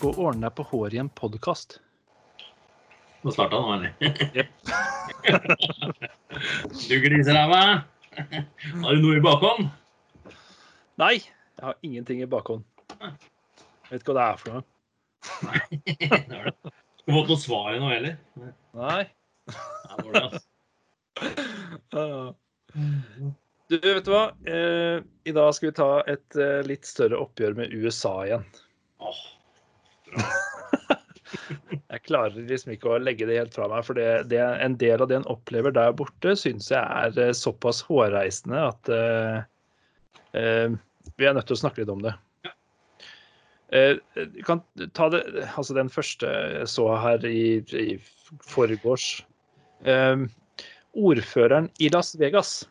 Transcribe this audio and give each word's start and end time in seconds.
Gå 0.00 0.08
og 0.14 0.20
ordne 0.30 0.46
deg 0.46 0.54
på 0.56 0.64
håret 0.70 0.94
i 0.96 1.00
en 1.02 1.10
podkast. 1.12 1.74
Nå 3.20 3.28
starta 3.34 3.58
han, 3.60 3.82
eller? 3.84 3.92
du 6.88 6.94
griseræva! 7.04 7.84
Har 8.16 8.96
du 8.96 9.00
noe 9.02 9.18
i 9.18 9.24
bakhånd? 9.24 9.68
Nei, 11.02 11.16
jeg 11.20 11.64
har 11.66 11.76
ingenting 11.84 12.22
i 12.24 12.32
bakhånd. 12.32 12.64
Jeg 12.96 13.12
vet 13.90 14.00
ikke 14.00 14.12
hva 14.14 14.16
det 14.16 14.24
er 14.24 14.36
for 14.40 14.48
noe. 14.54 14.64
Nei. 15.50 15.60
det 16.30 16.32
har 16.32 16.44
du. 16.48 16.52
Skal 17.02 17.16
fått 17.18 17.30
noe 17.34 17.42
svar 17.42 17.68
ennå 17.74 17.88
heller. 17.92 18.14
Nei. 18.80 19.04
Det 19.50 19.98
var 19.98 20.12
det, 20.14 20.22
altså. 20.22 20.40
Du, 23.68 23.76
vet 23.84 24.06
du 24.08 24.12
hva? 24.14 24.24
Eh, 24.48 24.96
I 25.28 25.32
dag 25.36 25.52
skal 25.58 25.68
vi 25.68 25.76
ta 25.76 25.90
et 26.08 26.32
eh, 26.40 26.64
litt 26.64 26.88
større 26.88 27.20
oppgjør 27.20 27.52
med 27.60 27.68
USA 27.76 28.24
igjen. 28.24 28.48
Åh, 29.04 29.20
Jeg 31.90 32.02
klarer 32.06 32.34
liksom 32.46 32.72
ikke 32.74 32.90
å 32.90 33.00
legge 33.02 33.26
det 33.26 33.38
helt 33.38 33.54
fra 33.54 33.66
meg, 33.70 33.84
for 33.86 33.98
det, 33.98 34.06
det, 34.30 34.38
en 34.40 34.76
del 34.78 35.02
av 35.02 35.10
det 35.10 35.20
en 35.20 35.28
opplever 35.30 35.74
der 35.74 35.92
borte, 35.98 36.34
syns 36.38 36.70
jeg 36.70 36.82
er 36.82 37.18
eh, 37.18 37.34
såpass 37.36 37.82
hårreisende 37.86 38.62
at 38.66 38.90
uh, 38.94 39.38
uh, 40.38 40.74
vi 41.18 41.26
er 41.26 41.34
nødt 41.36 41.46
til 41.50 41.58
å 41.58 41.62
snakke 41.62 41.82
litt 41.82 41.92
om 41.92 42.02
det. 42.02 42.14
Du 42.14 42.50
Eh, 43.72 43.96
kan 44.44 44.60
ta 44.92 45.08
det, 45.08 45.22
altså 45.56 45.74
Den 45.74 45.90
første 45.90 46.26
jeg 46.26 46.68
så 46.68 46.88
her 46.98 47.24
i, 47.26 47.62
i 47.70 47.98
forgårs. 48.42 49.22
Uh, 49.86 50.26
ordføreren 50.92 51.70
i 51.80 51.88
Las 51.88 52.12
Vegas. 52.20 52.68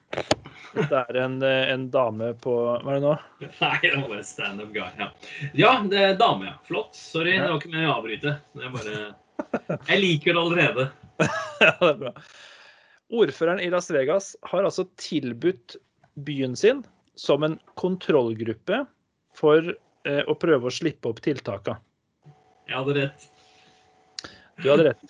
Det 0.73 0.99
er 0.99 1.17
en, 1.23 1.39
en 1.43 1.85
dame 1.91 2.33
på 2.43 2.53
Hva 2.83 2.93
er 2.93 2.99
det 2.99 3.05
nå? 3.05 3.15
Nei, 3.63 3.77
det 3.83 3.95
var 3.95 4.05
bare 4.11 4.25
standup 4.27 4.69
guy. 4.75 4.85
Ja. 4.99 5.09
ja, 5.57 5.71
det 5.89 6.03
er 6.03 6.19
dame, 6.19 6.51
ja. 6.51 6.55
Flott. 6.67 6.93
Sorry, 6.97 7.37
det 7.37 7.47
var 7.47 7.57
ikke 7.57 7.71
meningen 7.71 7.91
å 7.91 7.97
avbryte. 7.97 8.35
Det 8.53 8.67
er 8.67 8.75
bare 8.75 9.81
Jeg 9.89 10.01
liker 10.03 10.35
det 10.35 10.45
allerede. 10.45 10.89
Ja, 11.59 11.73
det 11.81 11.89
er 11.89 11.97
bra. 11.99 12.11
Ordføreren 13.19 13.59
i 13.59 13.67
Las 13.73 13.89
Vegas 13.91 14.31
har 14.47 14.63
altså 14.63 14.85
tilbudt 15.01 15.75
byen 16.23 16.55
sin 16.55 16.85
som 17.19 17.43
en 17.43 17.57
kontrollgruppe 17.79 18.83
for 19.35 19.73
eh, 20.07 20.21
å 20.23 20.35
prøve 20.39 20.69
å 20.69 20.71
slippe 20.71 21.11
opp 21.11 21.19
tiltakene. 21.25 21.81
Jeg 22.69 22.77
hadde 22.77 22.95
rett. 22.95 23.27
Du 24.61 24.69
hadde 24.69 24.91
rett. 24.91 25.03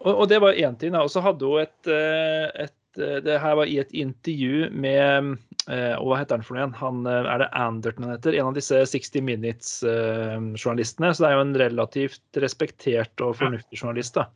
Og, 0.00 0.12
og 0.12 0.26
det 0.28 0.40
var 0.42 0.58
én 0.58 0.76
ting. 0.80 0.96
Og 0.98 1.10
så 1.12 1.22
hadde 1.24 1.46
hun 1.48 1.62
et, 1.62 1.90
eh, 1.92 2.66
et 2.66 2.74
Det 2.96 3.36
her 3.38 3.54
var 3.58 3.70
i 3.70 3.78
et 3.78 3.92
intervju 3.94 4.70
med 4.72 5.36
eh, 5.68 5.94
og 5.94 6.06
Hva 6.10 6.20
heter 6.20 6.38
han 6.38 6.46
for 6.46 6.56
noe 6.56 6.62
igjen? 6.62 6.78
Han, 6.80 7.02
eh, 7.06 7.28
er 7.34 7.42
det 7.44 7.50
Anderton 7.54 8.06
han 8.08 8.16
heter? 8.16 8.38
En 8.38 8.50
av 8.50 8.56
disse 8.56 8.80
60 8.92 9.22
Minutes-journalistene. 9.28 11.12
Så 11.14 11.22
det 11.22 11.28
er 11.30 11.36
jo 11.36 11.44
en 11.44 11.60
relativt 11.62 12.40
respektert 12.42 13.22
og 13.26 13.36
fornuftig 13.38 13.78
journalist. 13.78 14.18
da. 14.18 14.26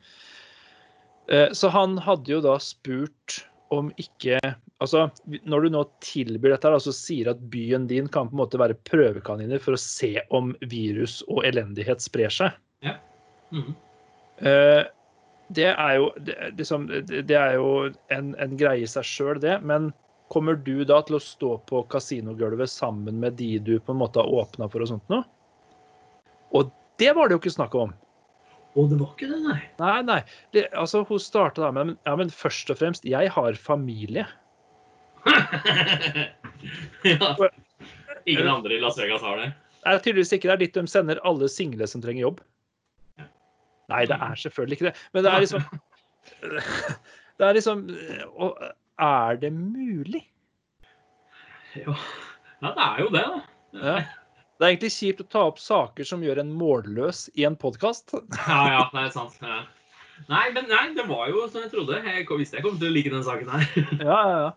Eh, 1.28 1.50
Så 1.52 1.72
han 1.74 1.98
hadde 1.98 2.30
jo 2.30 2.41
da 2.44 2.58
spurt 2.62 3.44
om 3.74 3.91
ikke 3.98 4.38
Altså, 4.83 5.06
når 5.46 5.62
du 5.62 5.68
nå 5.70 5.80
tilbyr 6.05 6.50
dette, 6.50 6.66
her, 6.66 6.74
altså 6.77 6.92
sier 6.92 7.30
at 7.30 7.39
byen 7.48 7.86
din 7.89 8.08
kan 8.11 8.27
på 8.28 8.34
en 8.34 8.41
måte 8.42 8.58
være 8.61 8.77
prøvekaniner 8.84 9.62
for 9.62 9.77
å 9.77 9.80
se 9.80 10.18
om 10.34 10.50
virus 10.68 11.22
og 11.30 11.44
elendighet 11.46 12.02
sprer 12.05 12.28
seg. 12.34 12.58
Mhm. 13.55 13.70
Eh, 14.42 14.83
det 15.48 15.70
er 15.72 15.96
jo, 15.98 16.08
det, 16.24 16.36
liksom, 16.58 16.86
det 17.12 17.36
er 17.36 17.58
jo 17.58 17.90
en, 18.14 18.32
en 18.40 18.56
greie 18.60 18.84
i 18.84 18.90
seg 18.90 19.06
sjøl, 19.06 19.40
det. 19.42 19.58
Men 19.66 19.90
kommer 20.32 20.56
du 20.56 20.84
da 20.88 21.00
til 21.04 21.18
å 21.18 21.22
stå 21.22 21.56
på 21.68 21.82
kasinogulvet 21.92 22.70
sammen 22.72 23.20
med 23.20 23.36
de 23.40 23.58
du 23.60 23.77
på 23.78 23.92
en 23.92 24.00
måte 24.00 24.22
har 24.22 24.30
åpna 24.30 24.70
for 24.72 24.84
og 24.84 24.94
sånt 24.94 25.12
noe? 25.12 25.24
Og 26.54 26.72
det 27.02 27.12
var 27.16 27.28
det 27.28 27.36
jo 27.36 27.42
ikke 27.42 27.56
snakk 27.56 27.74
om. 27.77 27.92
Og 28.74 28.88
det 28.90 28.98
var 28.98 29.12
ikke 29.12 29.28
det, 29.30 29.40
nei. 29.44 29.58
Nei, 29.78 29.98
nei. 30.06 30.20
Det, 30.54 30.64
altså, 30.74 31.04
hun 31.06 31.20
starta 31.22 31.62
da 31.66 31.70
med 31.74 31.94
ja, 31.94 32.16
men 32.18 32.33
først 32.33 32.72
og 32.74 32.80
fremst, 32.80 33.06
jeg 33.06 33.30
har 33.30 33.60
familie. 33.60 34.24
ja. 37.06 37.34
Ingen 38.24 38.48
andre 38.48 38.74
i 38.74 38.80
Las 38.83 38.98
Vegas 38.98 39.22
har 39.22 39.38
det. 39.38 39.52
Det 39.84 39.92
er 39.92 40.00
tydeligvis 40.00 40.33
ikke 40.33 40.48
det 40.48 40.54
er 40.54 40.62
dit 40.64 40.77
de 40.80 40.86
sender 40.90 41.20
alle 41.28 41.48
single 41.52 41.86
som 41.90 42.02
trenger 42.02 42.24
jobb. 42.24 42.42
Nei, 43.92 44.05
det 44.08 44.17
er 44.17 44.39
selvfølgelig 44.40 44.78
ikke 44.78 44.89
det. 44.90 44.95
Men 45.12 45.27
det 45.27 45.33
er 45.33 45.45
liksom 45.45 45.64
Det 47.39 47.46
er 47.48 47.56
liksom 47.58 47.83
Og 48.39 48.61
er 49.02 49.40
det 49.42 49.50
mulig? 49.52 50.22
Ja. 51.74 51.95
ja, 52.62 52.68
det 52.70 52.84
er 52.84 53.00
jo 53.02 53.08
det, 53.11 53.24
da. 53.27 53.40
Ja. 53.74 53.95
Det 54.55 54.62
er 54.62 54.70
egentlig 54.70 54.92
kjipt 54.95 55.24
å 55.24 55.30
ta 55.33 55.40
opp 55.50 55.58
saker 55.58 56.06
som 56.06 56.22
gjør 56.22 56.39
en 56.45 56.52
målløs 56.55 57.24
i 57.34 57.46
en 57.48 57.56
podkast. 57.58 58.14
Ja, 58.46 58.61
ja, 58.70 58.84
det 58.92 59.08
er 59.08 59.14
sant. 59.17 59.40
Ja. 59.42 59.64
Nei, 60.30 60.45
men 60.55 60.68
nei, 60.70 60.84
det 60.95 61.08
var 61.08 61.27
jo 61.33 61.48
som 61.51 61.64
jeg 61.64 61.72
trodde. 61.72 61.98
Jeg 62.06 62.28
visste 62.30 62.61
jeg 62.61 62.66
kom 62.66 62.77
til 62.78 62.92
å 62.92 62.95
like 62.95 63.11
den 63.11 63.27
saken 63.27 63.51
her. 63.51 63.66
Ja, 64.06 64.20
ja, 64.30 64.36
ja. 64.45 64.52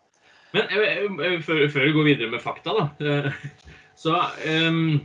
Men 0.54 0.70
eh, 0.70 1.08
eh, 1.10 1.40
før, 1.44 1.66
før 1.74 1.88
vi 1.90 1.96
går 1.98 2.06
videre 2.12 2.30
med 2.32 2.44
fakta, 2.46 2.78
da. 2.78 2.86
eh, 3.02 3.34
Så 3.98 4.14
um, 4.14 5.00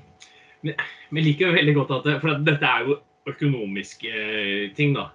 vi 0.63 1.25
liker 1.25 1.49
jo 1.49 1.57
veldig 1.57 1.75
godt 1.81 1.97
at 1.97 2.11
For 2.23 2.45
dette 2.45 2.69
er 2.69 2.85
jo 2.87 2.99
økonomiske 3.29 4.13
eh, 4.13 4.71
ting, 4.77 4.97
da. 4.97 5.11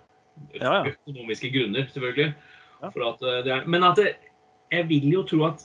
Ja, 0.56 0.74
ja. 0.74 0.94
Økonomiske 0.94 1.52
grunner, 1.54 1.88
selvfølgelig. 1.94 2.34
At 2.84 3.24
eh, 3.26 3.40
det 3.46 3.54
er, 3.56 3.66
men 3.66 3.84
at 3.84 3.98
det, 3.98 4.14
jeg 4.72 4.90
vil 4.90 5.10
jo 5.12 5.24
tro 5.28 5.44
at 5.48 5.64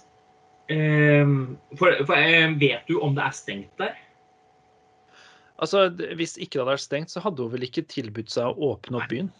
um, 0.73 1.59
for, 1.77 1.93
for 2.07 2.15
jeg 2.17 2.57
vet 2.61 2.89
du 2.89 3.01
om 3.03 3.17
det 3.17 3.25
er 3.27 3.37
stengt 3.37 3.79
der? 3.79 3.97
Altså, 5.63 5.89
Hvis 6.17 6.37
ikke 6.37 6.57
det 6.57 6.63
hadde 6.63 6.75
vært 6.75 6.87
stengt, 6.87 7.11
så 7.11 7.23
hadde 7.23 7.43
hun 7.43 7.53
vel 7.53 7.67
ikke 7.69 7.87
tilbudt 7.87 8.33
seg 8.33 8.51
å 8.51 8.73
åpne 8.73 8.99
opp 8.99 9.11
byen? 9.13 9.31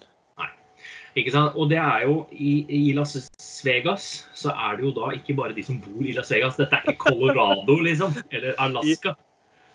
Ikke 1.19 1.33
sant? 1.35 1.57
Og 1.61 1.69
det 1.69 1.77
er 1.77 2.07
jo 2.07 2.23
i, 2.33 2.63
i 2.73 2.93
Las 2.97 3.17
Vegas 3.67 4.25
så 4.39 4.55
er 4.55 4.79
det 4.79 4.87
jo 4.87 4.93
da 4.97 5.11
ikke 5.13 5.37
bare 5.37 5.53
de 5.57 5.65
som 5.67 5.81
bor 5.83 6.07
i 6.07 6.15
Las 6.17 6.33
Vegas. 6.33 6.57
Dette 6.57 6.79
er 6.79 6.87
ikke 6.89 7.11
Colorado, 7.11 7.77
liksom. 7.85 8.17
Eller 8.33 8.57
Alaska. 8.63 9.13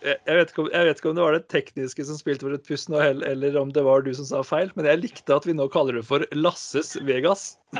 Jeg 0.05 0.35
vet, 0.37 0.51
ikke 0.51 0.61
om, 0.61 0.67
jeg 0.73 0.85
vet 0.87 0.99
ikke 1.01 1.09
om 1.09 1.15
det 1.17 1.23
var 1.25 1.33
det 1.37 1.47
tekniske 1.49 2.03
som 2.05 2.17
spilte 2.19 2.45
for 2.45 2.53
et 2.53 2.67
pust 2.67 2.89
nå, 2.93 2.99
eller 3.01 3.55
om 3.57 3.71
det 3.73 3.81
var 3.85 4.03
du 4.05 4.11
som 4.13 4.27
sa 4.29 4.43
feil, 4.45 4.69
men 4.77 4.85
jeg 4.85 5.01
likte 5.01 5.33
at 5.35 5.47
vi 5.47 5.55
nå 5.57 5.65
kaller 5.73 5.97
det 5.97 6.03
for 6.07 6.25
Lasses 6.37 6.95
Vegas. 7.07 7.55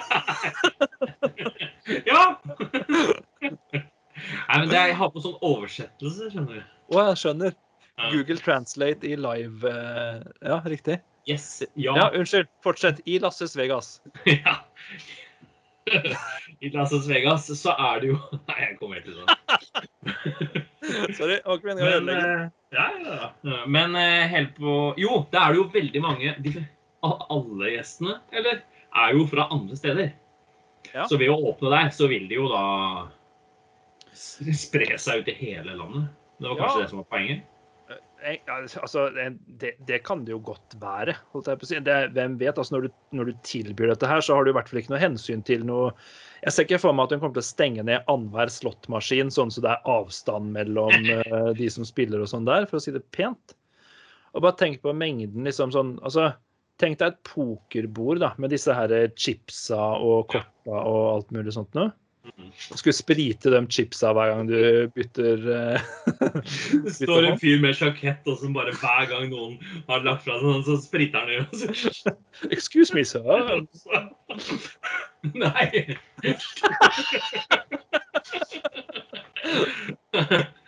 Ja! 2.04 2.36
Nei, 4.48 4.58
men 4.60 4.68
det 4.68 4.76
er, 4.76 4.90
jeg 4.92 4.98
har 5.00 5.12
på 5.14 5.22
sånn 5.24 5.38
oversettelse, 5.46 6.28
skjønner 6.34 6.58
du. 6.60 6.64
Å, 6.92 7.04
jeg 7.12 7.20
skjønner. 7.22 7.54
Google 8.12 8.38
Translate 8.44 9.08
i 9.08 9.16
live 9.18 9.70
eh, 9.72 10.20
Ja, 10.46 10.60
riktig. 10.70 11.00
Yes. 11.30 11.64
Ja, 11.80 11.96
Ja. 11.98 12.10
unnskyld. 12.14 12.50
Fortsett. 12.64 13.00
I 13.10 13.18
Lasses 13.24 13.56
Vegas. 13.58 14.02
ja. 14.26 14.58
I 16.60 16.70
Lasses 16.76 17.08
Vegas 17.10 17.48
så 17.62 17.74
er 17.80 18.04
det 18.04 18.12
jo 18.12 18.20
Nei, 18.36 18.58
jeg 18.66 18.78
kommer 18.82 19.00
helt 19.00 19.08
til 19.08 19.18
det. 19.24 19.57
Sorry. 21.18 21.38
var 21.46 21.58
ikke 21.60 21.68
meningen 21.68 21.84
å 21.84 21.90
Men, 21.90 21.98
ødelegge. 21.98 22.32
eh, 22.34 22.50
ja, 22.78 22.86
ja, 23.04 23.18
ja. 23.44 23.58
Men 23.68 23.96
eh, 24.00 24.28
helt 24.32 24.54
på 24.58 24.78
Jo, 25.00 25.22
det 25.32 25.40
er 25.42 25.54
det 25.54 25.60
jo 25.62 25.66
veldig 25.74 26.02
mange 26.04 26.36
de, 26.46 26.54
Alle 27.08 27.74
gjestene, 27.76 28.18
eller, 28.36 28.62
er 28.98 29.14
jo 29.14 29.26
fra 29.30 29.48
andre 29.54 29.76
steder. 29.78 30.10
Ja. 30.94 31.06
Så 31.08 31.20
ved 31.20 31.30
å 31.30 31.38
åpne 31.52 31.70
der, 31.74 31.90
så 31.94 32.08
vil 32.10 32.26
de 32.32 32.40
jo 32.40 32.48
da 32.50 32.64
spre 34.18 34.98
seg 35.00 35.22
ut 35.22 35.30
i 35.30 35.36
hele 35.38 35.76
landet. 35.78 36.08
Det 36.40 36.48
var 36.50 36.58
kanskje 36.62 36.78
Ja. 36.80 36.84
det 36.86 36.90
som 36.94 37.02
var 37.04 37.10
poenget? 37.12 37.44
Eh, 38.24 38.38
Altså, 38.82 39.10
det, 39.48 39.76
det 39.88 40.00
kan 40.06 40.24
det 40.26 40.34
jo 40.34 40.40
godt 40.44 40.78
være. 40.82 41.16
Det, 41.34 41.98
hvem 42.16 42.38
vet? 42.40 42.58
altså 42.58 42.76
når 42.76 42.88
du, 42.88 42.90
når 43.12 43.30
du 43.30 43.34
tilbyr 43.44 43.92
dette 43.94 44.10
her, 44.10 44.22
så 44.22 44.36
har 44.36 44.46
du 44.46 44.52
i 44.52 44.56
hvert 44.58 44.70
fall 44.70 44.82
ikke 44.82 44.94
noe 44.96 45.04
hensyn 45.04 45.44
til 45.46 45.66
noe 45.68 45.92
Jeg 46.44 46.54
ser 46.54 46.68
ikke 46.68 46.82
for 46.82 46.96
meg 46.96 47.08
at 47.08 47.16
hun 47.16 47.22
kommer 47.22 47.38
til 47.38 47.46
å 47.46 47.52
stenge 47.52 47.86
ned 47.86 48.06
annenhver 48.08 48.52
slottmaskin, 48.54 49.32
sånn 49.34 49.54
så 49.54 49.64
det 49.66 49.72
er 49.74 49.88
avstand 49.90 50.52
mellom 50.54 50.94
uh, 50.94 51.54
de 51.60 51.70
som 51.74 51.86
spiller 51.88 52.22
og 52.22 52.30
sånn 52.30 52.46
der, 52.50 52.68
for 52.70 52.78
å 52.78 52.84
si 52.84 52.94
det 52.94 53.06
pent. 53.16 53.56
Og 54.36 54.44
bare 54.46 54.58
tenk 54.60 54.84
på 54.84 54.94
mengden, 54.94 55.48
liksom 55.48 55.74
sånn 55.74 55.98
altså, 56.06 56.34
Tenk 56.78 57.00
deg 57.00 57.16
et 57.16 57.24
pokerbord 57.26 58.20
da, 58.22 58.28
med 58.38 58.52
disse 58.54 58.70
her 58.70 58.92
chipsa 59.18 59.80
og 59.98 60.28
korta 60.30 60.76
og 60.78 61.08
alt 61.10 61.32
mulig 61.34 61.56
sånt 61.56 61.74
noe. 61.74 61.90
Mhm. 62.36 62.52
Skulle 62.58 62.94
sprite 62.94 63.50
de 63.50 63.68
chipsa 63.72 64.12
hver 64.16 64.30
gang 64.34 64.48
du 64.50 64.88
bytter 64.96 65.38
eh, 65.56 65.82
Det 66.84 66.94
står 66.96 67.26
en 67.30 67.40
fyr 67.40 67.60
med 67.64 67.74
sjakett, 67.78 68.28
og 68.28 68.36
som 68.42 68.54
bare 68.58 68.74
hver 68.76 69.06
gang 69.12 69.26
noen 69.32 69.54
har 69.88 70.00
lagt 70.06 70.24
fra 70.26 70.34
seg 70.40 70.48
noe, 70.50 70.64
så 70.68 70.74
spriter 70.82 71.20
han 71.24 71.32
i. 71.32 71.34
Excuse 72.56 72.92
me, 72.96 73.04
sir. 73.08 73.24
Nei. 75.38 75.68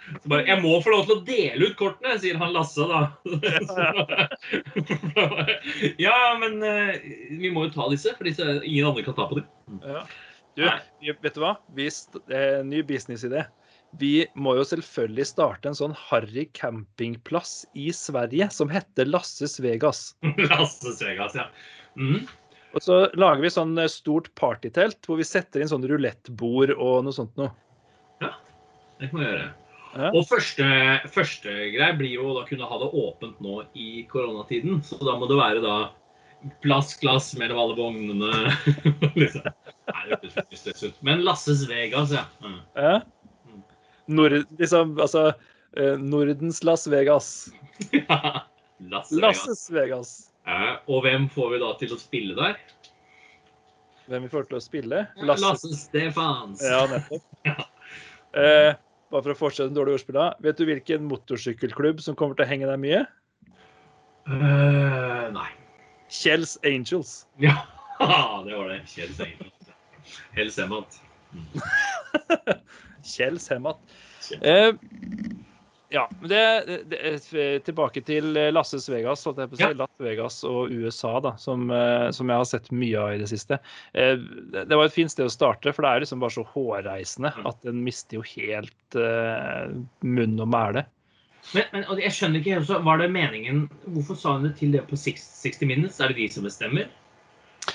Så 0.10 0.26
bare, 0.32 0.46
jeg 0.48 0.62
må 0.64 0.72
få 0.82 0.90
lov 0.94 1.04
til 1.06 1.16
å 1.18 1.26
dele 1.28 1.66
ut 1.70 1.76
kortene, 1.78 2.16
sier 2.22 2.38
han 2.42 2.54
Lasse 2.56 2.84
da. 2.90 3.02
Ja, 6.02 6.18
men 6.42 6.54
eh, 6.66 6.94
vi 7.38 7.50
må 7.54 7.60
jo 7.68 7.74
ta 7.76 7.84
disse, 7.92 8.10
for 8.18 8.24
disse, 8.30 8.46
ingen 8.64 8.88
andre 8.90 9.04
kan 9.06 9.16
ta 9.18 9.24
på 9.30 9.36
dem. 9.42 9.48
Ja. 9.86 10.02
Du, 10.58 10.66
vet 11.06 11.36
du 11.36 11.42
hva? 11.44 11.56
Vi 11.78 11.88
eh, 11.88 12.60
ny 12.66 12.82
businessidé. 12.88 13.46
Vi 13.98 14.28
må 14.38 14.54
jo 14.58 14.66
selvfølgelig 14.70 15.26
starte 15.32 15.72
en 15.72 15.78
sånn 15.78 15.96
harry 15.98 16.46
campingplass 16.58 17.64
i 17.74 17.90
Sverige 17.96 18.50
som 18.54 18.70
heter 18.70 19.10
Lasses 19.10 19.58
Vegas. 19.64 20.12
Lasses 20.38 21.02
Vegas, 21.06 21.38
ja. 21.38 21.48
Mm. 21.98 22.28
Og 22.78 22.86
så 22.86 23.00
lager 23.18 23.42
vi 23.42 23.54
sånn 23.54 23.74
eh, 23.82 23.90
stort 23.90 24.30
partytelt 24.38 25.02
hvor 25.08 25.18
vi 25.22 25.26
setter 25.26 25.64
inn 25.64 25.72
sånn 25.72 25.88
rulettbord 25.90 26.76
og 26.76 27.02
noe 27.08 27.16
sånt 27.16 27.34
noe. 27.40 27.50
Ja, 28.22 28.36
det 29.02 29.10
kan 29.10 29.24
vi 29.24 29.26
gjøre. 29.26 29.50
Ja. 29.90 30.12
Og 30.14 30.28
første, 30.30 30.66
første 31.10 31.54
greie 31.74 31.96
blir 31.98 32.12
jo 32.20 32.36
å 32.38 32.44
kunne 32.46 32.68
ha 32.70 32.78
det 32.78 32.92
åpent 32.94 33.40
nå 33.42 33.64
i 33.74 34.04
koronatiden. 34.12 34.84
Så 34.86 35.00
da 35.02 35.16
må 35.18 35.26
det 35.30 35.40
være 35.40 35.64
da 35.66 35.78
plass, 36.64 36.96
glass 37.00 37.32
mellom 37.38 37.60
alle 37.60 37.78
vognene. 37.78 38.32
liksom. 39.20 39.48
Nei, 39.90 40.04
det 40.10 40.32
høres 40.36 40.66
veldig 40.66 40.90
ut. 40.92 41.00
Men 41.06 41.24
Lasses 41.28 41.64
Vegas, 41.70 42.14
ja. 42.16 42.26
Mm. 42.44 42.60
Ja. 42.78 42.96
Nord, 44.10 44.40
liksom, 44.58 44.96
altså 45.02 45.28
eh, 45.30 45.96
Nordens 46.02 46.64
Las 46.64 46.88
Vegas. 46.90 47.50
Lasse 48.80 49.16
Vegas. 49.16 49.22
Lasses 49.22 49.64
Vegas. 49.74 50.14
Ja, 50.48 50.80
og 50.90 51.04
hvem 51.06 51.28
får 51.30 51.54
vi 51.54 51.62
da 51.62 51.72
til 51.82 51.94
å 51.94 52.00
spille 52.02 52.38
der? 52.38 52.58
Hvem 54.10 54.26
vi 54.26 54.32
får 54.32 54.48
til 54.50 54.58
å 54.58 54.64
spille? 54.64 55.04
Lasse 55.22 55.74
Stefans. 55.78 56.64
Ja, 56.66 56.86
nettopp. 56.90 57.26
Eh, 58.38 58.76
bare 59.10 59.26
for 59.26 59.34
å 59.34 59.38
fortsette 59.40 59.72
den 59.72 59.78
dårlige 59.80 59.98
ordspilla. 59.98 60.28
Vet 60.46 60.60
du 60.60 60.68
hvilken 60.70 61.08
motorsykkelklubb 61.10 61.98
som 62.06 62.14
kommer 62.14 62.38
til 62.38 62.46
å 62.46 62.50
henge 62.52 62.68
der 62.70 62.78
mye? 62.78 63.00
Uh, 64.30 65.34
nei. 65.34 65.48
Kjells 66.10 66.58
Angels. 66.64 67.28
Ja, 68.00 68.44
det 68.46 68.56
var 68.56 68.70
det. 68.70 68.82
Kjells 68.88 69.20
Angels. 69.20 69.72
Hell 70.32 70.52
Hemmat. 70.58 71.02
Kjells 73.04 73.50
Hemmat. 73.50 73.80
Eh, 74.42 74.74
ja, 75.90 76.10
men 76.20 76.30
det, 76.30 76.64
det, 76.86 77.20
det 77.32 77.60
Tilbake 77.66 78.02
til 78.06 78.36
Lasses 78.54 78.86
Vegas, 78.92 79.24
holdt 79.26 79.40
jeg 79.42 79.50
på 79.50 79.58
å 79.58 79.60
si. 79.60 79.64
Ja. 79.64 79.78
Las 79.80 80.04
Vegas 80.06 80.36
og 80.46 80.70
USA, 80.70 81.16
da, 81.26 81.32
som, 81.42 81.64
eh, 81.74 82.12
som 82.14 82.30
jeg 82.30 82.44
har 82.44 82.46
sett 82.46 82.70
mye 82.70 83.00
av 83.02 83.16
i 83.16 83.22
det 83.24 83.30
siste. 83.32 83.58
Eh, 83.98 84.22
det 84.54 84.70
var 84.70 84.86
et 84.86 84.94
fint 84.94 85.10
sted 85.10 85.26
å 85.26 85.34
starte, 85.34 85.74
for 85.74 85.88
det 85.88 85.96
er 85.96 86.06
liksom 86.06 86.22
bare 86.22 86.36
så 86.36 86.46
hårreisende 86.52 87.34
at 87.42 87.66
den 87.66 87.82
mister 87.88 88.20
jo 88.20 88.28
helt 88.36 89.00
eh, 89.02 89.74
munn 90.06 90.38
og 90.38 90.52
mæle. 90.54 90.86
Men, 91.54 91.66
men 91.74 91.86
og 91.90 92.02
jeg 92.02 92.14
skjønner 92.14 92.42
ikke 92.42 92.58
helt, 92.58 92.72
Var 92.86 93.02
det 93.02 93.10
meningen 93.14 93.64
Hvorfor 93.96 94.18
sa 94.20 94.36
hun 94.36 94.46
det 94.46 94.56
til 94.60 94.74
det 94.76 94.84
på 94.90 95.00
60 95.00 95.64
Minutes? 95.66 96.00
Er 96.00 96.12
det 96.12 96.20
de 96.20 96.28
som 96.34 96.46
bestemmer? 96.46 96.90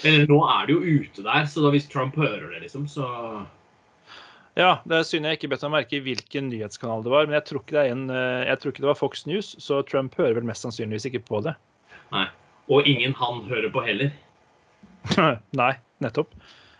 Eller 0.02 0.28
nå 0.28 0.38
er 0.46 0.66
det 0.66 0.74
jo 0.74 1.00
ute 1.00 1.24
der, 1.24 1.46
så 1.50 1.62
da 1.64 1.70
hvis 1.74 1.86
Trump 1.90 2.16
hører 2.18 2.48
det, 2.52 2.64
liksom, 2.64 2.86
så 2.90 3.06
Ja, 4.58 4.78
det 4.86 4.96
er 4.96 5.06
synd 5.06 5.26
jeg 5.26 5.38
ikke 5.38 5.50
bet 5.52 5.64
meg 5.66 5.74
merke 5.74 5.98
i 5.98 6.02
hvilken 6.02 6.48
nyhetskanal 6.50 7.04
det 7.04 7.12
var, 7.12 7.28
men 7.28 7.36
jeg 7.36 7.46
tror 7.48 7.62
ikke 7.62 7.76
det 7.76 7.82
er 7.82 7.92
en, 7.92 8.04
eh, 8.10 8.42
jeg 8.48 8.60
tror 8.60 8.72
ikke 8.72 8.84
det 8.84 8.90
var 8.90 8.98
Fox 8.98 9.24
News, 9.26 9.54
så 9.62 9.80
Trump 9.86 10.14
hører 10.18 10.36
vel 10.38 10.46
mest 10.46 10.66
sannsynligvis 10.66 11.08
ikke 11.10 11.24
på 11.26 11.40
det. 11.46 11.54
Nei. 12.14 12.26
Og 12.72 12.86
ingen 12.88 13.14
han 13.18 13.42
hører 13.50 13.70
på 13.74 13.82
heller. 13.84 14.12
Nei, 15.60 15.72
nettopp. 16.04 16.32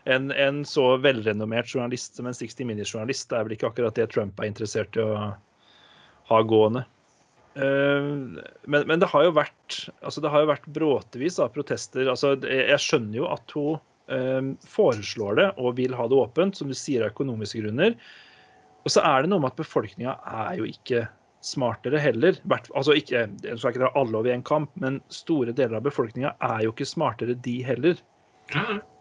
En, 0.05 0.31
en 0.31 0.63
så 0.69 0.85
velrenommert 1.01 1.71
journalist 1.71 2.17
som 2.17 2.29
en 2.29 2.37
60 2.37 2.69
Minutes-journalist 2.69 3.33
er 3.33 3.47
vel 3.47 3.57
ikke 3.57 3.71
akkurat 3.73 3.99
det 3.99 4.11
Trump 4.13 4.41
er 4.41 4.51
interessert 4.53 4.97
i 4.97 5.05
å 5.05 5.33
ha 6.31 6.43
gående. 6.43 6.85
Eh, 7.55 8.11
Men, 8.67 8.87
men 8.87 9.00
det 9.00 9.09
har 9.12 9.26
jo 9.26 9.35
vært 9.37 9.81
altså 10.03 10.23
det 10.25 10.31
har 10.32 10.44
jo 10.44 10.53
vært 10.53 10.71
bråtevis 10.75 11.38
av 11.43 11.53
protester. 11.55 12.09
altså 12.11 12.35
Jeg 12.43 12.81
skjønner 12.82 13.21
jo 13.21 13.29
at 13.31 13.56
hun 13.56 13.76
eh, 14.11 14.53
foreslår 14.69 15.41
det 15.41 15.49
og 15.59 15.76
vil 15.81 15.94
ha 15.94 16.09
det 16.11 16.19
åpent, 16.19 16.56
som 16.56 16.71
du 16.71 16.76
sier 16.79 17.05
av 17.05 17.12
økonomiske 17.15 17.62
grunner. 17.62 17.94
Og 18.85 18.93
så 18.93 19.05
er 19.06 19.23
det 19.23 19.31
noe 19.32 19.41
med 19.41 19.55
at 19.55 19.61
befolkninga 19.62 20.17
er 20.29 20.59
jo 20.61 20.67
ikke 20.69 21.06
smartere 21.44 22.00
heller. 22.00 22.37
Altså 22.75 22.97
ikke, 22.97 23.26
Jeg 23.44 23.59
skal 23.61 23.73
ikke 23.73 23.85
dra 23.85 23.93
alle 24.00 24.17
over 24.17 24.31
i 24.31 24.35
en 24.35 24.44
kamp, 24.44 24.71
men 24.81 25.00
store 25.12 25.53
deler 25.53 25.76
av 25.79 25.85
befolkninga 25.87 26.35
er 26.41 26.65
jo 26.65 26.73
ikke 26.73 26.88
smartere, 26.88 27.37
de 27.44 27.59
heller. 27.65 28.00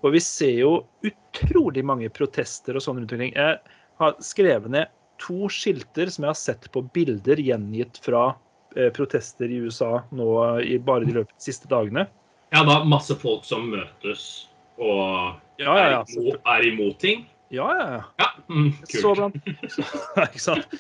Og 0.04 0.14
vi 0.16 0.22
ser 0.24 0.58
jo 0.62 0.74
utrolig 1.08 1.84
mange 1.84 2.10
protester 2.16 2.76
og 2.76 2.84
sånn 2.84 3.02
rundt 3.02 3.16
omkring. 3.16 3.34
Jeg 3.36 3.60
har 4.00 4.16
skrevet 4.24 4.72
ned 4.72 4.92
to 5.24 5.50
skilter 5.52 6.12
som 6.12 6.26
jeg 6.26 6.34
har 6.34 6.40
sett 6.40 6.70
på 6.74 6.84
bilder 6.96 7.40
gjengitt 7.42 8.00
fra 8.04 8.34
eh, 8.76 8.90
protester 8.96 9.52
i 9.52 9.62
USA 9.64 10.02
nå 10.12 10.30
i 10.62 10.80
bare 10.80 11.08
de 11.08 11.20
løpet 11.20 11.36
de 11.38 11.48
siste 11.52 11.70
dagene. 11.72 12.08
ja, 12.54 12.64
da 12.68 12.84
masse 12.84 13.16
folk 13.20 13.46
som 13.48 13.72
møtes 13.72 14.50
og 14.78 15.40
Ja, 15.62 15.78
ja, 15.78 15.90
ja. 15.92 16.02
er, 16.02 16.18
imot, 16.18 16.40
er 16.50 16.68
imot 16.68 17.00
ting. 17.00 17.28
Ja, 17.54 17.68
ja, 17.78 18.04
ja. 18.18 18.28
Mm, 18.50 18.72
kult. 18.90 19.18
blant, 19.18 19.36
så, 19.70 19.84
ikke 20.26 20.42
sant? 20.42 20.78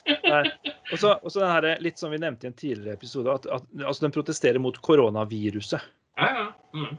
Og 0.89 1.29
så 1.29 1.39
den 1.43 1.51
her, 1.51 1.67
litt 1.85 2.01
som 2.01 2.09
vi 2.09 2.17
nevnte 2.17 2.47
i 2.47 2.49
en 2.49 2.57
tidligere 2.57 2.97
episode, 2.97 3.29
at, 3.29 3.45
at 3.45 3.67
altså, 3.83 4.07
den 4.07 4.15
protesterer 4.15 4.57
mot 4.61 4.79
koronaviruset. 4.81 5.85
Ja, 6.17 6.29
ja. 6.33 6.47
Mm. 6.73 6.97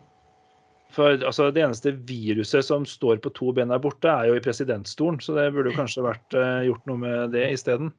For 0.94 1.19
altså, 1.19 1.49
det 1.50 1.64
eneste 1.64 1.94
viruset 2.06 2.67
som 2.67 2.85
står 2.87 3.19
på 3.25 3.32
to 3.35 3.50
ben 3.56 3.73
der 3.73 3.82
borte, 3.82 4.11
er 4.11 4.31
jo 4.31 4.38
i 4.38 4.43
presidentstolen. 4.44 5.19
Så 5.23 5.35
det 5.35 5.49
burde 5.55 5.73
jo 5.73 5.79
kanskje 5.79 6.06
vært 6.06 6.37
eh, 6.38 6.67
gjort 6.69 6.87
noe 6.91 7.02
med 7.02 7.35
det 7.35 7.49
isteden. 7.56 7.91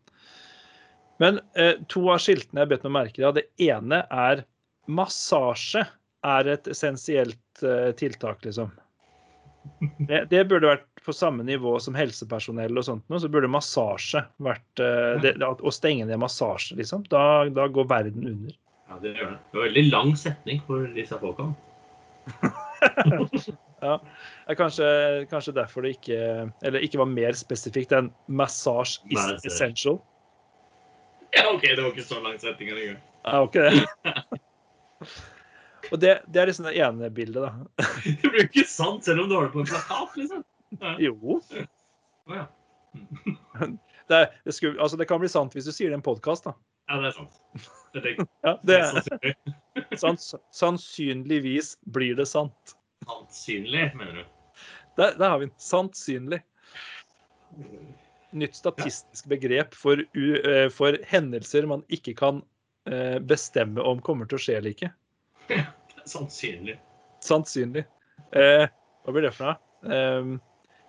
Men 1.19 1.39
eh, 1.59 1.75
to 1.92 2.06
av 2.12 2.24
skiltene 2.24 2.63
jeg 2.63 2.74
bedt 2.74 2.88
meg 2.88 2.95
merke 2.97 3.21
i, 3.21 3.27
det 3.36 3.47
ene 3.68 4.01
er 4.12 4.45
massasje 4.92 5.86
er 6.25 6.50
et 6.56 6.68
essensielt 6.71 7.63
eh, 7.63 7.92
tiltak, 8.00 8.44
liksom. 8.45 8.74
Det, 9.81 10.27
det 10.30 10.44
burde 10.45 10.69
vært 10.69 11.06
på 11.06 11.13
samme 11.13 11.45
nivå 11.45 11.71
som 11.81 11.95
helsepersonell 11.97 12.77
og 12.77 12.86
sånt 12.86 13.07
noe, 13.09 13.18
så 13.21 13.30
burde 13.31 13.50
massasje 13.50 14.21
vært 14.45 14.81
eh, 14.83 15.15
det, 15.24 15.33
Å 15.42 15.74
stenge 15.74 16.06
ned 16.09 16.21
massasje, 16.21 16.77
liksom. 16.80 17.06
Da, 17.12 17.45
da 17.53 17.68
går 17.71 17.89
verden 17.89 18.30
under. 18.33 18.59
ja, 18.89 19.00
det 19.01 19.15
gjør 19.15 19.33
det. 19.33 19.39
Det 19.39 19.59
var 19.59 19.68
veldig 19.69 19.86
lang 19.89 20.15
setning 20.19 20.62
for 20.68 20.88
disse 20.97 21.19
folka. 21.21 21.51
Ja, 23.85 23.99
kanskje, 24.57 24.87
kanskje 25.29 25.53
derfor 25.53 25.83
det 25.85 25.97
ikke 25.97 26.17
Eller 26.65 26.83
ikke 26.85 26.97
var 27.01 27.09
mer 27.11 27.35
spesifikt 27.37 27.91
enn 27.93 28.07
'massage 28.27 29.01
is 29.11 29.19
Nei, 29.19 29.35
essential'. 29.45 29.99
Ja, 31.35 31.49
OK, 31.51 31.61
det 31.61 31.83
var 31.83 31.91
ikke 31.91 32.07
så 32.07 32.21
lang 32.23 32.39
setning 32.39 32.71
engang. 32.71 33.01
Ja, 33.25 33.41
ok 33.43 33.53
det. 33.53 33.85
Og 35.91 36.01
det, 36.01 36.19
det 36.33 36.41
er 36.41 36.49
liksom 36.49 36.65
det 36.65 36.77
ene 36.81 37.09
bildet, 37.13 37.43
da. 37.45 37.51
Det 38.21 38.30
blir 38.30 38.45
jo 38.45 38.49
ikke 38.49 38.68
sant, 38.69 39.06
selv 39.06 39.25
om 39.25 39.30
du 39.30 39.35
har 39.37 39.47
det 39.47 39.54
på 39.54 39.61
en 39.61 39.69
plakat, 39.69 40.15
liksom. 40.18 40.45
Ja. 40.81 40.95
Jo. 40.99 41.42
Ja. 42.30 42.45
Det, 44.06 44.13
er, 44.15 44.27
det, 44.45 44.54
skulle, 44.54 44.77
altså 44.81 44.97
det 44.97 45.07
kan 45.09 45.18
bli 45.18 45.25
sant 45.25 45.56
hvis 45.57 45.65
du 45.65 45.71
sier 45.73 45.89
det 45.89 45.95
i 45.95 45.97
en 45.97 46.04
podkast, 46.06 46.45
da. 46.45 46.51
ja, 46.92 46.99
det 47.01 47.07
er 47.07 47.13
sant. 47.15 47.39
Det 47.95 48.11
Ja, 48.45 48.51
det, 48.61 48.75
er, 48.77 50.13
sannsynligvis 50.54 51.71
blir 51.95 52.13
det 52.19 52.27
sant. 52.30 52.74
Sannsynlig, 53.06 53.88
mener 53.95 54.21
du? 54.21 54.24
Der, 54.97 55.16
der 55.19 55.30
har 55.30 55.40
vi 55.42 55.47
den. 55.47 55.56
Sannsynlig. 55.62 56.42
Nytt 58.35 58.56
statistisk 58.57 59.28
begrep 59.31 59.76
for, 59.78 60.02
u, 60.14 60.26
eh, 60.40 60.69
for 60.74 60.97
hendelser 61.07 61.68
man 61.71 61.85
ikke 61.94 62.16
kan 62.19 62.42
uh, 62.90 63.19
bestemme 63.24 63.83
om 63.83 64.02
kommer 64.04 64.28
til 64.28 64.40
å 64.40 64.45
skje 64.47 64.57
eller 64.59 64.76
ikke. 64.76 64.92
Sannsynlig. 66.16 66.80
Sannsynlig. 67.24 67.85
Uh, 68.35 68.66
hva 69.06 69.14
blir 69.14 69.28
det 69.28 69.35
for 69.38 69.52
noe? 69.52 69.62
Eh, 69.85 70.30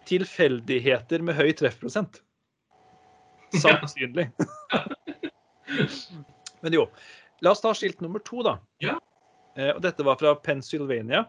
tilfeldigheter 0.08 1.25
med 1.25 1.37
høy 1.37 1.52
treffprosent. 1.52 2.23
Sannsynlig. 3.62 4.30
Men 6.64 6.73
jo. 6.78 6.87
La 7.44 7.52
oss 7.52 7.61
ta 7.61 7.75
skilt 7.76 8.00
nummer 8.00 8.23
to, 8.25 8.40
da. 8.46 8.56
Ja. 8.80 8.96
Eh, 9.58 9.75
og 9.75 9.82
dette 9.85 10.06
var 10.06 10.16
fra 10.20 10.32
Pennsylvania. 10.40 11.26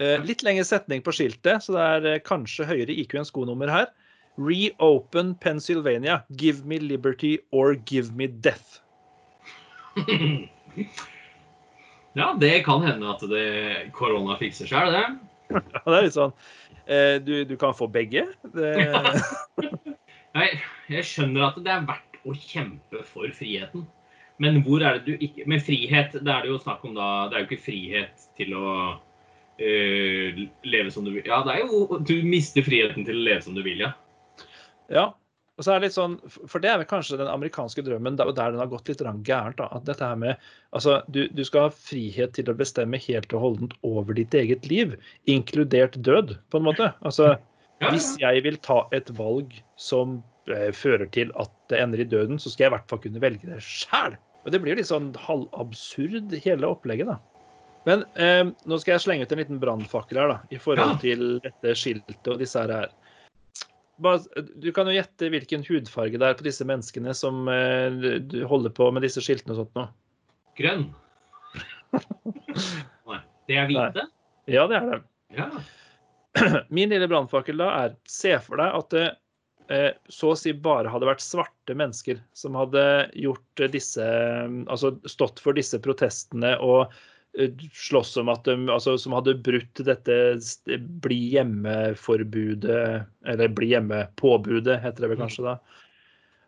Eh, 0.00 0.22
litt 0.24 0.44
lengre 0.46 0.64
setning 0.64 1.02
på 1.04 1.12
skiltet, 1.12 1.64
så 1.64 1.74
det 1.76 1.82
er 1.82 2.06
eh, 2.14 2.22
kanskje 2.24 2.68
høyere 2.68 2.94
IQ 3.02 3.18
enn 3.20 3.28
skonummer 3.28 3.72
her. 3.72 3.90
Reopen 4.40 5.34
Pennsylvania. 5.36 6.22
Give 6.40 6.64
me 6.64 6.78
liberty 6.80 7.38
or 7.52 7.74
give 7.74 8.14
me 8.16 8.26
death. 8.26 8.80
Ja, 12.12 12.34
det 12.36 12.64
kan 12.66 12.82
hende 12.84 13.08
at 13.08 13.22
det, 13.24 13.44
korona 13.96 14.34
fikser 14.36 14.68
seg, 14.68 14.84
er 14.84 14.90
det 14.92 14.98
det? 14.98 15.62
Ja, 15.72 15.80
det 15.86 15.94
er 15.96 16.04
litt 16.04 16.16
sånn 16.16 16.34
eh, 16.84 17.16
du, 17.24 17.32
du 17.48 17.54
kan 17.60 17.72
få 17.76 17.88
begge. 17.92 18.26
Det, 18.52 18.72
Nei, 20.36 20.48
jeg 20.92 21.08
skjønner 21.08 21.46
at 21.48 21.56
det 21.64 21.72
er 21.72 21.86
verdt 21.88 22.20
å 22.28 22.34
kjempe 22.36 23.00
for 23.08 23.32
friheten. 23.36 23.86
Men 24.40 24.60
hvor 24.66 24.84
er 24.84 24.98
det 24.98 25.08
du 25.08 25.24
ikke 25.24 25.44
Med 25.48 25.64
frihet, 25.64 26.14
det 26.16 26.32
er 26.32 26.44
det 26.44 26.50
jo 26.50 26.60
snakk 26.60 26.84
om 26.88 26.94
da 26.96 27.08
Det 27.28 27.36
er 27.36 27.42
jo 27.42 27.48
ikke 27.50 27.64
frihet 27.66 28.22
til 28.38 28.54
å 28.56 28.68
øh, 29.62 30.44
leve 30.66 30.92
som 30.94 31.06
du 31.06 31.12
vil. 31.14 31.26
Ja, 31.28 31.42
det 31.46 31.56
er 31.56 31.66
jo 31.66 31.98
Du 32.02 32.14
mister 32.26 32.64
friheten 32.66 33.06
til 33.08 33.18
å 33.18 33.26
leve 33.30 33.42
som 33.44 33.56
du 33.56 33.62
vil, 33.64 33.82
ja. 33.86 33.92
Ja. 34.92 35.10
Og 35.60 35.66
så 35.66 35.74
er 35.74 35.80
det 35.80 35.90
litt 35.90 35.96
sånn, 35.98 36.16
For 36.48 36.62
det 36.64 36.70
er 36.72 36.80
vel 36.80 36.88
kanskje 36.88 37.18
den 37.20 37.30
amerikanske 37.30 37.84
drømmen 37.84 38.16
der, 38.18 38.30
der 38.34 38.54
den 38.54 38.62
har 38.62 38.70
gått 38.72 38.88
litt 38.88 39.02
gærent. 39.26 39.58
da, 39.60 39.68
at 39.70 39.84
dette 39.86 40.08
her 40.08 40.16
med, 40.18 40.40
altså 40.72 41.00
du, 41.12 41.26
du 41.28 41.44
skal 41.44 41.68
ha 41.68 41.74
frihet 41.76 42.32
til 42.38 42.48
å 42.50 42.56
bestemme 42.56 43.00
helt 43.04 43.32
og 43.36 43.44
holdent 43.44 43.76
over 43.86 44.16
ditt 44.16 44.34
eget 44.34 44.66
liv, 44.70 44.96
inkludert 45.28 45.98
død, 46.02 46.38
på 46.50 46.58
en 46.60 46.68
måte. 46.70 46.92
Altså, 47.04 47.36
Hvis 47.90 48.14
jeg 48.22 48.44
vil 48.46 48.56
ta 48.62 48.84
et 48.96 49.10
valg 49.18 49.52
som 49.76 50.20
eh, 50.48 50.70
fører 50.72 51.08
til 51.12 51.32
at 51.36 51.52
det 51.68 51.80
ender 51.82 52.00
i 52.00 52.08
døden, 52.08 52.38
så 52.38 52.50
skal 52.50 52.66
jeg 52.66 52.72
i 52.72 52.76
hvert 52.78 52.90
fall 52.90 53.02
kunne 53.04 53.22
velge 53.22 53.50
det 53.50 53.60
sjæl. 53.66 54.16
Det 54.50 54.58
blir 54.62 54.78
litt 54.78 54.90
sånn 54.90 55.12
halvabsurd, 55.18 56.32
hele 56.42 56.70
opplegget, 56.70 57.12
da. 57.12 57.18
Men 57.88 58.04
eh, 58.14 58.44
nå 58.46 58.78
skal 58.78 58.96
jeg 58.96 59.04
slenge 59.06 59.26
ut 59.26 59.32
en 59.34 59.40
liten 59.42 59.60
brannfakkel 59.62 60.20
her, 60.20 60.34
da, 60.34 60.38
i 60.54 60.60
forhold 60.62 61.00
til 61.02 61.38
dette 61.42 61.74
skiltet 61.78 62.30
og 62.30 62.42
disse 62.42 62.62
her. 62.62 62.92
Bare, 64.02 64.44
du 64.62 64.70
kan 64.74 64.88
jo 64.88 64.94
gjette 64.96 65.30
hvilken 65.32 65.64
hudfarge 65.66 66.18
det 66.18 66.28
er 66.28 66.38
på 66.38 66.46
disse 66.46 66.66
menneskene 66.66 67.14
som 67.16 67.46
eh, 67.50 68.18
du 68.22 68.42
holder 68.50 68.74
på 68.74 68.88
med 68.94 69.04
disse 69.06 69.22
skiltene 69.24 69.56
og 69.56 69.64
sånt 69.64 69.78
nå. 69.78 69.86
Grønn. 70.58 70.88
Nei. 73.10 73.22
Det 73.50 73.58
er 73.58 73.68
hvite? 73.70 74.06
Ja, 74.50 74.66
det 74.70 74.78
er 74.78 74.88
det. 74.92 75.00
Ja. 75.36 75.48
Min 76.74 76.92
lille 76.92 77.08
brannfakkel 77.10 77.60
da 77.60 77.72
er 77.82 77.98
se 78.08 78.34
for 78.42 78.62
deg 78.62 78.78
at 78.78 78.94
det 78.94 79.06
eh, 79.72 79.90
så 80.12 80.32
å 80.32 80.38
si 80.38 80.54
bare 80.54 80.90
hadde 80.92 81.08
vært 81.08 81.24
svarte 81.24 81.76
mennesker 81.76 82.20
som 82.36 82.56
hadde 82.58 82.84
gjort 83.18 83.64
disse 83.72 84.04
Altså 84.66 84.94
stått 85.08 85.42
for 85.42 85.56
disse 85.56 85.80
protestene 85.82 86.54
og 86.64 86.92
slåss 87.72 88.16
om 88.20 88.28
at 88.28 88.44
de 88.44 88.68
Altså 88.68 88.98
som 89.00 89.14
hadde 89.16 89.38
brutt 89.40 89.80
dette 89.86 90.16
bli 91.04 91.20
hjemme-forbudet, 91.32 93.04
eller 93.26 93.54
bli 93.56 93.70
hjemme-påbudet, 93.72 94.80
heter 94.82 95.06
det 95.06 95.12
vel 95.14 95.22
kanskje 95.22 95.46
da. 95.46 95.56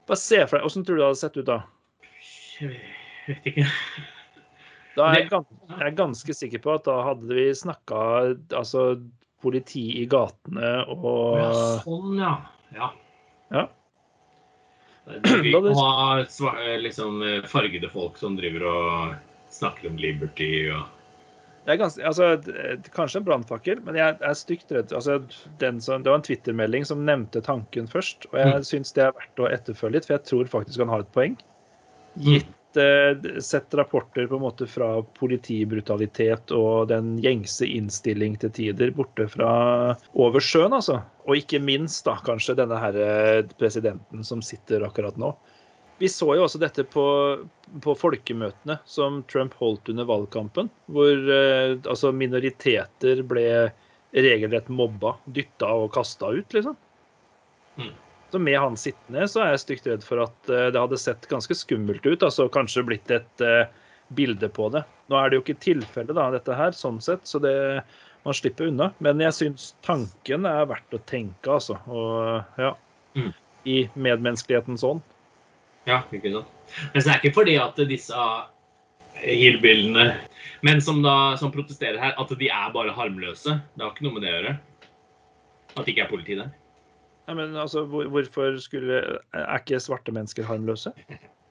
Bare 0.08 0.20
se 0.20 0.42
for 0.44 0.58
deg, 0.58 0.66
Åssen 0.68 0.84
tror 0.84 0.98
du 0.98 1.02
det 1.02 1.08
hadde 1.08 1.22
sett 1.22 1.38
ut 1.40 1.48
da? 1.48 1.60
Jeg 2.60 2.74
vet 3.28 3.48
ikke. 3.52 3.68
Da 4.94 5.06
er 5.10 5.22
jeg, 5.22 5.30
gans 5.32 5.48
jeg 5.72 5.86
er 5.88 5.96
ganske 5.98 6.34
sikker 6.36 6.60
på 6.62 6.74
at 6.76 6.84
da 6.86 7.00
hadde 7.08 7.34
vi 7.34 7.48
snakka 7.56 8.00
altså, 8.54 8.84
politi 9.42 9.86
i 10.02 10.04
gatene 10.10 10.74
og 10.92 11.40
Ja, 11.40 11.48
sånn, 11.82 12.20
ja. 12.20 12.34
Ja. 12.76 12.90
Ja. 13.54 13.64
Det 15.04 15.40
vil 15.44 15.74
ha 15.76 16.22
liksom, 16.80 17.22
eh, 17.26 17.42
fargede 17.50 17.90
folk 17.92 18.16
som 18.20 18.38
driver 18.38 18.68
og 18.70 19.16
snakker 19.54 19.90
om 19.92 19.96
liberty 20.00 20.50
og 20.74 20.84
Det 21.64 21.72
er 21.72 21.78
ganske, 21.80 22.02
altså, 22.04 22.26
Kanskje 22.92 23.22
en 23.22 23.24
brannfakkel, 23.24 23.78
men 23.86 23.96
jeg 23.96 24.18
er 24.20 24.34
stygt 24.36 24.72
redd. 24.74 24.90
Altså, 24.92 25.14
den 25.62 25.78
som, 25.80 26.02
det 26.04 26.10
var 26.12 26.18
en 26.20 26.26
Twitter-melding 26.26 26.84
som 26.84 27.06
nevnte 27.08 27.40
tanken 27.40 27.88
først, 27.88 28.26
og 28.32 28.36
jeg 28.36 28.58
Mm. 28.58 28.66
syns 28.68 28.92
det 28.92 29.06
er 29.06 29.14
verdt 29.16 29.40
å 29.40 29.48
etterfølge 29.48 29.96
litt, 29.96 30.04
for 30.10 30.18
jeg 30.18 30.26
tror 30.28 30.50
faktisk 30.52 30.84
han 30.84 30.92
har 30.92 31.00
et 31.06 31.14
poeng. 31.16 31.38
Mm. 32.18 32.26
Gitt 32.26 32.76
eh, 32.76 33.40
sett 33.40 33.72
rapporter 33.80 34.28
på 34.28 34.36
en 34.36 34.44
måte 34.44 34.66
fra 34.68 35.00
politibrutalitet 35.16 36.52
og 36.52 36.88
den 36.92 37.14
gjengse 37.22 37.64
innstilling 37.64 38.36
til 38.42 38.50
tider 38.50 38.92
borte 38.92 39.24
fra 39.32 39.96
over 40.14 40.44
sjøen, 40.44 40.74
altså. 40.76 41.00
Og 41.24 41.40
ikke 41.40 41.62
minst 41.64 42.04
da 42.04 42.18
kanskje 42.26 42.58
denne 42.60 42.76
her 42.76 43.46
presidenten 43.56 44.24
som 44.26 44.42
sitter 44.44 44.84
akkurat 44.84 45.16
nå. 45.16 45.32
Vi 45.98 46.08
så 46.10 46.26
jo 46.34 46.44
også 46.44 46.58
dette 46.58 46.84
på, 46.90 47.04
på 47.84 47.94
folkemøtene 47.98 48.78
som 48.88 49.22
Trump 49.30 49.54
holdt 49.60 49.88
under 49.92 50.08
valgkampen, 50.08 50.70
hvor 50.90 51.12
eh, 51.12 51.76
altså 51.78 52.10
minoriteter 52.14 53.22
ble 53.30 53.46
regelrett 54.14 54.70
mobba, 54.70 55.14
dytta 55.36 55.70
og 55.74 55.92
kasta 55.94 56.32
ut, 56.34 56.54
liksom. 56.54 56.76
Mm. 57.78 57.92
Så 58.30 58.38
med 58.42 58.58
han 58.58 58.76
sittende 58.78 59.26
så 59.30 59.44
er 59.44 59.52
jeg 59.52 59.62
stygt 59.62 59.86
redd 59.90 60.04
for 60.06 60.24
at 60.24 60.50
eh, 60.50 60.68
det 60.74 60.82
hadde 60.82 60.98
sett 60.98 61.28
ganske 61.30 61.54
skummelt 61.54 62.06
ut. 62.06 62.22
altså 62.22 62.48
Kanskje 62.50 62.86
blitt 62.86 63.14
et 63.14 63.44
eh, 63.46 63.70
bilde 64.14 64.50
på 64.50 64.68
det. 64.74 64.82
Nå 65.10 65.18
er 65.18 65.30
det 65.30 65.38
jo 65.38 65.44
ikke 65.44 65.62
tilfellet, 65.62 66.14
da, 66.16 66.26
dette 66.34 66.58
her, 66.58 66.74
sånn 66.74 66.98
sett, 67.04 67.22
så 67.28 67.38
det, 67.42 67.54
man 68.26 68.34
slipper 68.34 68.70
unna. 68.70 68.90
Men 69.04 69.22
jeg 69.22 69.36
syns 69.38 69.70
tanken 69.86 70.50
er 70.50 70.66
verdt 70.70 70.98
å 70.98 71.02
tenke, 71.06 71.58
altså. 71.58 71.78
Og 71.86 72.60
ja. 72.60 72.74
Mm. 73.14 73.30
I 73.70 73.76
medmenneskelighetens 73.94 74.82
ånd. 74.86 75.13
Ja, 75.88 76.02
ikke 76.16 76.32
sant. 76.32 76.50
Men 76.94 77.02
så 77.02 77.10
er 77.10 77.18
det 77.18 77.20
ikke 77.22 77.38
fordi 77.42 77.56
at 77.60 77.80
disse 77.90 78.26
hillbillene 79.20 80.14
Men 80.64 80.80
som 80.82 81.02
da 81.04 81.36
som 81.38 81.52
protesterer 81.52 82.00
her, 82.00 82.14
at 82.18 82.30
de 82.40 82.48
er 82.48 82.72
bare 82.74 82.94
harmløse. 82.96 83.58
Det 83.76 83.84
har 83.84 83.92
ikke 83.92 84.06
noe 84.06 84.16
med 84.16 84.24
det 84.24 84.32
å 84.32 84.36
gjøre. 84.38 84.54
At 85.74 85.82
det 85.84 85.92
ikke 85.92 86.06
er 86.06 86.10
politi 86.10 86.38
der. 86.38 86.52
Nei, 87.28 87.36
men 87.38 87.56
altså, 87.56 87.84
hvor, 87.88 88.08
hvorfor 88.12 88.58
skulle 88.60 89.00
Er 89.32 89.60
ikke 89.60 89.80
svarte 89.80 90.12
mennesker 90.12 90.46
harmløse? 90.48 90.92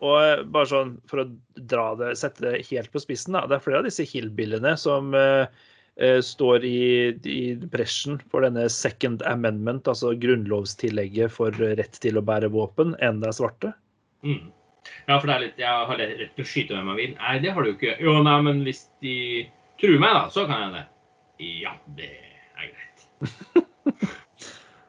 Og 0.03 0.17
eh, 0.19 0.41
bare 0.53 0.69
sånn, 0.69 0.95
for 1.09 1.23
å 1.23 1.29
dra 1.69 1.93
det, 1.99 2.15
sette 2.19 2.43
det 2.43 2.65
helt 2.71 2.91
på 2.93 3.01
spissen, 3.01 3.37
da. 3.37 3.45
Det 3.47 3.57
er 3.57 3.63
flere 3.63 3.83
av 3.83 3.87
disse 3.87 4.05
hillbillene 4.07 4.73
som 4.79 5.13
uh, 5.15 5.45
uh, 6.01 6.19
står 6.25 6.65
i, 6.67 6.81
i 7.29 7.39
bresjen 7.71 8.19
for 8.33 8.43
denne 8.43 8.65
second 8.73 9.23
amendment, 9.29 9.87
altså 9.87 10.11
grunnlovstillegget 10.19 11.31
for 11.37 11.55
rett 11.79 12.01
til 12.03 12.19
å 12.19 12.25
bære 12.25 12.51
våpen, 12.53 12.97
enn 12.99 13.23
det 13.23 13.31
er 13.31 13.39
svarte. 13.39 13.71
Mm. 14.23 14.51
Ja, 15.07 15.17
for 15.17 15.27
det 15.27 15.33
er 15.33 15.41
litt 15.43 15.61
Jeg 15.61 15.87
har 15.89 15.99
rett 15.99 16.33
til 16.35 16.43
å 16.43 16.47
skyte 16.47 16.75
hvem 16.75 16.91
jeg 16.93 16.99
vil. 16.99 17.13
Nei, 17.19 17.37
det 17.43 17.53
har 17.55 17.65
du 17.65 17.71
ikke. 17.73 17.95
Jo, 18.03 18.17
nei, 18.25 18.35
men 18.47 18.63
hvis 18.67 18.85
de 19.03 19.15
truer 19.81 20.01
meg, 20.01 20.15
da, 20.15 20.25
så 20.33 20.45
kan 20.49 20.65
jeg 20.65 20.73
det. 20.77 20.83
Ja, 21.63 21.73
det 21.99 22.11
er 22.55 22.69
greit. 22.71 23.07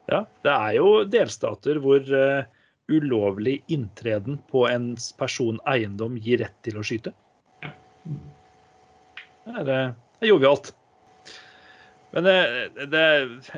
Ja, 0.04 0.18
det 0.44 0.52
er 0.52 0.72
jo 0.76 0.88
delstater 1.08 1.78
hvor 1.80 2.04
uh, 2.12 2.44
ulovlig 2.92 3.62
inntreden 3.72 4.36
på 4.50 4.66
en 4.68 4.90
person 5.18 5.56
eiendom 5.70 6.18
gir 6.20 6.42
rett 6.44 6.56
til 6.66 6.76
å 6.76 6.84
skyte. 6.84 7.14
Ja. 7.64 7.70
Det 8.04 9.54
er, 9.62 9.64
det 9.64 10.26
er 10.26 10.28
jovialt. 10.28 10.74
Men 12.14 12.26
det, 12.28 12.34
det, 12.92 13.04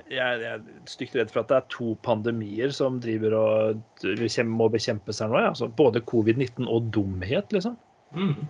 jeg, 0.09 0.45
er 0.49 0.63
stygt 0.89 1.17
redd 1.19 1.33
for 1.33 1.43
at 1.43 1.51
det 1.51 1.57
er 1.59 1.67
to 1.75 1.91
pandemier 2.07 2.73
som 2.73 2.97
driver 3.05 3.37
og 3.37 4.07
må 4.49 4.69
bekjempes 4.73 5.21
her 5.21 5.29
nå. 5.29 5.43
Ja. 5.43 5.51
Altså 5.53 5.69
både 5.69 6.01
covid-19 6.09 6.65
og 6.65 6.89
dumhet, 6.95 7.53
liksom. 7.53 7.77
Mm. 8.17 8.47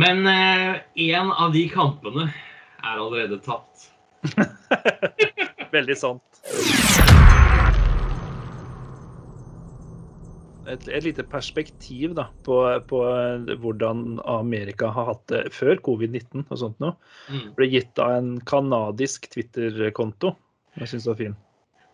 Men 0.00 0.24
én 0.24 1.32
av 1.34 1.52
de 1.52 1.66
kampene 1.68 2.30
er 2.30 2.94
allerede 2.94 3.40
tapt. 3.44 3.90
Veldig 5.76 5.96
sant. 5.98 6.40
Et, 10.68 10.88
et 10.92 11.04
lite 11.04 11.24
perspektiv 11.24 12.12
da, 12.18 12.26
på, 12.44 12.56
på 12.90 12.98
hvordan 13.62 14.18
Amerika 14.28 14.90
har 14.92 15.08
hatt 15.14 15.22
det 15.32 15.44
før 15.56 15.80
covid-19 15.86 16.44
og 16.46 16.58
sånt 16.60 16.82
noe. 16.82 16.96
Mm. 17.32 17.46
ble 17.56 17.70
gitt 17.70 18.02
av 18.02 18.18
en 18.18 18.34
kanadisk 18.48 19.30
Twitter-konto. 19.32 20.34
Jeg 20.76 20.92
syns 20.92 21.06
det 21.06 21.12
var 21.12 21.20
fin. 21.22 21.38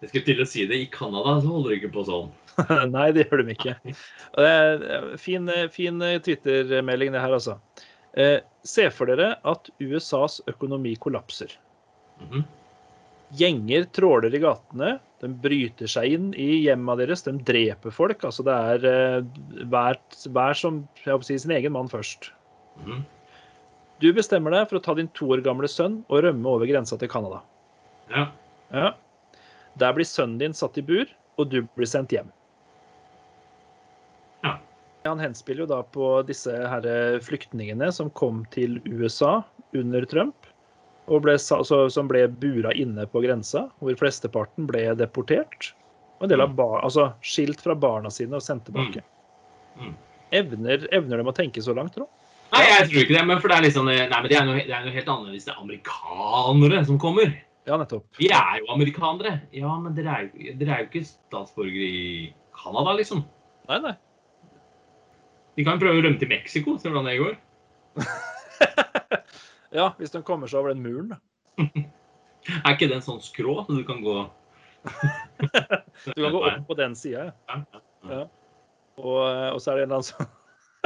Jeg 0.02 0.10
skulle 0.10 0.26
til 0.26 0.42
å 0.42 0.48
si 0.48 0.66
det. 0.68 0.80
I 0.82 0.90
Canada 0.92 1.38
så 1.40 1.54
holder 1.54 1.72
de 1.72 1.78
ikke 1.80 1.94
på 1.94 2.04
sånn. 2.08 2.32
Nei, 2.96 3.08
det 3.16 3.26
gjør 3.26 3.44
de 3.44 3.54
ikke. 3.54 3.76
Og 4.34 4.44
det 4.44 4.52
er 4.52 5.06
fin, 5.20 5.52
fin 5.72 6.04
Twitter-melding, 6.26 7.14
det 7.14 7.22
her, 7.22 7.36
altså. 7.38 7.60
Eh, 8.16 8.38
se 8.64 8.88
for 8.92 9.08
dere 9.12 9.34
at 9.48 9.68
USAs 9.82 10.40
økonomi 10.50 10.94
kollapser. 11.00 11.52
Mhm. 12.24 12.46
Gjenger 13.34 13.88
tråler 13.96 14.34
i 14.34 14.40
gatene. 14.42 14.96
De 15.22 15.30
bryter 15.42 15.90
seg 15.90 16.14
inn 16.14 16.28
i 16.38 16.60
hjemmene 16.66 17.00
deres. 17.02 17.24
De 17.26 17.34
dreper 17.48 17.94
folk. 17.94 18.22
Altså 18.28 18.44
det 18.46 18.54
er 18.54 18.86
eh, 18.90 19.66
hver, 19.72 19.98
hver 20.30 20.58
som 20.58 20.84
jeg 21.02 21.10
håper 21.10 21.26
si, 21.26 21.38
sin 21.42 21.54
egen 21.56 21.74
mann 21.74 21.90
først. 21.90 22.30
Mm. 22.84 23.02
Du 24.02 24.10
bestemmer 24.12 24.52
deg 24.52 24.68
for 24.68 24.78
å 24.78 24.84
ta 24.84 24.94
din 24.94 25.10
to 25.16 25.30
år 25.32 25.42
gamle 25.44 25.68
sønn 25.72 26.02
og 26.06 26.22
rømme 26.26 26.52
over 26.52 26.68
grensa 26.68 26.98
til 27.00 27.10
Canada. 27.10 27.40
Ja. 28.12 28.28
Ja. 28.70 28.92
Der 29.80 29.94
blir 29.96 30.08
sønnen 30.08 30.38
din 30.40 30.56
satt 30.56 30.76
i 30.78 30.84
bur, 30.84 31.08
og 31.40 31.50
du 31.52 31.62
blir 31.76 31.88
sendt 31.88 32.12
hjem. 32.14 32.28
Ja. 34.44 34.56
Han 35.08 35.22
henspiller 35.22 35.64
jo 35.64 35.70
da 35.72 35.80
på 35.96 36.10
disse 36.28 36.52
her 36.52 36.86
flyktningene 37.24 37.88
som 37.92 38.12
kom 38.12 38.44
til 38.54 38.78
USA 38.84 39.40
under 39.76 40.04
Trump, 40.08 40.45
ble, 41.06 41.36
så, 41.38 41.62
som 41.64 42.08
ble 42.10 42.26
bura 42.28 42.72
inne 42.74 43.06
på 43.10 43.22
grensa, 43.24 43.66
hvor 43.78 43.98
flesteparten 44.00 44.66
ble 44.68 44.88
deportert. 44.98 45.72
Og 46.18 46.26
en 46.26 46.32
del 46.32 46.42
av 46.42 46.54
bar, 46.56 46.80
altså 46.82 47.10
skilt 47.24 47.60
fra 47.62 47.76
barna 47.78 48.10
sine 48.10 48.38
og 48.38 48.44
sendt 48.44 48.66
tilbake. 48.68 49.02
Mm. 49.76 49.90
Mm. 49.90 49.96
Evner, 50.36 50.86
evner 50.96 51.20
de 51.20 51.28
å 51.30 51.34
tenke 51.36 51.62
så 51.62 51.74
langt, 51.76 51.94
tro? 51.94 52.08
Nei, 52.54 52.62
jeg 52.64 52.86
tror 52.88 53.02
ikke 53.02 53.16
det. 53.16 53.24
Men 53.28 53.42
for 53.42 53.52
det 53.52 53.58
er 53.58 53.66
liksom 53.66 53.88
Nei, 53.90 54.06
men 54.08 54.30
det 54.30 54.38
er 54.38 54.46
noe, 54.48 54.62
det 54.62 54.74
er 54.74 54.86
noe 54.86 54.94
helt 54.94 55.12
annet 55.12 55.34
hvis 55.34 55.46
det 55.46 55.52
er 55.52 55.62
amerikanere 55.62 56.82
som 56.88 57.00
kommer. 57.02 57.34
Ja, 57.66 57.76
nettopp. 57.80 58.06
Vi 58.20 58.30
er 58.30 58.60
jo 58.62 58.70
amerikanere. 58.74 59.40
Ja, 59.54 59.72
men 59.82 59.96
dere 59.96 60.20
er, 60.22 60.28
dere 60.58 60.74
er 60.76 60.84
jo 60.84 60.90
ikke 60.90 61.06
statsborgere 61.08 61.88
i 61.90 62.28
Canada, 62.56 62.94
liksom. 62.98 63.24
Nei, 63.70 63.80
nei. 63.82 63.96
De 65.56 65.64
kan 65.66 65.80
prøve 65.80 65.98
å 65.98 66.04
rømme 66.04 66.20
til 66.20 66.30
Mexico. 66.30 66.76
Se 66.78 66.90
hvordan 66.90 67.10
det 67.10 67.18
går. 67.20 67.36
Ja, 69.76 69.90
hvis 70.00 70.14
de 70.14 70.22
kommer 70.24 70.50
seg 70.50 70.62
over 70.62 70.74
den 70.74 70.84
muren. 70.84 71.14
Er 72.46 72.76
ikke 72.76 72.86
det 72.86 73.00
en 73.00 73.02
sånn 73.02 73.22
skrå 73.24 73.56
så 73.66 73.74
du 73.74 73.82
kan 73.82 73.98
gå 74.04 74.12
Du 76.14 76.20
kan 76.20 76.30
gå 76.30 76.42
opp 76.46 76.60
på 76.68 76.76
den 76.78 76.94
sida, 76.94 77.32
ja. 77.48 77.56
Ja. 78.06 78.20
Og, 79.02 79.18
og 79.50 79.58
så 79.58 79.72
er 79.72 79.80
det 79.80 79.86
en 79.88 79.90
eller 79.90 79.98
annen 79.98 80.06
sånn, 80.06 80.30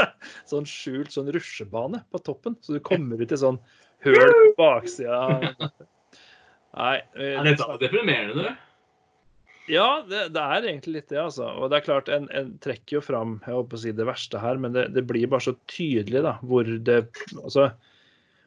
sånn 0.55 0.69
skjult 0.69 1.13
sånn 1.13 1.29
rusjebane 1.35 2.01
på 2.09 2.23
toppen, 2.25 2.57
så 2.65 2.79
du 2.79 2.81
kommer 2.87 3.21
ut 3.21 3.35
i 3.35 3.39
sånn 3.39 3.61
høl 4.07 4.33
på 4.33 4.55
baksida. 4.57 5.21
Nei. 6.79 6.97
eh, 7.19 7.37
Er 7.37 7.51
dette 7.51 7.77
deprimerende, 7.83 8.49
du? 8.49 8.67
Ja, 9.71 10.01
det, 10.09 10.31
det, 10.35 10.41
er 10.41 10.65
egentlig 10.65 10.97
litt 10.97 11.13
det, 11.13 11.21
altså. 11.21 11.47
Og 11.61 11.71
det 11.71 11.79
er 11.79 11.87
klart, 11.87 12.09
en, 12.11 12.27
en 12.35 12.55
trekker 12.65 12.97
jo 12.97 13.05
fram 13.05 13.37
jeg 13.45 13.55
håper 13.55 13.79
å 13.79 13.83
si 13.85 13.93
det 13.95 14.09
verste 14.09 14.41
her, 14.43 14.59
men 14.63 14.75
det, 14.75 14.89
det, 14.97 15.05
blir 15.07 15.29
bare 15.31 15.47
så 15.51 15.55
tydelig 15.71 16.25
da, 16.27 16.39
hvor 16.43 16.67
det 16.67 17.05
Altså 17.37 17.69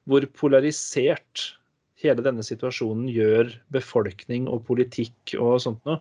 hvor 0.10 0.26
polarisert 0.36 1.54
hele 2.04 2.24
denne 2.26 2.44
situasjonen 2.44 3.08
gjør 3.12 3.52
befolkning 3.74 4.50
og 4.52 4.66
politikk 4.68 5.36
og 5.40 5.62
sånt 5.64 5.84
noe. 5.88 6.00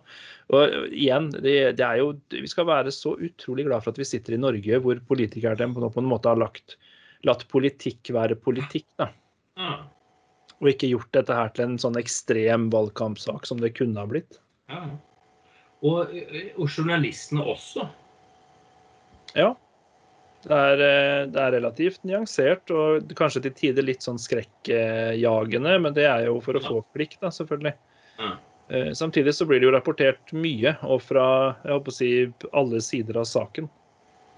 Og 0.51 0.89
igjen, 0.91 1.29
det, 1.35 1.55
det, 1.79 1.85
er 1.85 2.01
jo 2.01 2.11
Vi 2.33 2.49
skal 2.51 2.67
være 2.67 2.91
så 2.93 3.15
utrolig 3.15 3.67
glad 3.69 3.85
for 3.85 3.93
at 3.93 4.01
vi 4.01 4.07
sitter 4.07 4.35
i 4.35 4.41
Norge, 4.41 4.81
hvor 4.83 4.99
politikerne 5.07 5.69
på, 5.75 5.87
på 5.87 6.03
en 6.03 6.11
måte 6.11 6.31
har 6.31 6.41
lagt, 6.41 6.77
latt 7.27 7.47
politikk 7.51 8.11
være 8.15 8.39
politikk. 8.39 8.87
da. 8.99 9.09
Og 10.59 10.71
ikke 10.73 10.91
gjort 10.91 11.11
dette 11.15 11.35
her 11.35 11.51
til 11.55 11.69
en 11.69 11.81
sånn 11.81 11.99
ekstrem 11.99 12.69
valgkampsak 12.73 13.47
som 13.47 13.61
det 13.63 13.73
kunne 13.77 13.99
ha 13.99 14.09
blitt. 14.09 14.39
Ja. 14.71 14.85
Og, 15.83 16.13
og 16.55 16.67
journalistene 16.67 17.43
også. 17.53 17.87
Ja. 19.35 19.53
Det 20.43 20.55
er, 20.55 20.81
eh, 20.83 21.25
det 21.31 21.39
er, 21.39 21.53
relativt 21.55 22.01
nyansert 22.07 22.71
og 22.75 23.13
kanskje 23.15 23.45
til 23.45 23.53
tider 23.59 23.85
litt 23.85 24.03
sånn 24.03 24.19
skrekkjagende, 24.19 25.77
men 25.85 25.95
det 25.95 26.07
er 26.09 26.25
jo 26.27 26.39
for 26.43 26.59
å 26.59 26.63
få 26.63 26.81
klikk, 26.95 27.15
da, 27.21 27.31
selvfølgelig. 27.31 27.75
Eh, 28.73 28.91
samtidig 28.97 29.35
så 29.35 29.47
blir 29.47 29.61
det 29.61 29.69
jo 29.69 29.75
rapportert 29.75 30.33
mye, 30.35 30.75
og 30.83 31.03
fra 31.03 31.27
jeg 31.63 31.75
håper 31.75 31.93
å 31.93 31.95
si, 31.95 32.09
alle 32.51 32.81
sider 32.83 33.19
av 33.21 33.27
saken. 33.29 33.69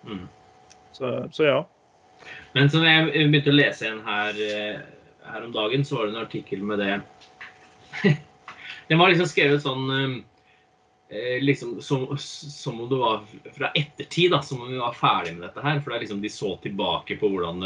Mm. 0.06 0.28
Så, 0.94 1.12
så, 1.34 1.48
ja. 1.50 1.58
Men 2.54 2.70
som 2.74 2.86
jeg 2.86 3.10
begynte 3.10 3.54
å 3.54 3.58
lese 3.58 3.90
en 3.90 4.04
her, 4.06 4.38
eh, 4.46 4.80
her 5.26 5.46
om 5.46 5.54
dagen, 5.56 5.86
så 5.86 6.00
var 6.00 6.08
det 6.08 6.16
en 6.16 6.24
artikkel 6.26 6.64
med 6.66 6.82
det 6.84 7.00
Den 8.90 9.00
var 9.02 9.10
liksom 9.10 9.30
skrevet 9.30 9.64
sånn 9.64 10.22
liksom, 11.42 11.82
som, 11.82 12.18
som, 12.18 12.82
om 12.82 12.90
det 12.90 12.96
var 12.96 13.24
fra 13.54 13.72
ettertid, 13.76 14.32
da, 14.32 14.42
som 14.42 14.62
om 14.62 14.72
vi 14.72 14.78
var 14.78 14.94
ferdig 14.94 15.36
med 15.36 15.48
dette 15.48 15.64
her. 15.64 15.80
For 15.80 15.92
det 15.92 15.98
er 15.98 16.06
liksom 16.06 16.22
de 16.24 16.32
så 16.34 16.56
tilbake 16.64 17.18
på 17.22 17.30
hvordan, 17.30 17.64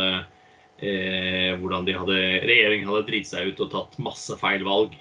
eh, 0.84 1.52
hvordan 1.60 1.88
de 1.88 1.98
hadde, 1.98 2.22
regjeringen 2.46 2.90
hadde 2.92 3.08
driti 3.08 3.32
seg 3.32 3.52
ut 3.52 3.64
og 3.66 3.72
tatt 3.74 4.00
masse 4.04 4.40
feil 4.42 4.66
valg. 4.68 4.96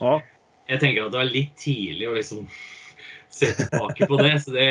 Ja. 0.00 0.18
Jeg 0.70 0.80
tenker 0.80 1.06
at 1.06 1.12
det 1.12 1.20
var 1.20 1.28
litt 1.28 1.52
tidlig 1.60 2.08
å 2.08 2.16
liksom 2.16 2.46
se 3.38 3.52
tilbake 3.60 4.08
på 4.10 4.18
det. 4.22 4.32
det. 4.54 4.70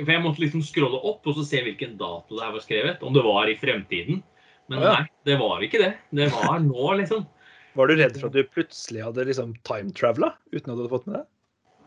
For 0.00 0.14
jeg 0.16 0.24
måtte 0.24 0.44
liksom 0.44 0.64
scrolle 0.66 1.02
opp 1.02 1.26
og 1.28 1.38
så 1.38 1.46
se 1.46 1.62
hvilken 1.66 1.98
dato 2.00 2.38
det 2.38 2.46
her 2.46 2.56
var 2.56 2.64
skrevet. 2.64 3.04
Om 3.04 3.14
det 3.16 3.26
var 3.26 3.50
i 3.50 3.58
fremtiden. 3.60 4.24
Men 4.72 4.80
ja. 4.80 4.96
nei, 4.96 5.06
det 5.28 5.36
var 5.38 5.62
ikke 5.62 5.82
det. 5.82 5.92
Det 6.16 6.30
var 6.32 6.58
nå, 6.64 6.88
liksom. 7.02 7.26
Var 7.74 7.90
du 7.90 7.96
redd 7.98 8.16
for 8.16 8.30
at 8.30 8.36
du 8.36 8.46
plutselig 8.54 9.02
hadde 9.02 9.26
liksom 9.28 9.54
time-travela 9.66 10.30
uten 10.52 10.70
at 10.70 10.76
du 10.76 10.84
hadde 10.84 10.92
fått 10.92 11.08
med 11.10 11.18
det? 11.18 11.24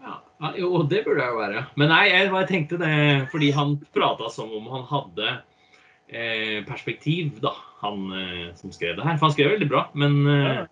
Ja, 0.07 0.51
jo, 0.59 0.83
det 0.85 1.03
burde 1.05 1.23
jeg 1.23 1.33
jo 1.33 1.39
være. 1.39 1.63
Men 1.79 1.91
nei, 1.91 2.03
jeg, 2.11 2.31
bare 2.33 2.49
tenkte 2.49 2.79
det 2.81 2.95
fordi 3.31 3.51
han 3.55 3.77
prata 3.95 4.29
som 4.33 4.51
om 4.53 4.67
han 4.71 4.85
hadde 4.89 5.29
eh, 5.33 6.59
perspektiv, 6.67 7.39
da, 7.43 7.53
han 7.81 8.07
eh, 8.13 8.43
som 8.59 8.73
skrev 8.75 8.97
det 8.97 9.05
her. 9.05 9.17
For 9.17 9.29
han 9.29 9.35
skrev 9.35 9.53
veldig 9.55 9.69
bra, 9.71 9.87
men 9.97 10.19
eh, 10.33 10.63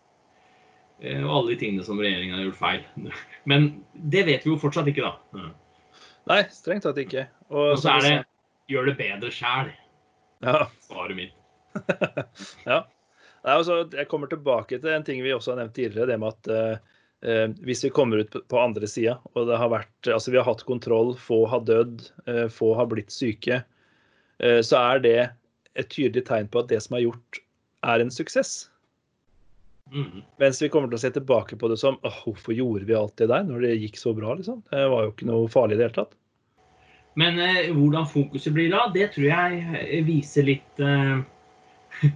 eh 1.04 1.24
Og 1.25 1.32
alle 1.38 1.54
de 1.54 1.60
tingene 1.60 1.84
som 1.84 2.00
regjeringa 2.00 2.38
har 2.38 2.46
gjort 2.46 2.62
feil. 2.62 2.84
Men 3.51 3.65
det 3.94 4.24
vet 4.30 4.46
vi 4.46 4.54
jo 4.54 4.62
fortsatt 4.62 4.88
ikke, 4.88 5.04
da. 5.04 5.50
Nei, 6.32 6.39
strengt 6.50 6.88
tatt 6.88 7.01
ikke. 7.01 7.27
Og, 7.51 7.74
og 7.75 7.82
så 7.82 7.98
er 7.98 8.06
det 8.06 8.13
gjør 8.72 8.89
det 8.89 8.98
bedre 8.98 9.32
sjæl. 9.34 9.74
Ja. 10.46 10.65
Svaret 10.86 11.18
mitt. 11.18 11.36
ja. 12.72 12.80
Nei, 13.46 13.54
altså, 13.54 13.84
jeg 13.92 14.08
kommer 14.10 14.32
tilbake 14.32 14.80
til 14.80 14.94
en 14.96 15.06
ting 15.06 15.22
vi 15.22 15.34
også 15.36 15.54
har 15.54 15.60
nevnt 15.62 15.75
tidligere, 15.77 16.13
det 16.13 16.22
med 16.22 16.34
at 16.34 16.54
Eh, 16.56 16.94
hvis 17.65 17.83
vi 17.85 17.90
kommer 17.90 18.22
ut 18.22 18.35
på 18.50 18.59
andre 18.59 18.88
sida, 18.90 19.16
og 19.33 19.48
det 19.50 19.57
har 19.57 19.72
vært, 19.72 19.94
altså 20.11 20.33
vi 20.33 20.38
har 20.38 20.46
hatt 20.46 20.66
kontroll, 20.68 21.16
få 21.18 21.46
har 21.50 21.64
dødd, 21.66 22.03
eh, 22.29 22.46
få 22.53 22.75
har 22.77 22.90
blitt 22.92 23.14
syke, 23.14 23.64
eh, 24.44 24.59
så 24.61 24.81
er 24.94 25.01
det 25.01 25.20
et 25.75 25.90
tydelig 25.90 26.25
tegn 26.27 26.50
på 26.51 26.61
at 26.61 26.70
det 26.70 26.83
som 26.85 26.98
er 26.98 27.07
gjort, 27.07 27.42
er 27.85 28.03
en 28.03 28.14
suksess. 28.14 28.68
Mm. 29.94 30.22
Mens 30.42 30.61
vi 30.61 30.70
kommer 30.74 30.90
til 30.90 31.00
å 31.00 31.01
se 31.01 31.11
tilbake 31.18 31.57
på 31.61 31.70
det 31.70 31.79
som 31.81 31.98
åh, 32.05 32.22
hvorfor 32.25 32.55
gjorde 32.57 32.88
vi 32.90 32.98
alt 32.98 33.18
det 33.22 33.29
der 33.29 33.44
når 33.46 33.68
det 33.68 33.74
gikk 33.83 34.00
så 34.01 34.16
bra? 34.18 34.33
liksom? 34.38 34.64
Det 34.72 34.85
var 34.94 35.05
jo 35.05 35.11
ikke 35.14 35.27
noe 35.29 35.50
farlig 35.51 35.77
i 35.77 35.81
det 35.81 35.90
hele 35.90 35.98
tatt. 35.98 36.16
Men 37.18 37.38
eh, 37.42 37.74
hvordan 37.74 38.09
fokuset 38.11 38.53
blir 38.53 38.74
da, 38.74 38.88
det 38.94 39.11
tror 39.16 39.29
jeg 39.29 40.05
viser 40.05 40.50
litt 40.50 40.81
eh, 40.83 41.22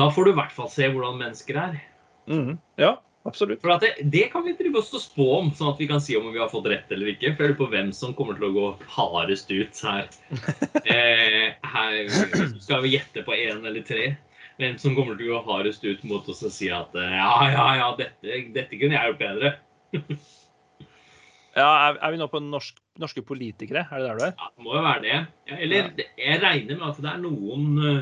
Da 0.00 0.08
får 0.12 0.26
du 0.26 0.32
i 0.32 0.38
hvert 0.40 0.52
fall 0.52 0.72
se 0.72 0.88
hvordan 0.88 1.20
mennesker 1.20 1.60
er. 1.60 1.76
Mm. 2.28 2.56
Ja, 2.80 2.98
absolutt. 3.28 3.60
For 3.62 3.80
det, 3.82 3.90
det, 4.12 4.24
kan 4.32 4.44
vi 4.46 4.54
drive 4.58 4.80
oss 4.80 4.92
og 4.96 5.02
spå 5.02 5.26
om, 5.38 5.50
sånn 5.56 5.72
at 5.72 5.82
vi 5.82 5.88
kan 5.90 6.00
si 6.02 6.16
om 6.18 6.30
vi 6.32 6.40
har 6.40 6.50
fått 6.52 6.68
rett 6.70 6.90
eller 6.94 7.12
ikke. 7.12 7.34
For 7.34 7.44
jeg 7.44 7.52
lurer 7.52 7.58
på 7.60 7.68
hvem 7.74 7.92
som 7.96 8.14
kommer 8.16 8.38
til 8.38 8.48
å 8.48 8.54
gå 8.56 8.66
hardest 8.96 9.52
ut 9.52 9.82
her. 9.86 10.08
eh, 10.94 11.52
her 11.74 11.98
skal 12.58 12.82
vi 12.86 12.96
gjette 12.96 13.24
på 13.26 13.36
én 13.36 13.62
eller 13.62 13.84
tre. 13.86 14.10
Hvem 14.58 14.74
som 14.82 14.96
kommer 14.96 15.18
til 15.18 15.30
å 15.30 15.38
gå 15.38 15.44
hardest 15.52 15.86
ut 15.86 16.02
mot 16.08 16.26
oss 16.32 16.42
og 16.42 16.54
si 16.54 16.70
at 16.74 16.96
eh, 16.98 17.14
ja, 17.14 17.34
ja, 17.52 17.68
ja, 17.78 17.88
dette, 18.00 18.42
dette 18.56 18.80
kunne 18.80 18.98
jeg 18.98 19.12
gjort 19.12 19.22
bedre. 19.22 19.52
ja, 21.60 21.68
er, 21.68 22.00
er, 22.00 22.14
vi 22.14 22.22
nå 22.22 22.30
på 22.32 22.42
norsk, 22.42 22.80
norske 22.98 23.22
politikere? 23.26 23.86
Er 23.86 24.02
det 24.02 24.08
der 24.08 24.18
du 24.18 24.26
er? 24.30 24.34
Ja, 24.34 24.50
det 24.54 24.66
må 24.66 24.74
jo 24.74 24.86
være 24.88 25.04
det. 25.04 25.20
Eller 25.58 25.92
jeg 26.18 26.40
regner 26.42 26.80
med 26.80 26.88
at 26.90 27.04
det 27.04 27.12
er 27.12 27.22
noen 27.22 27.68
uh, 27.78 28.00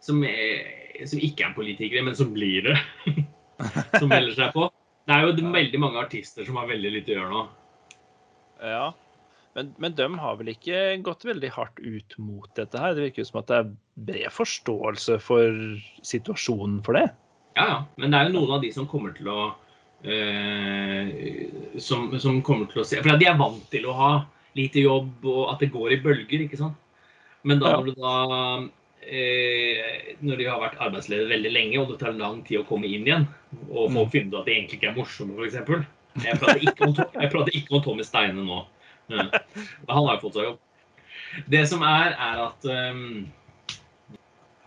som, 0.00 0.24
er, 0.24 1.04
som 1.04 1.20
ikke 1.20 1.50
er 1.50 1.58
politikere, 1.58 2.06
men 2.06 2.16
som 2.16 2.32
blir 2.36 2.70
det. 2.70 2.78
som 4.00 4.08
melder 4.10 4.34
seg 4.36 4.52
på. 4.56 4.68
Det 5.08 5.16
er 5.16 5.26
jo 5.26 5.52
veldig 5.54 5.80
mange 5.82 6.02
artister 6.02 6.46
som 6.46 6.58
har 6.60 6.68
veldig 6.70 6.92
lite 6.96 7.14
å 7.14 7.16
gjøre 7.18 7.32
nå. 7.32 7.46
Ja, 8.60 8.90
men, 9.56 9.72
men 9.82 9.94
de 9.98 10.06
har 10.22 10.36
vel 10.38 10.52
ikke 10.52 10.82
gått 11.02 11.24
veldig 11.26 11.50
hardt 11.56 11.80
ut 11.82 12.14
mot 12.22 12.50
dette 12.58 12.78
her? 12.78 12.94
Det 12.94 13.08
virker 13.08 13.26
som 13.26 13.40
at 13.40 13.48
det 13.50 13.56
er 13.58 13.72
bred 14.10 14.34
forståelse 14.34 15.18
for 15.24 15.56
situasjonen 16.06 16.78
for 16.86 16.98
det? 16.98 17.08
Ja, 17.58 17.64
ja. 17.64 17.78
Men 17.98 18.12
det 18.12 18.20
er 18.20 18.28
jo 18.28 18.36
noen 18.38 18.54
av 18.58 18.62
de 18.64 18.70
som 18.74 18.86
kommer 18.90 19.14
til 19.16 19.30
å 19.32 19.40
eh, 20.06 21.10
som, 21.82 22.06
som, 22.22 22.38
kommer 22.46 22.70
til 22.70 22.84
å 22.84 22.86
se 22.86 23.00
For 23.02 23.18
de 23.18 23.26
er 23.28 23.40
vant 23.40 23.64
til 23.72 23.88
å 23.90 23.96
ha 23.96 24.12
lite 24.58 24.84
jobb 24.84 25.26
og 25.30 25.42
at 25.52 25.64
det 25.64 25.72
går 25.74 25.96
i 25.96 26.02
bølger, 26.04 26.46
ikke 26.46 26.60
sant. 26.60 26.78
Men 27.46 27.60
da 27.62 27.74
når 27.74 27.90
du 27.90 27.92
da 27.98 28.14
når 29.00 30.36
de 30.36 30.46
har 30.46 30.60
vært 30.60 30.80
arbeidsledige 30.84 31.30
veldig 31.30 31.52
lenge, 31.54 31.78
og 31.80 31.92
det 31.92 31.98
tar 32.02 32.18
lang 32.18 32.42
tid 32.46 32.60
å 32.60 32.66
komme 32.68 32.86
inn 32.90 33.08
igjen, 33.08 33.26
og 33.70 33.88
folk 33.94 34.10
mm. 34.10 34.12
finner 34.12 34.34
ut 34.34 34.38
at 34.42 34.48
de 34.50 34.54
egentlig 34.54 34.78
ikke 34.78 34.90
er 34.90 34.98
morsomme, 34.98 35.36
f.eks. 35.40 35.88
Jeg 36.20 36.38
prater 36.42 36.64
ikke 36.66 36.88
om, 36.88 36.94
jeg 36.98 37.32
prater 37.32 37.56
ikke 37.56 37.76
om 37.78 37.84
Tommy 37.84 38.06
Steine 38.06 38.44
nå. 38.44 38.62
Han 39.10 40.06
har 40.06 40.16
jo 40.16 40.22
fått 40.24 40.38
seg 40.38 40.48
jobb. 40.48 40.58
Det 41.50 41.62
som 41.70 41.84
er, 41.86 42.16
er 42.18 42.40
at 42.48 42.66
um, 42.66 43.28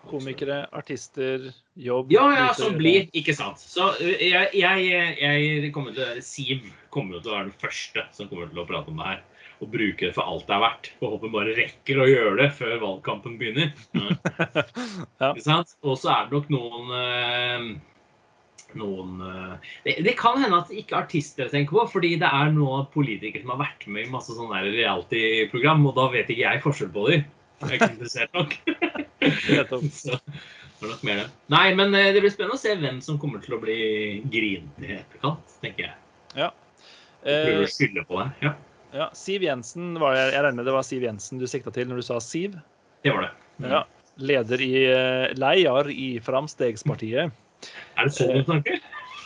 Komikere, 0.07 0.65
artister, 0.75 1.49
jobb 1.79 2.11
Ja, 2.11 2.25
ja, 2.35 2.47
som 2.55 2.75
blir. 2.79 3.07
Ikke 3.15 3.35
sant. 3.35 3.59
Så 3.59 3.93
eh, 4.03 4.25
jeg, 4.29 4.49
jeg, 4.59 4.87
jeg 5.19 5.71
kommer 5.75 5.95
til 5.95 6.19
Siv 6.23 6.67
kommer 6.93 7.19
til 7.21 7.31
å 7.31 7.37
være 7.37 7.47
den 7.49 7.61
første 7.61 8.03
som 8.15 8.29
kommer 8.31 8.51
til 8.51 8.63
å 8.63 8.67
prate 8.69 8.91
om 8.91 8.99
det 8.99 9.13
her 9.13 9.21
og 9.63 9.71
bruke 9.71 10.09
det 10.09 10.13
for 10.15 10.27
alt 10.27 10.45
det 10.49 10.57
er 10.57 10.63
verdt. 10.65 10.91
Og 10.99 11.15
håper 11.15 11.33
bare 11.33 11.55
rekker 11.57 12.03
å 12.03 12.09
gjøre 12.09 12.35
det 12.41 12.51
før 12.59 12.75
valgkampen 12.83 13.39
begynner. 13.39 13.73
ja. 15.23 15.31
Og 15.33 15.97
så 15.97 16.13
er 16.13 16.29
det 16.29 16.37
nok 16.37 16.53
noen 16.53 16.93
eh, 16.99 17.67
noen 18.79 19.21
eh, 19.21 19.69
det, 19.85 19.95
det, 20.07 20.15
kan 20.19 20.39
hende 20.41 20.59
at 20.59 20.71
det 20.71 20.81
ikke 20.81 20.97
er 20.97 21.05
artister 21.05 21.45
jeg 21.45 21.53
tenker 21.53 21.77
på, 21.77 21.85
fordi 21.95 22.15
det 22.21 22.29
er 22.29 22.51
noen 22.55 22.87
politikere 22.93 23.43
som 23.43 23.53
har 23.55 23.63
vært 23.65 23.87
med 23.87 24.07
i 24.07 24.13
masse 24.13 24.35
sånne 24.35 24.63
reality-program, 24.65 25.85
og 25.89 25.95
da 25.99 26.09
vet 26.13 26.33
ikke 26.33 26.45
jeg 26.45 26.63
forskjell 26.65 26.91
på 26.93 27.07
dem. 27.11 27.25
Jeg 27.63 27.69
er 27.69 27.77
ikke 27.77 27.91
interessert 27.93 28.33
nok. 28.35 28.57
så, 30.01 30.17
det 30.17 30.89
er 30.89 30.91
nok 30.91 31.05
mer 31.07 31.21
det. 31.21 31.29
Nei, 31.53 31.65
men 31.79 31.95
eh, 31.99 32.11
det 32.15 32.25
blir 32.25 32.33
spennende 32.33 32.59
å 32.59 32.63
se 32.63 32.75
hvem 32.79 32.99
som 33.05 33.21
kommer 33.21 33.43
til 33.43 33.57
å 33.57 33.61
bli 33.63 33.79
grinete 34.33 34.89
i 34.89 34.99
etterkant, 34.99 35.57
tenker 35.63 35.89
jeg. 35.89 35.97
Ja. 36.35 36.51
Prøver 37.23 37.63
å 37.63 37.71
skylde 37.71 38.03
på 38.09 38.19
det. 38.19 38.29
Ja. 38.43 38.57
Ja, 38.93 39.09
Siv 39.17 39.41
Jensen 39.41 39.95
var 39.97 40.13
jeg, 40.13 40.33
jeg 40.35 40.45
regner 40.45 40.59
med 40.59 40.67
det 40.69 40.73
var 40.75 40.85
Siv 40.85 41.03
Jensen 41.05 41.41
du 41.41 41.47
sikta 41.49 41.73
til 41.73 41.89
når 41.89 42.01
du 42.01 42.05
sa 42.05 42.19
Siv? 42.21 42.59
Det 43.01 43.13
var 43.13 43.25
det. 43.25 43.31
Mm. 43.57 43.69
Ja, 43.71 43.81
Leder 44.21 44.61
i 44.61 44.73
uh, 44.85 45.33
Leiar 45.39 45.89
i 45.89 46.09
Framstegspartiet. 46.21 47.33
Er 47.97 48.09
det 48.09 48.13
sånn 48.13 48.35
hun 48.35 48.45
snakker? 48.45 48.83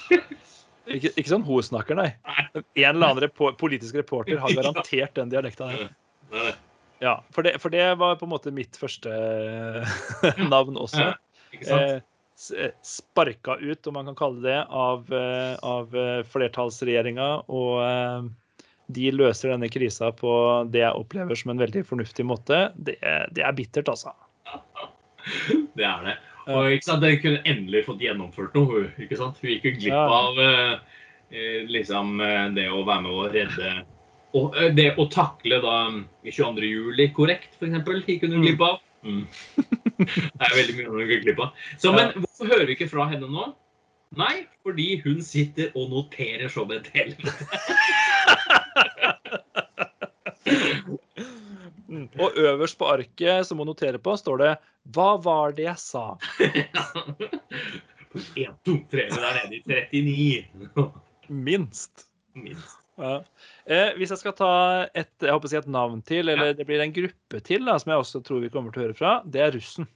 ikke, 0.96 1.12
ikke 1.12 1.28
sånn 1.34 1.44
hun 1.48 1.68
snakker, 1.68 2.00
nei. 2.00 2.14
En 2.56 2.94
eller 2.94 3.10
annen 3.10 3.22
repo 3.26 3.52
politisk 3.60 4.00
reporter 4.00 4.40
har 4.40 4.56
garantert 4.56 5.18
den 5.20 5.36
dialekta 5.36 5.72
her. 5.74 5.92
Ja, 6.98 7.20
for 7.30 7.46
det, 7.46 7.60
for 7.62 7.70
det, 7.70 7.84
var 8.02 8.16
på 8.18 8.26
en 8.26 8.32
måte 8.32 8.50
mitt 8.50 8.74
første 8.82 9.12
navn 10.50 10.80
også. 10.82 11.12
Eh, 11.54 12.72
sparka 12.82 13.54
ut, 13.62 13.86
om 13.86 13.94
man 14.00 14.10
kan 14.10 14.18
kalle 14.18 14.42
det, 14.42 14.56
av, 14.66 15.06
eh, 15.14 15.54
av 15.62 15.94
flertallsregjeringa 16.34 17.28
og 17.46 18.32
de 18.88 19.10
løser 19.12 19.52
denne 19.52 19.70
krisa 19.72 20.14
på 20.16 20.32
det 20.72 20.84
jeg 20.84 20.96
opplever 20.96 21.36
som 21.36 21.52
en 21.52 21.62
veldig 21.62 21.84
fornuftig 21.88 22.26
måte, 22.28 22.68
det, 22.76 22.98
det 23.36 23.44
er 23.44 23.58
bittert, 23.58 23.92
altså. 23.92 24.16
Det 25.78 25.84
er 25.84 26.06
det. 26.06 26.14
Og 26.48 26.72
ikke 26.72 26.88
sant, 26.88 27.04
Dere 27.04 27.20
kunne 27.20 27.44
endelig 27.50 27.84
fått 27.88 28.04
gjennomført 28.04 28.56
noe. 28.56 28.86
ikke 29.02 29.20
sant? 29.20 29.40
Hun 29.42 29.52
gikk 29.52 29.68
jo 29.68 29.74
glipp 29.82 30.14
av 30.16 30.40
eh, 30.40 30.74
eh 31.36 31.68
liksom 31.68 32.22
eh, 32.24 32.46
det 32.56 32.70
å 32.72 32.86
være 32.88 33.04
med 33.04 33.12
å 33.12 33.28
redde 33.34 33.74
Og 34.40 34.56
eh, 34.56 34.72
det 34.78 34.94
å 34.96 35.08
takle 35.12 35.60
da 35.64 35.76
22. 36.24 36.64
juli 36.64 37.10
korrekt, 37.12 37.60
f.eks., 37.60 38.08
gikk 38.08 38.24
hun 38.28 38.40
glipp 38.40 38.64
av. 38.64 38.80
Mm. 39.04 39.26
Det 39.98 40.48
er 40.48 40.56
veldig 40.56 40.78
mye 40.78 40.90
hun 40.94 41.12
gikk 41.12 41.26
glipp 41.28 41.44
av. 41.44 41.64
Så, 41.76 41.92
men 41.92 42.16
hvorfor 42.16 42.54
hører 42.54 42.68
vi 42.70 42.78
ikke 42.78 42.92
fra 42.92 43.10
henne 43.12 43.28
nå? 43.28 43.52
Nei, 44.16 44.46
fordi 44.64 45.02
hun 45.04 45.20
sitter 45.26 45.74
og 45.76 45.92
noterer 45.92 46.48
som 46.52 46.72
et 46.72 46.88
helvete. 46.96 47.44
Mm. 51.88 52.10
Og 52.20 52.36
øverst 52.36 52.76
på 52.78 52.88
arket 52.92 53.48
som 53.48 53.62
hun 53.62 53.70
noterer 53.70 53.98
på, 53.98 54.12
står 54.20 54.38
det 54.42 54.50
'Hva 54.92 55.24
var 55.24 55.52
det 55.56 55.64
jeg 55.64 55.80
sa?' 55.80 56.18
1, 58.36 58.56
2, 58.66 58.74
3, 58.92 59.08
men 59.12 59.22
der 59.24 59.34
nede 59.38 59.88
i 59.92 60.02
39. 60.02 60.92
Minst. 61.30 62.08
Minst. 62.34 62.78
Ja. 62.98 63.24
Eh, 63.66 63.94
hvis 63.98 64.10
jeg 64.10 64.18
skal 64.18 64.34
ta 64.34 64.52
et, 64.98 65.12
jeg 65.22 65.34
håper 65.34 65.46
å 65.46 65.52
si 65.52 65.60
et 65.60 65.70
navn 65.70 66.02
til, 66.02 66.30
eller 66.34 66.54
det 66.58 66.66
blir 66.66 66.82
en 66.82 66.94
gruppe 66.94 67.42
til, 67.46 67.66
da, 67.68 67.78
som 67.78 67.94
jeg 67.94 68.02
også 68.02 68.24
tror 68.26 68.42
vi 68.42 68.50
kommer 68.50 68.74
til 68.74 68.82
å 68.82 68.86
høre 68.88 68.98
fra, 68.98 69.12
det 69.26 69.44
er 69.44 69.54
russen. 69.54 69.88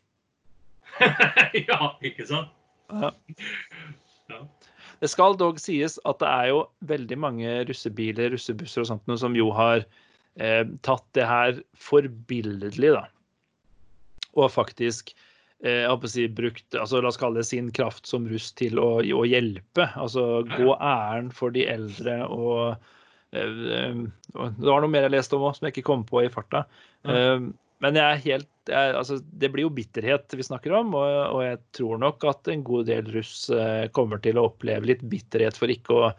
ja, 1.69 1.79
ikke 2.05 2.27
sant? 2.29 2.53
Ja. 2.91 3.13
Det 5.01 5.09
skal 5.09 5.37
dog 5.39 5.57
sies 5.61 5.97
at 6.05 6.21
det 6.21 6.29
er 6.29 6.51
jo 6.51 6.61
veldig 6.89 7.17
mange 7.17 7.55
russebiler, 7.69 8.31
russebusser 8.35 8.83
og 8.83 8.91
sånt 8.91 9.09
noe 9.09 9.17
som 9.17 9.35
jo 9.37 9.49
har 9.57 9.83
eh, 10.37 10.63
tatt 10.85 11.05
det 11.17 11.25
her 11.25 11.57
forbilledlig, 11.89 12.93
da. 12.93 13.07
Og 14.37 14.51
faktisk 14.53 15.11
eh, 15.63 15.81
jeg 15.81 15.89
håper 15.89 16.09
å 16.09 16.13
si, 16.13 16.27
brukt 16.41 16.77
altså 16.77 17.01
La 17.01 17.09
oss 17.11 17.19
kalle 17.19 17.41
det 17.41 17.49
sin 17.49 17.71
kraft 17.75 18.07
som 18.07 18.29
russ 18.29 18.51
til 18.57 18.79
å, 18.79 19.01
å 19.01 19.25
hjelpe. 19.27 19.89
Altså 19.97 20.43
gå 20.53 20.75
æren 20.77 21.31
for 21.35 21.53
de 21.55 21.65
eldre 21.71 22.21
og 22.29 22.77
eh, 23.33 24.05
og 24.37 24.61
Det 24.61 24.69
var 24.69 24.83
noe 24.83 24.91
mer 24.91 25.09
jeg 25.09 25.15
leste 25.17 25.35
om 25.35 25.49
òg, 25.49 25.57
som 25.57 25.67
jeg 25.67 25.75
ikke 25.75 25.89
kom 25.89 26.05
på 26.07 26.21
i 26.23 26.31
farta. 26.31 26.65
Ja. 27.07 27.17
Eh, 27.17 27.49
men 27.81 27.97
jeg 27.97 28.05
er 28.05 28.25
helt 28.27 28.49
jeg, 28.69 28.93
altså, 28.93 29.17
det 29.41 29.49
blir 29.53 29.65
jo 29.65 29.73
bitterhet 29.73 30.35
vi 30.37 30.45
snakker 30.45 30.75
om, 30.77 30.93
og, 30.93 31.15
og 31.33 31.41
jeg 31.43 31.57
tror 31.77 32.01
nok 32.01 32.25
at 32.29 32.49
en 32.53 32.63
god 32.65 32.85
del 32.91 33.07
russ 33.15 33.49
eh, 33.49 33.87
kommer 33.95 34.21
til 34.21 34.37
å 34.37 34.45
oppleve 34.51 34.91
litt 34.91 35.01
bitterhet 35.09 35.57
for 35.57 35.71
ikke 35.73 35.97
å 35.97 36.11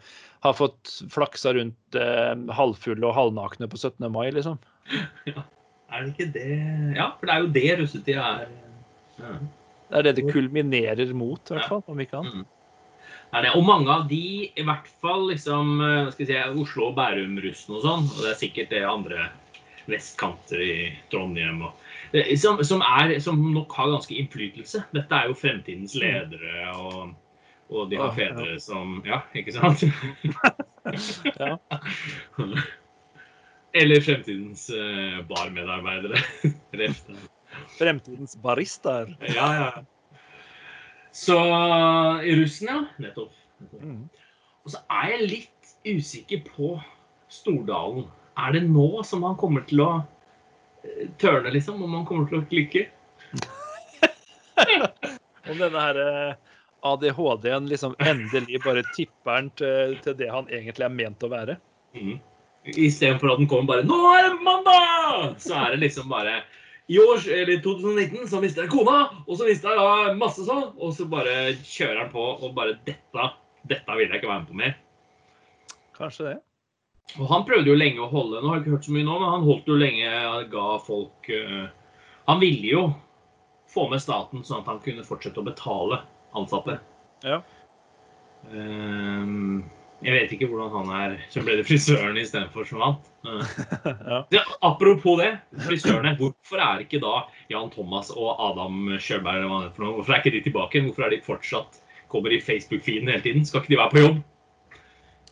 ha 0.43 0.51
fått 0.51 0.91
flaksa 1.13 1.53
rundt 1.55 1.95
eh, 1.95 2.33
halvfulle 2.57 3.07
og 3.07 3.15
halvnakne 3.15 3.69
på 3.71 3.79
17. 3.79 4.09
mai, 4.11 4.27
liksom. 4.35 4.59
Er 5.93 6.07
det 6.07 6.15
ikke 6.15 6.31
det 6.33 6.95
Ja, 6.97 7.11
for 7.19 7.29
det 7.29 7.33
er 7.33 7.43
jo 7.43 7.49
det 7.53 7.69
russetida 7.77 8.29
er. 8.41 8.53
Ja. 9.21 9.33
Det 9.93 9.99
er 9.99 10.05
det 10.07 10.13
det 10.17 10.31
kulminerer 10.33 11.11
mot, 11.13 11.41
i 11.45 11.53
hvert 11.53 11.69
fall, 11.69 11.83
om 11.85 11.99
ikke 12.01 12.17
annet. 12.17 12.41
Mm. 12.41 12.47
Det 13.13 13.37
er 13.37 13.45
det. 13.45 13.51
Og 13.59 13.65
mange 13.67 13.93
av 13.93 14.07
de, 14.09 14.23
i 14.49 14.65
hvert 14.65 14.89
fall 15.03 15.27
liksom, 15.29 15.75
eh, 15.85 16.09
si, 16.17 16.27
Oslo 16.33 16.89
og 16.89 16.97
Bærum-russen 16.97 17.77
og 17.77 17.85
sånn, 17.85 18.09
og 18.09 18.19
det 18.25 18.33
er 18.33 18.41
sikkert 18.41 18.73
det 18.73 18.83
andre 18.89 19.29
vestkanter 19.89 20.61
i 20.63 20.75
Trondheim 21.11 21.61
og 21.67 21.73
eh, 22.13 22.33
som, 22.39 22.61
som, 22.63 22.83
er, 22.85 23.17
som 23.23 23.39
nok 23.53 23.73
har 23.77 23.91
ganske 23.91 24.15
innflytelse. 24.15 24.83
Dette 24.95 25.17
er 25.17 25.31
jo 25.31 25.37
fremtidens 25.37 25.95
ledere, 25.99 26.69
og, 26.77 27.13
og 27.73 27.91
de 27.91 27.99
har 28.01 28.15
fedre 28.15 28.59
som 28.63 29.01
Ja, 29.07 29.23
ikke 29.35 29.55
sant? 29.57 29.83
Ja. 31.39 31.55
Eller 33.73 34.01
fremtidens 34.05 34.67
uh, 34.69 35.23
barmedarbeidere. 35.25 36.19
Fremtidens 37.79 38.35
baristaer. 38.43 39.15
Ja, 39.33 39.47
ja. 39.53 39.71
Så 41.13 41.37
i 42.25 42.35
russen, 42.37 42.69
ja. 42.69 42.83
Nettopp. 43.01 43.33
Mm. 43.81 44.09
Og 44.63 44.73
så 44.75 44.81
er 44.91 45.15
jeg 45.15 45.29
litt 45.31 45.73
usikker 45.87 46.43
på 46.47 46.75
Stordalen. 47.33 48.05
Er 48.37 48.55
det 48.55 48.63
nå 48.65 49.03
som 49.05 49.23
han 49.27 49.35
kommer 49.37 49.65
til 49.69 49.83
å 49.83 49.91
eh, 50.83 51.09
tørne, 51.21 51.51
liksom? 51.53 51.81
Om 51.83 51.99
han 51.99 52.05
kommer 52.09 52.29
til 52.29 52.41
å 52.41 52.47
klikke? 52.49 52.87
Om 55.49 55.59
denne 55.59 55.83
her 55.85 55.99
eh, 56.01 56.33
ADHD-en 56.83 57.69
liksom 57.69 57.95
endelig 57.99 58.61
bare 58.63 58.83
tipper 58.95 59.37
han 59.37 59.49
til, 59.59 59.97
til 60.03 60.17
det 60.19 60.29
han 60.31 60.49
egentlig 60.51 60.87
er 60.87 60.95
ment 60.95 61.23
å 61.23 61.31
være. 61.31 61.57
Mm. 61.95 62.17
Istedenfor 62.63 63.33
at 63.33 63.41
den 63.41 63.49
kommer 63.51 63.73
bare 63.73 63.83
'Nå 63.83 63.99
er 64.15 64.29
det 64.29 64.43
mandag!' 64.43 65.39
Så 65.39 65.55
er 65.55 65.71
det 65.71 65.79
liksom 65.83 66.09
bare 66.09 66.43
I 66.87 66.99
år, 66.99 67.23
eller 67.31 67.61
2019 67.63 68.27
så 68.27 68.41
mista 68.41 68.61
jeg 68.61 68.71
kona, 68.71 69.23
og 69.27 69.37
så 69.37 69.47
mista 69.47 69.69
jeg 69.71 69.79
da 69.79 70.13
masse 70.19 70.43
sånn. 70.43 70.73
Og 70.75 70.91
så 70.95 71.07
bare 71.07 71.55
kjører 71.63 72.01
han 72.03 72.11
på 72.11 72.23
og 72.23 72.55
bare 72.55 72.79
'Dette, 72.85 73.29
dette 73.67 73.95
vil 73.95 74.09
jeg 74.09 74.19
ikke 74.19 74.31
være 74.31 74.39
med 74.39 74.49
på 74.49 74.59
mer'. 74.59 74.75
Kanskje 75.95 76.25
det. 76.25 76.37
Og 77.19 77.27
han 77.29 77.45
prøvde 77.45 77.69
jo 77.69 77.77
lenge 77.77 78.01
å 78.01 78.09
holde 78.09 78.41
Nå 78.41 78.49
har 78.49 78.57
jeg 78.57 78.63
ikke 78.63 78.75
hørt 78.77 78.87
så 78.87 78.93
mye 78.95 79.07
nå, 79.07 79.17
men 79.21 79.33
han 79.35 79.43
holdt 79.45 79.67
jo 79.69 79.75
lenge 79.77 80.13
ga 80.53 80.67
folk 80.81 81.29
eh, 81.29 81.65
Han 82.29 82.41
ville 82.41 82.71
jo 82.71 82.83
få 83.73 83.87
med 83.89 84.01
staten, 84.01 84.43
sånn 84.45 84.61
at 84.61 84.69
han 84.69 84.81
kunne 84.83 85.05
fortsette 85.05 85.41
å 85.41 85.45
betale 85.47 85.97
ansatte. 86.37 86.75
Ja. 87.25 87.39
Ehm, 88.53 89.63
jeg 90.05 90.13
vet 90.13 90.35
ikke 90.35 90.49
hvordan 90.51 90.69
han 90.75 90.91
er. 90.93 91.15
Så 91.33 91.41
ble 91.41 91.55
det 91.57 91.65
frisøren 91.65 92.19
istedenfor 92.21 92.69
som 92.69 92.83
vant. 92.83 93.09
Eh, 93.23 93.39
ja. 94.03 94.17
ja, 94.35 94.41
apropos 94.67 95.15
det, 95.21 95.29
frisørene. 95.63 96.11
Hvorfor 96.19 96.59
er 96.59 96.81
ikke 96.83 96.99
da 96.99 97.21
Jan 97.47 97.69
Thomas 97.71 98.09
og 98.11 98.33
Adam 98.35 98.97
Sjølberg 98.99 99.39
eller 99.39 99.47
hva 99.47 99.61
det 99.61 99.69
er 99.69 99.77
for 99.77 99.85
noe, 99.85 99.95
hvorfor 99.95 100.13
er 100.13 100.19
ikke 100.19 100.33
de 100.35 100.41
tilbake? 100.49 100.81
Hvorfor 100.83 101.07
er 101.07 101.13
de 101.15 101.21
fortsatt 101.23 101.79
kommer 102.11 102.35
i 102.35 102.41
Facebook-feeden 102.43 103.07
hele 103.13 103.23
tiden? 103.23 103.47
Skal 103.47 103.63
ikke 103.63 103.73
de 103.73 103.79
være 103.79 103.95
på 103.95 104.03
jobb? 104.03 104.19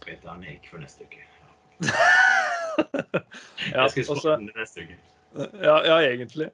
Vet 0.07 0.23
er 0.23 0.39
nek 0.39 0.71
for 0.71 0.79
neste 0.79 1.03
uke. 1.03 1.30
Ja, 3.71 3.85
Jeg 3.85 3.91
skal 3.91 4.01
og 4.01 4.07
så- 4.07 4.15
spotte 4.21 4.37
den 4.39 4.51
neste 4.57 4.83
uke. 4.85 4.95
ja, 5.63 5.75
ja, 5.85 5.97
egentlig. 6.11 6.47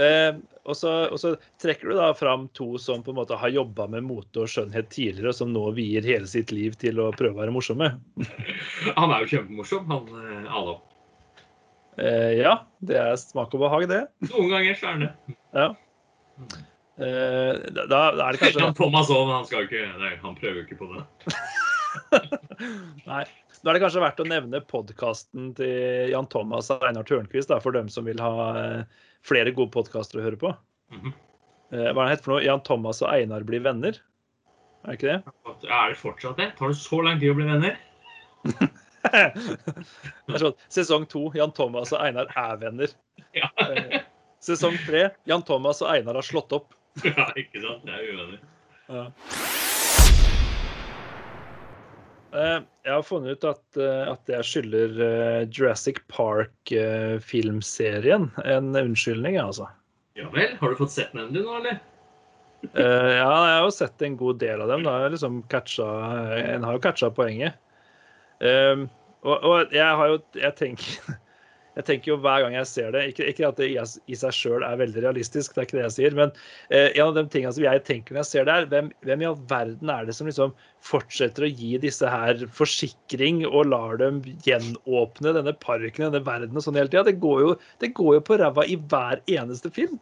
Eh, 0.00 0.36
og, 0.64 0.74
så, 0.74 1.30
trekker 1.62 1.90
du 1.92 1.94
da 1.98 2.08
fram 2.18 2.48
to 2.56 2.78
som 2.82 3.02
på 3.04 3.12
en 3.12 3.18
måte 3.20 3.36
har 3.38 3.52
jobba 3.52 3.86
med 3.90 4.06
mote 4.06 4.42
og 4.42 4.48
skjønnhet 4.50 4.88
tidligere, 4.90 5.34
som 5.36 5.52
nå 5.54 5.68
vier 5.76 6.02
hele 6.06 6.26
sitt 6.30 6.50
liv 6.54 6.74
til 6.80 6.98
å 7.02 7.10
prøve 7.14 7.36
å 7.36 7.40
være 7.44 7.54
morsomme. 7.54 7.92
Han 8.98 9.12
er 9.14 9.22
jo 9.26 9.30
kjempemorsom, 9.36 9.86
han 9.92 10.08
eh, 10.24 10.48
Adam. 10.50 10.80
Eh, 11.98 12.32
ja, 12.40 12.56
det 12.82 12.96
er 12.98 13.14
smak 13.20 13.54
og 13.54 13.66
behag, 13.66 13.86
det. 13.92 14.00
Noen 14.32 14.50
ganger 14.56 14.78
så 14.80 14.88
er 14.88 14.96
han 14.96 15.04
det. 15.04 15.36
Ja. 15.54 15.68
Eh, 16.94 17.52
da, 17.74 17.84
da 17.90 18.02
er 18.10 18.34
det 18.34 18.40
kanskje 18.42 18.72
Thomas 18.80 19.12
òg, 19.14 19.26
men 19.28 19.36
han 19.38 19.46
skal 19.50 19.68
ikke 19.68 19.84
nei, 20.00 20.14
Han 20.24 20.34
prøver 20.38 20.62
jo 20.62 20.66
ikke 20.66 20.80
på 20.80 20.90
det. 20.94 21.04
Nei. 23.06 23.24
Da 23.64 23.72
er 23.72 23.78
det 23.78 23.80
kanskje 23.80 24.02
verdt 24.02 24.18
å 24.20 24.26
nevne 24.28 24.58
podkasten 24.68 25.52
til 25.56 26.10
Jan 26.12 26.26
Thomas 26.28 26.66
og 26.74 26.82
Einar 26.84 27.06
Tørnquist, 27.08 27.48
da, 27.48 27.56
for 27.64 27.72
dem 27.72 27.86
som 27.88 28.04
vil 28.04 28.20
ha 28.20 28.32
eh, 28.60 29.04
flere 29.24 29.54
gode 29.56 29.72
podkaster 29.72 30.20
å 30.20 30.24
høre 30.26 30.40
på. 30.40 30.50
Mhm. 30.92 31.14
Eh, 31.72 31.88
hva 31.96 32.04
er 32.04 32.10
det 32.10 32.16
het 32.18 32.26
for 32.26 32.34
noe? 32.34 32.44
Jan 32.44 32.60
Thomas 32.66 33.00
og 33.00 33.08
Einar 33.08 33.46
blir 33.48 33.64
venner? 33.64 33.96
Er 34.84 34.92
det 34.92 34.98
ikke 34.98 35.14
det? 35.14 35.34
Er 35.64 35.94
det 35.94 35.96
fortsatt 35.96 36.36
det? 36.42 36.50
Tar 36.58 36.74
det 36.74 36.76
så 36.82 37.00
lang 37.06 37.16
tid 37.22 37.32
å 37.32 37.38
bli 37.40 37.48
venner? 37.48 37.80
Er 39.04 40.40
sånn, 40.40 40.54
sesong 40.72 41.02
to, 41.12 41.26
Jan 41.36 41.52
Thomas 41.56 41.90
og 41.92 42.00
Einar 42.04 42.30
er 42.40 42.60
venner. 42.60 42.92
Ja. 43.34 43.48
Eh, 43.64 44.04
Sesong 44.44 44.76
tre, 44.84 45.08
Jan 45.26 45.42
Thomas 45.42 45.80
og 45.82 45.88
Einar 45.90 46.20
har 46.20 46.22
slått 46.22 46.52
opp. 46.54 46.76
ja, 47.02 47.26
ikke 47.40 47.64
sant? 47.64 47.82
Det 47.88 47.96
er 47.96 48.12
uvenner. 48.12 48.42
Ja. 48.92 49.06
Eh, 52.34 52.60
Jeg 52.84 52.92
har 52.92 53.02
funnet 53.06 53.38
ut 53.38 53.44
at, 53.48 53.76
eh, 53.80 54.04
at 54.12 54.28
jeg 54.28 54.44
skylder 54.48 54.90
eh, 55.06 55.46
Jurassic 55.54 55.98
Park-filmserien 56.12 58.26
en 58.44 58.74
unnskyldning, 58.76 59.38
altså. 59.40 59.66
Ja 60.18 60.26
vel. 60.34 60.56
Har 60.60 60.68
du 60.70 60.76
fått 60.78 60.90
sett 60.94 61.12
den 61.14 61.32
du 61.34 61.40
nå, 61.42 61.52
eller? 61.60 61.76
Ja, 62.72 63.10
jeg 63.12 63.26
har 63.26 63.62
jo 63.66 63.70
sett 63.76 64.02
en 64.06 64.16
god 64.16 64.38
del 64.40 64.60
av 64.64 64.68
dem. 64.72 64.82
Da. 64.86 64.92
Jeg 65.04 65.12
liksom 65.16 65.34
catcha, 65.52 65.88
en 66.54 66.64
har 66.64 66.72
jo 66.78 66.84
catcha 66.84 67.08
poenget. 67.12 67.52
Eh, 68.40 68.76
og, 69.24 69.36
og 69.44 69.72
jeg 69.72 69.90
har 70.00 70.06
jo 70.10 70.16
Jeg 70.36 70.54
tenker 70.58 70.90
jeg 71.74 71.86
tenker 71.88 72.12
jo 72.12 72.16
hver 72.22 72.44
gang 72.44 72.54
jeg 72.54 72.68
ser 72.70 72.92
det 72.94 73.02
Ikke, 73.10 73.26
ikke 73.32 73.48
at 73.48 73.58
det 73.58 73.68
i, 73.74 74.16
seg 74.18 74.34
sjøl 74.36 74.62
er 74.66 74.78
veldig 74.78 75.02
realistisk, 75.04 75.54
det 75.54 75.62
er 75.62 75.66
ikke 75.68 75.76
det 75.78 75.84
jeg 75.84 75.94
sier. 75.96 76.16
Men 76.18 76.32
eh, 76.70 76.90
en 76.94 77.08
av 77.08 77.16
de 77.18 77.24
tingene 77.32 77.54
som 77.56 77.66
jeg 77.66 77.82
tenker 77.88 78.14
når 78.14 78.22
jeg 78.22 78.30
ser 78.30 78.48
det, 78.48 78.54
er 78.54 78.68
hvem, 78.70 78.90
hvem 79.08 79.24
i 79.24 79.28
all 79.30 79.38
verden 79.50 79.92
er 79.94 80.06
det 80.08 80.14
som 80.18 80.30
liksom 80.30 80.54
fortsetter 80.84 81.46
å 81.46 81.50
gi 81.50 81.72
disse 81.82 82.10
her 82.10 82.44
forsikring 82.54 83.42
og 83.50 83.70
lar 83.72 83.98
dem 84.02 84.22
gjenåpne 84.46 85.34
denne 85.38 85.56
parken, 85.64 86.06
denne 86.08 86.22
verden 86.26 86.60
og 86.60 86.66
sånn 86.66 86.78
hele 86.78 86.92
tida? 86.92 87.06
Det, 87.10 87.18
går 87.22 87.44
jo- 87.46 87.56
det 87.82 87.94
går 87.98 88.18
jo 88.20 88.24
på 88.30 88.38
ræva 88.42 88.66
i 88.70 88.78
hver 88.90 89.22
eneste 89.34 89.72
film. 89.74 89.98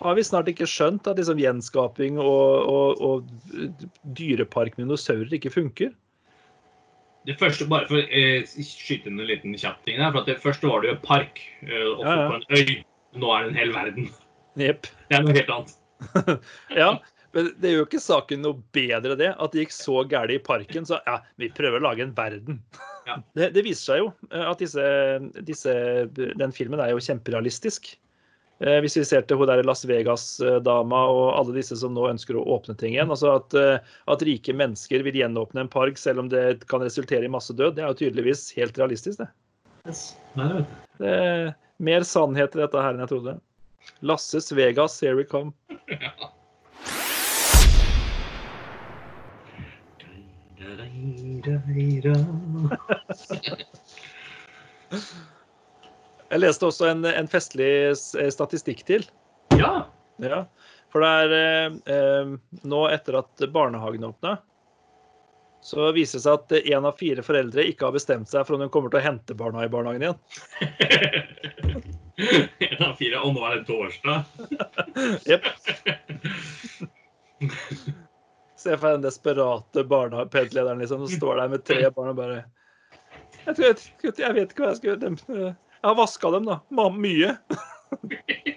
Har 0.00 0.14
vi 0.16 0.22
snart 0.24 0.48
ikke 0.48 0.68
skjønt 0.68 1.08
at 1.10 1.18
liksom 1.20 1.40
gjenskaping 1.40 2.16
og, 2.22 2.70
og, 2.72 3.02
og 3.04 3.86
dyrepark 4.16 4.76
med 4.78 4.86
dinosaurer 4.86 5.36
ikke 5.36 5.52
funker? 5.52 5.92
Det 7.26 7.34
første, 7.40 7.66
bare 7.70 7.88
for 7.88 7.98
å 7.98 8.04
eh, 8.06 8.46
skyte 8.46 9.10
inn 9.10 9.18
en 9.18 9.26
liten 9.26 9.56
kjapp 9.58 9.80
ting 9.86 9.98
der. 9.98 10.12
for 10.12 10.22
at 10.22 10.30
Det 10.30 10.38
første 10.42 10.70
var 10.70 10.82
det 10.82 10.92
jo 10.92 10.94
en 10.96 11.02
park, 11.02 11.42
eh, 11.66 11.82
oppe 11.90 12.06
Ja, 12.06 12.14
ja. 12.20 12.30
på 12.30 12.38
en 12.38 12.46
øy. 12.54 12.78
Nå 13.16 13.32
er 13.32 13.42
det 13.42 13.50
en 13.50 13.60
hel 13.60 13.74
verden. 13.74 14.08
Yep. 14.60 14.88
Det 15.10 15.18
er 15.18 15.26
noe 15.26 15.36
helt 15.36 15.52
annet. 15.56 15.76
Ja, 16.82 16.90
men 17.36 17.50
det 17.60 17.72
gjør 17.72 17.86
ikke 17.88 18.00
saken 18.00 18.42
noe 18.44 18.60
bedre, 18.76 19.16
det. 19.18 19.32
At 19.42 19.52
det 19.52 19.66
gikk 19.66 19.74
så 19.74 20.02
galt 20.08 20.32
i 20.32 20.38
parken. 20.40 20.86
Så 20.88 21.00
ja, 21.08 21.18
vi 21.40 21.50
prøver 21.52 21.82
å 21.82 21.88
lage 21.88 22.06
en 22.06 22.14
verden. 22.16 22.62
Ja. 23.06 23.20
Det, 23.38 23.52
det 23.54 23.62
viser 23.62 23.84
seg 23.92 24.00
jo 24.00 24.06
eh, 24.32 24.46
at 24.50 24.62
disse, 24.62 24.82
disse, 25.46 25.72
den 26.14 26.54
filmen 26.54 26.80
er 26.82 26.90
jo 26.94 27.02
kjemperealistisk. 27.02 27.92
Eh, 28.60 28.78
hvis 28.80 28.96
vi 28.96 29.04
ser 29.04 29.24
til 29.28 29.36
hun 29.36 29.50
der 29.50 29.60
Las 29.66 29.84
Vegas-dama 29.84 31.00
og 31.12 31.24
alle 31.36 31.58
disse 31.58 31.76
som 31.76 31.92
nå 31.96 32.06
ønsker 32.08 32.38
å 32.38 32.44
åpne 32.56 32.76
ting 32.80 32.94
igjen. 32.94 33.12
altså 33.12 33.34
At, 33.36 33.56
eh, 33.58 33.90
at 34.08 34.24
rike 34.24 34.54
mennesker 34.56 35.04
vil 35.04 35.18
gjenåpne 35.20 35.66
en 35.66 35.72
park 35.72 36.00
selv 36.00 36.24
om 36.24 36.30
det 36.32 36.64
kan 36.70 36.84
resultere 36.84 37.28
i 37.28 37.32
masse 37.32 37.52
død, 37.52 37.76
det 37.76 37.84
er 37.84 37.92
jo 37.92 38.00
tydeligvis 38.04 38.48
helt 38.56 38.78
realistisk. 38.80 39.20
det. 39.20 39.28
Yes. 39.86 40.16
Nei, 40.34 40.48
det 40.56 40.66
det 40.98 41.12
er 41.12 41.52
mer 41.84 42.06
sannhet 42.08 42.56
i 42.56 42.62
dette 42.62 42.80
her 42.80 42.94
enn 42.94 43.04
jeg 43.04 43.12
trodde. 43.12 43.36
Lasses 44.00 44.48
Vegas, 44.56 45.00
here 45.00 45.16
we 45.16 45.24
come. 45.24 45.52
Ja. 45.86 46.10
Jeg 56.30 56.42
leste 56.42 56.66
også 56.66 56.88
en, 56.90 57.04
en 57.06 57.28
festlig 57.30 57.70
statistikk 58.34 58.82
til. 58.88 59.06
Ja. 59.54 59.86
Ja, 60.18 60.46
for 60.92 61.04
det 61.04 61.08
er 61.12 61.32
eh, 61.36 61.94
eh, 61.94 62.30
nå 62.64 62.84
etter 62.88 63.18
at 63.20 63.42
barnehagen 63.52 64.04
åpna, 64.08 64.38
så 65.60 65.90
viser 65.92 66.18
det 66.18 66.24
seg 66.24 66.38
at 66.38 66.54
én 66.62 66.86
av 66.86 66.96
fire 66.96 67.24
foreldre 67.26 67.64
ikke 67.68 67.88
har 67.88 67.96
bestemt 67.96 68.30
seg 68.30 68.46
for 68.46 68.56
om 68.56 68.64
de 68.64 68.70
kommer 68.72 68.92
til 68.92 69.02
å 69.02 69.06
hente 69.08 69.36
barna 69.36 69.66
i 69.66 69.72
barnehagen 69.72 70.06
igjen. 70.06 70.20
En 72.16 72.80
av 72.80 72.94
fire. 72.96 73.18
Og 73.20 73.34
nå 73.36 73.42
er 73.44 73.58
det 73.58 73.66
torsdag. 73.68 74.24
Jepp. 75.28 75.44
Se 78.56 78.72
for 78.72 78.86
deg 78.86 78.94
den 78.94 79.04
desperate 79.04 79.84
barnehagepedlederen 79.84 80.80
liksom, 80.80 81.04
som 81.04 81.18
står 81.20 81.42
der 81.42 81.52
med 81.52 81.66
tre 81.68 81.90
barn 81.92 82.14
og 82.14 82.16
bare 82.22 82.38
jeg, 83.44 83.52
tror, 83.52 83.66
jeg, 83.68 84.14
jeg 84.22 84.32
vet 84.38 84.54
ikke 84.54 84.64
hva 84.64 84.70
jeg 84.72 84.78
skal 84.80 84.90
gjøre. 84.94 85.52
Jeg 85.86 85.92
har 85.92 85.98
vaska 86.00 86.30
dem, 86.34 86.46
da. 86.48 86.54
Mye. 86.90 87.28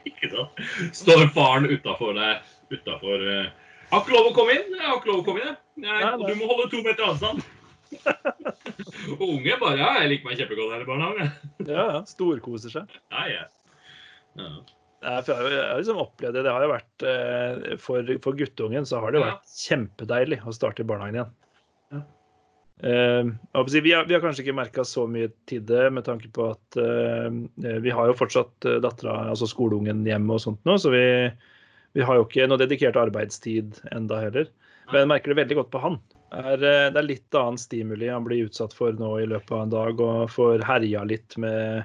Ikke 0.09 0.29
sant? 0.31 0.61
Står 0.97 1.27
faren 1.35 1.67
utafor 1.69 2.15
deg 2.17 2.47
utafor 2.73 3.21
uh, 3.21 3.51
Har 3.91 4.01
ikke 4.01 4.15
lov 4.15 4.29
å 4.31 4.33
komme 4.33 4.55
inn. 4.57 4.71
Jeg 4.73 4.81
har 4.81 4.97
ikke 4.97 5.11
lov 5.11 5.19
å 5.21 5.25
komme 5.27 5.43
inn. 5.45 5.59
jeg. 5.85 6.15
Du 6.23 6.39
må 6.39 6.47
holde 6.49 6.65
to 6.71 6.81
meter 6.81 7.05
avstand. 7.05 7.45
og 9.19 9.21
unge 9.27 9.59
bare 9.61 9.77
Ja, 9.77 9.91
jeg 10.01 10.09
liker 10.15 10.31
meg 10.31 10.41
kjempegodt 10.41 10.73
her 10.73 10.81
i 10.81 10.89
barnehagen. 10.89 11.31
Ja, 11.67 11.85
ja. 11.93 12.01
Storkoser 12.09 12.73
seg. 12.73 12.97
Ja, 13.13 13.27
ja. 13.29 13.45
ja. 14.41 14.49
Jeg 15.05 15.29
har 15.29 15.53
jeg 15.53 15.83
liksom 15.83 16.01
opplevd 16.01 16.39
det. 16.39 16.47
Det 16.49 16.55
har 16.57 16.65
jo 16.65 16.73
vært 16.73 17.09
eh, 17.13 17.77
For, 17.85 18.15
for 18.25 18.41
guttungen 18.41 18.89
så 18.89 19.05
har 19.05 19.13
det 19.13 19.21
vært 19.21 19.53
kjempedeilig 19.69 20.41
å 20.49 20.57
starte 20.57 20.81
i 20.81 20.89
barnehagen 20.89 21.21
igjen. 21.21 21.35
Ja. 21.93 22.01
Eh, 22.01 22.01
jeg 22.01 22.01
håper 22.01 22.01
å 22.01 22.68
si, 22.68 22.68
vi, 22.79 23.93
har, 23.93 24.05
vi 24.05 24.13
har 24.13 24.21
kanskje 24.23 24.45
ikke 24.45 24.55
merka 24.55 24.85
så 24.87 25.03
mye 25.09 25.31
til 25.49 25.65
det, 25.67 25.89
med 25.91 26.05
tanke 26.07 26.29
på 26.31 26.47
at 26.53 26.79
eh, 26.79 27.79
vi 27.83 27.91
har 27.91 28.07
jo 28.07 28.15
fortsatt 28.15 28.67
uh, 28.69 28.77
dattera, 28.83 29.17
altså 29.33 29.49
skoleungen, 29.49 30.05
hjemme 30.07 30.37
og 30.37 30.43
sånt 30.43 30.63
nå, 30.67 30.77
så 30.79 30.93
vi, 30.93 31.03
vi 31.97 32.05
har 32.07 32.19
jo 32.19 32.27
ikke 32.27 32.47
noe 32.47 32.61
dedikert 32.61 32.99
arbeidstid 32.99 33.81
enda 33.91 34.21
heller. 34.23 34.47
Men 34.89 35.03
jeg 35.03 35.11
merker 35.11 35.33
det 35.33 35.41
veldig 35.43 35.59
godt 35.59 35.71
på 35.73 35.83
han. 35.83 35.99
Er, 36.31 36.55
eh, 36.55 36.87
det 36.93 36.99
er 37.01 37.07
litt 37.07 37.37
annen 37.37 37.59
stimuli 37.61 38.09
han 38.09 38.25
blir 38.25 38.47
utsatt 38.47 38.73
for 38.77 38.95
nå 38.95 39.15
i 39.19 39.29
løpet 39.29 39.53
av 39.53 39.63
en 39.65 39.73
dag, 39.73 40.03
og 40.05 40.33
får 40.33 40.65
herja 40.65 41.03
litt 41.09 41.35
med, 41.41 41.83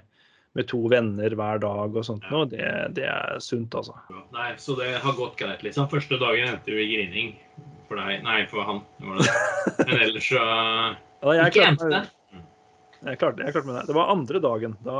med 0.54 0.68
to 0.70 0.85
venner 0.92 1.37
hver 1.37 1.62
dag 1.64 1.96
og 1.96 2.07
sånt 2.07 2.26
noe. 2.30 2.46
Det, 2.52 2.64
det 2.96 3.09
er 3.11 3.40
sunt, 3.44 3.74
altså. 3.74 3.96
Nei, 4.37 4.52
så 4.61 4.78
det 4.78 4.94
har 5.02 5.18
gått 5.18 5.38
greit, 5.40 5.64
liksom. 5.66 5.90
Første 5.92 6.20
dagen 6.22 6.54
endte 6.54 6.76
vi 6.76 6.90
grining 6.92 7.35
for 7.88 8.00
deg. 8.00 8.22
Nei, 8.24 8.38
for 8.50 8.64
han. 8.68 8.80
Det 8.98 9.08
var 9.10 9.20
det. 9.20 9.34
Men 9.88 10.00
ellers 10.08 10.28
så 10.30 10.40
Ja, 10.44 11.34
jeg 11.38 11.52
Ikke 11.52 11.68
meg- 11.90 12.10
Jeg 13.04 13.18
klarte, 13.20 13.44
jeg 13.44 13.52
klarte 13.52 13.66
med 13.68 13.76
det. 13.76 13.86
Det 13.90 13.94
var 13.98 14.10
andre 14.14 14.40
dagen. 14.40 14.76
Da, 14.84 14.98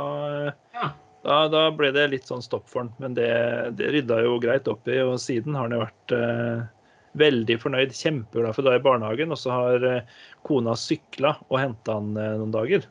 Ja. 0.75 0.89
da, 1.25 1.37
da 1.49 1.63
ble 1.73 1.89
det 1.95 2.03
litt 2.11 2.27
sånn 2.29 2.43
stopp 2.45 2.67
for 2.69 2.83
han. 2.83 2.91
Men 3.01 3.15
det, 3.17 3.29
det 3.79 3.91
rydda 3.95 4.19
jo 4.27 4.35
greit 4.43 4.67
opp 4.69 4.85
i, 4.87 4.99
og 5.01 5.15
siden 5.21 5.55
har 5.57 5.65
han 5.69 5.73
jo 5.77 5.83
vært 5.85 6.13
eh, 6.13 6.65
veldig 7.17 7.57
fornøyd. 7.63 7.95
Kjempeglad 7.97 8.53
for 8.57 8.67
da 8.67 8.75
i 8.77 8.83
barnehagen. 8.85 9.33
Og 9.33 9.39
så 9.41 9.55
har 9.55 9.87
eh, 9.89 10.19
kona 10.45 10.75
sykla 10.77 11.33
og 11.49 11.57
henta 11.63 11.97
han 11.97 12.13
eh, 12.17 12.35
noen 12.37 12.53
dager. 12.53 12.85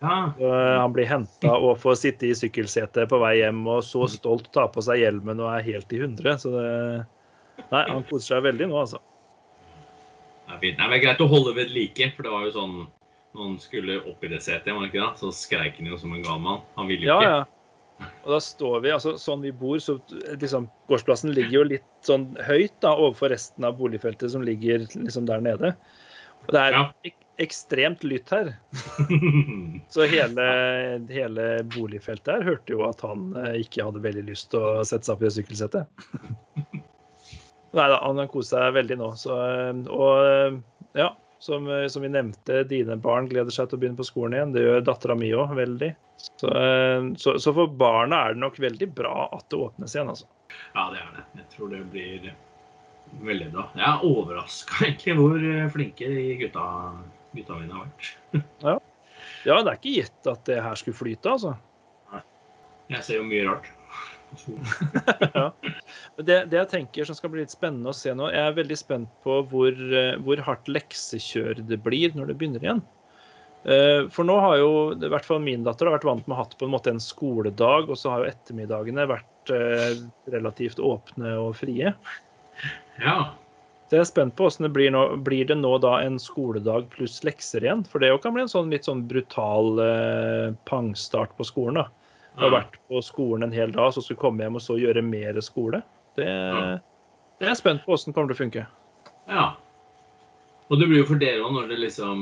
ja. 0.00 0.16
Eh, 0.40 0.76
han 0.80 0.92
blir 0.96 1.06
henta 1.12 1.52
og 1.58 1.76
får 1.84 2.00
sitte 2.00 2.30
i 2.30 2.34
sykkelsetet 2.38 3.08
på 3.12 3.20
vei 3.20 3.36
hjem 3.42 3.60
og 3.68 3.84
så 3.84 4.08
stolt 4.10 4.48
ta 4.56 4.64
på 4.72 4.80
seg 4.84 5.02
hjelmen 5.04 5.40
og 5.44 5.52
er 5.52 5.66
helt 5.68 5.92
i 5.92 6.00
hundre. 6.06 6.38
Så 6.40 6.54
det 6.56 6.70
Nei, 7.70 7.84
han 7.86 8.02
koser 8.08 8.32
seg 8.34 8.42
veldig 8.48 8.66
nå, 8.72 8.80
altså. 8.80 8.98
Det 10.54 10.60
er 10.60 10.62
fint. 10.68 10.78
Nei, 10.78 10.86
men 10.86 10.94
det 10.94 11.00
er 11.00 11.06
greit 11.08 11.24
å 11.24 11.30
holde 11.30 11.54
ved 11.56 11.72
like, 11.74 12.10
for 12.16 12.26
det 12.26 12.32
var 12.34 12.46
jo 12.46 12.54
sånn 12.54 12.76
når 13.34 13.42
han 13.48 13.56
skulle 13.58 13.96
opp 14.06 14.22
i 14.22 14.28
det 14.30 14.38
setet, 14.44 14.70
var 14.70 14.84
det 14.84 14.92
ikke 14.92 15.02
det? 15.02 15.18
så 15.18 15.32
skreik 15.34 15.80
han 15.80 15.88
jo 15.90 15.96
som 15.98 16.12
en 16.14 16.22
gal 16.22 16.38
mann. 16.42 16.60
Han 16.78 16.86
ville 16.86 17.08
Ja, 17.08 17.18
ikke. 17.18 17.32
ja. 17.34 18.10
Og 18.24 18.30
da 18.34 18.38
står 18.42 18.80
vi, 18.82 18.90
altså 18.94 19.16
sånn 19.18 19.42
vi 19.42 19.50
bor, 19.54 19.78
så 19.82 19.96
liksom 20.38 20.68
gårdsplassen 20.90 21.30
ligger 21.34 21.56
jo 21.60 21.64
litt 21.72 21.86
sånn 22.06 22.28
høyt 22.46 22.74
da, 22.82 22.92
overfor 22.94 23.30
resten 23.34 23.66
av 23.66 23.76
boligfeltet 23.78 24.30
som 24.30 24.42
ligger 24.46 24.86
liksom 24.94 25.26
der 25.26 25.42
nede. 25.42 25.74
Og 26.46 26.52
det 26.54 26.60
er 26.62 26.72
Ja. 26.78 26.82
ek 27.06 27.14
ekstremt 27.42 28.02
lytt 28.06 28.30
her. 28.30 28.52
Så 29.94 30.06
hele, 30.10 30.44
hele 31.10 31.46
boligfeltet 31.74 32.34
her 32.36 32.44
hørte 32.46 32.74
jo 32.74 32.84
at 32.86 33.00
han 33.02 33.32
eh, 33.40 33.60
ikke 33.64 33.86
hadde 33.86 34.02
veldig 34.04 34.26
lyst 34.28 34.50
til 34.54 34.62
å 34.62 34.84
sette 34.86 35.06
seg 35.08 35.14
opp 35.16 35.22
i 35.22 35.26
det 35.26 35.34
sykkelsettet. 35.38 35.86
Nei 37.74 37.90
da, 37.90 37.98
han 38.04 38.30
koser 38.30 38.56
seg 38.56 38.76
veldig 38.76 38.96
nå. 39.00 39.10
Så, 39.18 39.34
eh, 39.34 39.82
og 39.90 40.28
eh, 40.28 40.56
ja, 41.00 41.10
som, 41.42 41.66
eh, 41.70 41.86
som 41.90 42.04
vi 42.04 42.12
nevnte, 42.14 42.62
dine 42.70 42.96
barn 43.00 43.28
gleder 43.30 43.54
seg 43.54 43.68
til 43.68 43.78
å 43.78 43.82
begynne 43.82 43.98
på 43.98 44.06
skolen 44.06 44.38
igjen. 44.38 44.54
Det 44.54 44.64
gjør 44.64 44.86
dattera 44.86 45.18
mi 45.18 45.32
òg, 45.34 45.56
veldig. 45.58 45.90
Så, 46.24 46.48
så, 47.20 47.34
så 47.42 47.52
for 47.52 47.72
barna 47.74 48.20
er 48.22 48.36
det 48.36 48.44
nok 48.44 48.60
veldig 48.62 48.86
bra 48.96 49.26
at 49.34 49.48
det 49.50 49.58
åpnes 49.60 49.96
igjen, 49.96 50.12
altså. 50.12 50.28
Ja, 50.76 50.86
det 50.94 51.02
er 51.02 51.10
det. 51.16 51.24
Jeg 51.40 51.48
tror 51.56 51.72
det 51.74 51.82
blir 51.90 52.30
veldig 53.26 53.50
bra. 53.56 53.66
Jeg 53.74 53.88
er 53.90 54.06
overraska 54.06 54.80
egentlig 54.86 55.18
hvor 55.18 55.46
flinke 55.74 56.10
de 56.14 56.24
gutta, 56.44 56.64
gutta 57.34 57.60
mine 57.60 57.80
har 57.80 57.86
vært. 57.90 58.82
Ja, 59.44 59.58
det 59.60 59.68
er 59.68 59.76
ikke 59.76 59.92
gitt 59.92 60.28
at 60.30 60.46
det 60.48 60.56
her 60.64 60.78
skulle 60.80 60.96
flyte, 60.96 61.34
altså. 61.34 61.50
Jeg 62.88 63.04
ser 63.04 63.18
jo 63.18 63.26
mye 63.28 63.44
rart. 63.44 63.68
Men 66.16 66.26
Det, 66.26 66.36
det 66.50 66.58
jeg 66.58 66.70
tenker 66.70 67.08
som 67.08 67.16
skal 67.18 67.32
bli 67.32 67.42
litt 67.42 67.54
spennende 67.54 67.90
å 67.90 67.96
se 67.96 68.14
nå, 68.16 68.30
jeg 68.32 68.50
er 68.50 68.58
veldig 68.58 68.78
spent 68.78 69.10
på 69.26 69.40
hvor, 69.50 69.72
eh, 69.72 70.14
hvor 70.24 70.42
hardt 70.46 70.70
leksekjør 70.70 71.62
det 71.68 71.80
blir 71.84 72.14
når 72.16 72.30
det 72.30 72.36
begynner 72.40 72.66
igjen. 72.66 72.82
Eh, 73.64 74.02
For 74.14 74.26
nå 74.28 74.36
har 74.42 74.58
jo 74.60 74.72
i 74.94 75.10
hvert 75.12 75.26
fall 75.26 75.40
min 75.44 75.64
datter 75.66 75.88
har 75.88 75.96
vært 75.96 76.08
vant 76.08 76.26
med 76.26 76.36
å 76.36 76.38
ha 76.38 76.44
hatt 76.44 76.58
på 76.60 76.68
en 76.68 76.74
måte 76.74 76.92
en 76.92 77.02
skoledag, 77.02 77.88
og 77.88 77.96
så 78.00 78.12
har 78.12 78.24
jo 78.24 78.32
ettermiddagene 78.32 79.08
vært 79.10 79.54
eh, 79.54 79.96
relativt 80.34 80.82
åpne 80.82 81.38
og 81.40 81.56
frie. 81.62 81.94
Ja. 83.02 83.18
Så 83.88 83.98
jeg 83.98 84.04
er 84.04 84.08
spent 84.08 84.36
på 84.36 84.46
hvordan 84.46 84.68
det 84.68 84.74
blir 84.76 84.92
nå. 84.94 85.02
Blir 85.26 85.48
det 85.48 85.58
nå 85.60 85.74
da 85.82 85.98
en 86.00 86.16
skoledag 86.22 86.86
pluss 86.94 87.18
lekser 87.26 87.66
igjen? 87.66 87.82
For 87.88 88.00
det 88.00 88.14
kan 88.24 88.32
bli 88.36 88.46
en 88.46 88.52
sånn 88.52 88.72
litt 88.72 88.86
sånn 88.88 89.02
brutal 89.10 89.76
pangstart 90.70 91.34
på 91.36 91.44
skolen. 91.44 91.82
da. 91.82 92.03
Har 92.36 92.50
vært 92.50 92.78
på 92.90 93.00
skolen 93.06 93.46
en 93.46 93.52
hel 93.54 93.70
dag, 93.72 93.92
så 93.94 94.02
skulle 94.02 94.18
komme 94.20 94.42
hjem 94.42 94.56
og 94.58 94.62
så 94.64 94.74
gjøre 94.80 95.02
mer 95.06 95.36
skole. 95.44 95.82
Det, 96.18 96.24
det 96.26 97.46
er 97.46 97.52
jeg 97.52 97.60
spent 97.60 97.84
på 97.84 97.92
hvordan 97.94 98.14
kommer 98.16 98.32
til 98.32 98.36
å 98.38 98.42
funke. 98.44 98.66
ja. 99.30 99.44
Og 100.72 100.78
det 100.80 100.86
blir 100.88 101.02
jo 101.02 101.06
for 101.10 101.20
dere 101.20 101.42
òg 101.44 101.52
når 101.52 101.66
det 101.68 101.76
liksom 101.82 102.20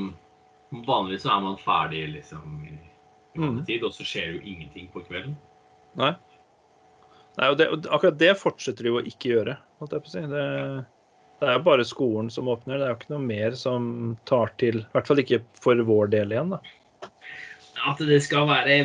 Vanligvis 0.86 1.22
så 1.22 1.30
er 1.36 1.42
man 1.44 1.58
ferdig 1.60 2.00
liksom 2.16 2.62
i 2.66 2.72
i 2.72 3.38
vanlig 3.38 3.60
Mm. 3.62 3.66
tid, 3.66 3.84
og 3.84 3.92
så 3.96 4.04
skjer 4.04 4.26
jo 4.34 4.40
ingenting 4.44 4.88
på 4.92 5.00
kvelden. 5.06 5.36
Nei. 5.96 6.10
Nei 7.38 7.46
og 7.48 7.56
det, 7.60 7.68
og 7.72 7.86
akkurat 7.88 8.18
det 8.20 8.32
fortsetter 8.40 8.84
de 8.84 8.90
jo 8.90 9.00
ikke 9.08 9.30
gjøre. 9.30 9.54
holdt 9.80 9.92
jeg 9.96 10.02
på 10.04 10.10
å 10.10 10.12
si. 10.12 10.20
Det, 10.32 10.42
det 11.40 11.48
er 11.48 11.56
jo 11.56 11.62
bare 11.64 11.84
skolen 11.88 12.28
som 12.30 12.50
åpner. 12.52 12.76
Det 12.80 12.84
er 12.84 12.92
jo 12.92 12.98
ikke 12.98 13.12
noe 13.14 13.24
mer 13.24 13.56
som 13.56 13.86
tar 14.28 14.52
til. 14.60 14.82
I 14.82 14.92
hvert 14.92 15.08
fall 15.08 15.22
ikke 15.22 15.40
for 15.64 15.80
vår 15.88 16.10
del 16.12 16.32
igjen. 16.36 16.52
da. 16.52 16.60
At 17.88 17.98
det 18.04 18.20
skal 18.26 18.44
være 18.50 18.76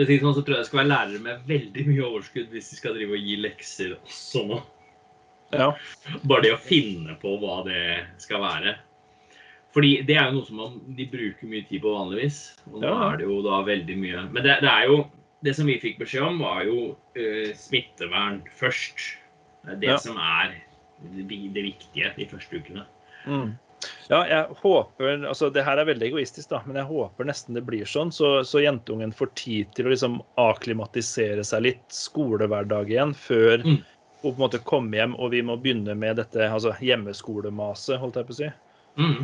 For 0.00 0.06
å 0.06 0.08
si 0.08 0.14
det 0.16 0.24
sånn, 0.24 0.32
så 0.38 0.42
tror 0.46 0.54
jeg 0.56 0.62
det 0.64 0.68
skal 0.70 0.78
være 0.80 0.88
lærere 0.94 1.18
med 1.20 1.40
veldig 1.44 1.82
mye 1.90 2.04
overskudd 2.06 2.52
hvis 2.54 2.70
de 2.72 2.76
skal 2.78 2.94
drive 2.96 3.12
og 3.18 3.26
gi 3.28 3.34
lekser 3.36 3.90
også 3.98 4.44
nå. 4.48 4.60
Ja. 5.52 5.66
Bare 6.24 6.44
det 6.46 6.52
å 6.54 6.60
finne 6.62 7.16
på 7.20 7.34
hva 7.42 7.58
det 7.66 7.82
skal 8.22 8.40
være. 8.40 8.72
Fordi 9.76 9.90
det 10.08 10.16
er 10.16 10.30
jo 10.30 10.38
noe 10.38 10.46
som 10.48 10.56
man, 10.62 10.78
de 10.96 11.04
bruker 11.12 11.50
mye 11.52 11.66
tid 11.68 11.82
på 11.84 11.92
vanligvis. 11.92 12.38
Og 12.70 12.78
nå 12.80 12.88
Ja, 12.88 13.10
er 13.10 13.20
det 13.20 13.28
jo 13.28 13.36
da 13.44 13.60
veldig 13.68 13.96
mye 14.00 14.24
Men 14.32 14.42
det, 14.46 14.56
det 14.64 14.70
er 14.72 14.88
jo 14.88 14.96
Det 15.44 15.54
som 15.58 15.68
vi 15.68 15.76
fikk 15.84 16.00
beskjed 16.00 16.24
om, 16.30 16.40
var 16.40 16.64
jo 16.64 16.78
uh, 16.96 17.50
smittevern 17.60 18.40
først. 18.56 19.04
Det 19.66 19.76
er 19.76 19.80
det 19.84 19.92
Ja. 19.92 19.98
som 20.00 20.16
er 20.16 20.56
det, 21.04 21.28
det 21.28 21.66
viktige 21.68 22.14
de 22.16 22.26
første 22.32 22.56
ukene. 22.56 22.86
Mm. 23.28 23.52
Ja, 24.10 24.20
jeg 24.28 24.56
håper 24.60 25.24
altså 25.30 25.48
Det 25.54 25.62
her 25.64 25.80
er 25.80 25.88
veldig 25.88 26.10
egoistisk, 26.10 26.50
da, 26.50 26.60
men 26.66 26.76
jeg 26.76 26.88
håper 26.90 27.28
nesten 27.28 27.56
det 27.56 27.62
blir 27.64 27.88
sånn, 27.88 28.10
så, 28.12 28.40
så 28.44 28.60
jentungen 28.60 29.14
får 29.16 29.30
tid 29.38 29.70
til 29.76 29.88
å 29.88 29.94
liksom 29.94 30.18
akklimatisere 30.40 31.44
seg 31.46 31.64
litt 31.68 31.86
skolehverdag 31.94 32.92
igjen, 32.92 33.14
før 33.16 33.64
Mm. 33.64 33.78
hun 34.20 34.34
på 34.34 34.34
en 34.34 34.42
måte 34.42 34.58
kommer 34.64 34.98
hjem 34.98 35.14
og 35.16 35.30
vi 35.32 35.40
må 35.42 35.56
begynne 35.56 35.94
med 35.96 36.18
dette 36.20 36.44
altså 36.44 36.74
hjemmeskolemaset, 36.84 37.96
holdt 38.02 38.18
jeg 38.20 38.28
på 38.28 38.34
å 38.34 38.40
si. 38.42 38.50
Mm. 39.00 39.22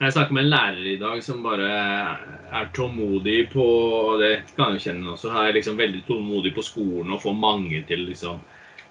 Jeg 0.00 0.12
snakket 0.14 0.34
med 0.34 0.44
en 0.44 0.50
lærer 0.50 0.86
i 0.90 0.96
dag 0.98 1.22
som 1.22 1.42
bare 1.42 1.68
er 2.50 2.70
tålmodig 2.74 3.50
på 3.52 3.64
Det 4.18 4.32
kan 4.56 4.72
jeg 4.72 4.80
jo 4.80 4.84
kjenne 4.88 5.12
også. 5.12 5.30
Er 5.30 5.54
liksom 5.54 5.78
veldig 5.78 6.02
tålmodig 6.08 6.54
på 6.56 6.64
skolen 6.66 7.14
og 7.14 7.22
får 7.22 7.36
mange 7.38 7.84
til 7.86 8.02
liksom 8.08 8.40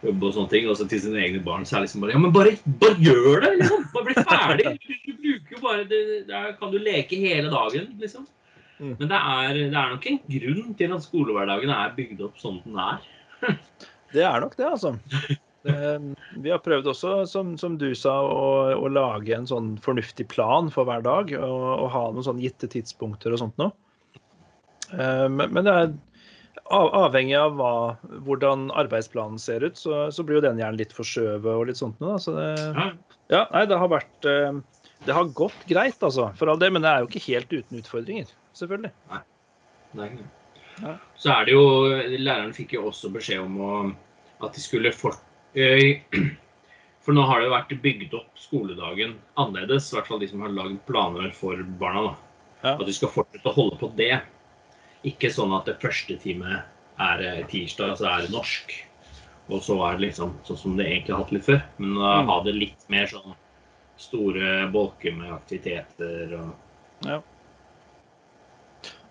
jobbe 0.05 0.29
og 0.29 0.36
sånne 0.36 0.51
ting. 0.53 0.69
Og 0.69 0.77
så 0.79 0.88
til 0.89 1.01
sine 1.03 1.21
egne 1.23 1.41
barn 1.45 1.65
så 1.67 1.77
er 1.77 1.83
det 1.83 1.89
liksom 1.89 2.05
bare 2.05 2.15
Ja, 2.15 2.21
men 2.23 2.36
bare, 2.36 2.55
bare 2.83 2.99
gjør 3.01 3.43
det! 3.45 3.51
liksom. 3.62 3.86
Bare 3.93 4.07
bli 4.10 4.25
ferdig! 4.31 4.73
Du, 5.07 5.13
bruker 5.23 5.57
jo 5.57 5.63
bare 5.63 5.88
det, 5.89 6.01
Der 6.29 6.53
kan 6.60 6.73
du 6.73 6.79
leke 6.81 7.19
hele 7.21 7.51
dagen, 7.53 7.91
liksom. 8.01 8.27
Mm. 8.77 8.93
Men 8.99 9.10
det 9.10 9.17
er, 9.17 9.57
det 9.57 9.81
er 9.81 9.93
nok 9.95 10.05
en 10.05 10.21
grunn 10.29 10.73
til 10.77 10.93
at 10.93 11.05
skolehverdagen 11.07 11.73
er 11.73 11.95
bygd 11.97 12.23
opp 12.27 12.41
sånn 12.41 12.62
den 12.65 12.81
er. 12.81 13.05
Det 14.07 14.23
er 14.23 14.39
nok 14.39 14.53
det, 14.55 14.63
altså. 14.63 14.93
Vi 16.43 16.51
har 16.51 16.62
prøvd 16.63 16.86
også, 16.93 17.25
som, 17.27 17.57
som 17.60 17.73
du 17.75 17.89
sa, 17.97 18.13
å, 18.23 18.77
å, 18.77 18.88
lage 18.88 19.36
en 19.36 19.49
sånn 19.49 19.73
fornuftig 19.83 20.29
plan 20.31 20.69
for 20.71 20.88
hver 20.88 21.03
dag. 21.03 21.33
Og, 21.36 21.65
og 21.73 21.89
ha 21.91 22.03
noen 22.13 22.23
sånn 22.23 22.39
gitte 22.39 22.69
tidspunkter 22.71 23.36
og 23.36 23.41
sånt 23.41 23.60
noe. 23.60 23.73
Eh, 24.93 25.27
men, 25.27 25.51
men 25.51 25.67
det 25.67 25.73
er 25.73 25.91
avhengig 26.74 27.36
av 27.39 27.56
hva, 27.58 27.74
hvordan 28.26 28.67
arbeidsplanen 28.78 29.39
ser 29.41 29.63
ut, 29.65 29.78
så, 29.80 30.08
så 30.12 30.26
blir 30.26 30.39
jo 30.39 30.48
den 30.48 30.62
gjerne 30.62 30.80
litt 30.80 30.96
forskjøvet 30.96 31.52
og 31.54 31.67
litt 31.70 31.80
sånt 31.80 32.00
noe. 32.04 32.17
Så 32.22 32.34
det, 32.36 32.50
ja, 33.34 33.46
nei, 33.54 33.63
det 33.70 33.80
har 33.80 33.91
vært 33.91 34.28
eh, 34.30 34.60
Det 35.06 35.15
har 35.15 35.30
gått 35.38 35.67
greit, 35.70 36.00
altså, 36.02 36.32
for 36.39 36.52
all 36.52 36.60
det. 36.62 36.72
Men 36.74 36.86
det 36.86 36.91
er 36.91 37.04
jo 37.04 37.12
ikke 37.12 37.26
helt 37.28 37.54
uten 37.54 37.82
utfordringer, 37.82 38.34
selvfølgelig. 38.58 38.93
Nei. 39.13 39.22
Nei. 39.98 40.10
Ja. 40.84 40.98
Så 41.17 41.32
er 41.34 41.48
det 41.48 41.56
jo 41.56 41.63
Læreren 42.22 42.54
fikk 42.54 42.76
jo 42.76 42.88
også 42.91 43.10
beskjed 43.13 43.41
om 43.41 43.56
å, 43.63 43.72
at 44.46 44.54
de 44.54 44.62
skulle 44.62 44.93
fort 44.93 45.24
eh, 45.58 46.04
For 47.08 47.15
nå 47.15 47.24
har 47.24 47.39
det 47.39 47.48
jo 47.48 47.54
vært 47.54 47.78
bygd 47.82 48.15
opp 48.20 48.39
skoledagen 48.39 49.13
annerledes, 49.39 49.88
i 49.89 49.96
hvert 49.96 50.10
fall 50.10 50.20
de 50.20 50.28
som 50.28 50.41
har 50.43 50.52
lagd 50.52 50.82
planer 50.89 51.30
for 51.34 51.62
barna. 51.80 52.10
da. 52.10 52.15
Ja. 52.65 52.74
At 52.74 52.84
de 52.89 52.96
skal 52.96 53.13
fortsette 53.13 53.48
å 53.48 53.56
holde 53.56 53.78
på 53.80 53.88
det. 53.96 54.17
Ikke 55.08 55.32
sånn 55.32 55.54
at 55.56 55.67
det 55.70 55.78
første 55.82 56.17
time 56.22 56.60
er 57.00 57.24
eh, 57.24 57.41
tirsdag, 57.52 57.96
så 58.00 58.08
er 58.12 58.26
det 58.26 58.34
norsk. 58.34 58.74
Og 59.48 59.62
så 59.63 59.78
er 59.88 59.96
det 59.98 60.10
liksom 60.10 60.34
sånn 60.48 60.60
som 60.60 60.74
det 60.80 60.88
egentlig 60.89 61.13
har 61.15 61.22
hatt 61.24 61.34
litt 61.36 61.46
før. 61.48 61.62
Men 61.80 61.98
uh, 62.02 62.08
Mm. 62.20 62.30
ha 62.32 62.38
det 62.43 62.56
litt 62.58 62.88
mer 62.91 63.08
sånn 63.08 63.36
store 63.98 64.67
bolker 64.74 65.15
med 65.15 65.32
aktiviteter 65.34 66.34
og 66.38 67.08
Ja. 67.08 67.22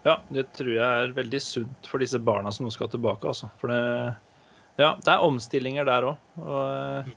ja, 0.04 0.16
det 0.30 0.44
tror 0.54 0.70
jeg 0.74 0.84
er 1.06 1.14
veldig 1.16 1.40
sunt 1.42 1.88
for 1.90 1.98
disse 2.02 2.18
barna 2.22 2.52
som 2.52 2.66
nå 2.66 2.72
skal 2.74 2.88
tilbake. 2.92 3.26
Altså. 3.26 3.48
For 3.58 3.72
det, 3.72 4.16
ja, 4.78 4.92
det 5.02 5.08
er 5.14 5.24
omstillinger 5.26 5.86
der 5.88 6.10
òg. 6.12 6.16
Og 6.42 7.10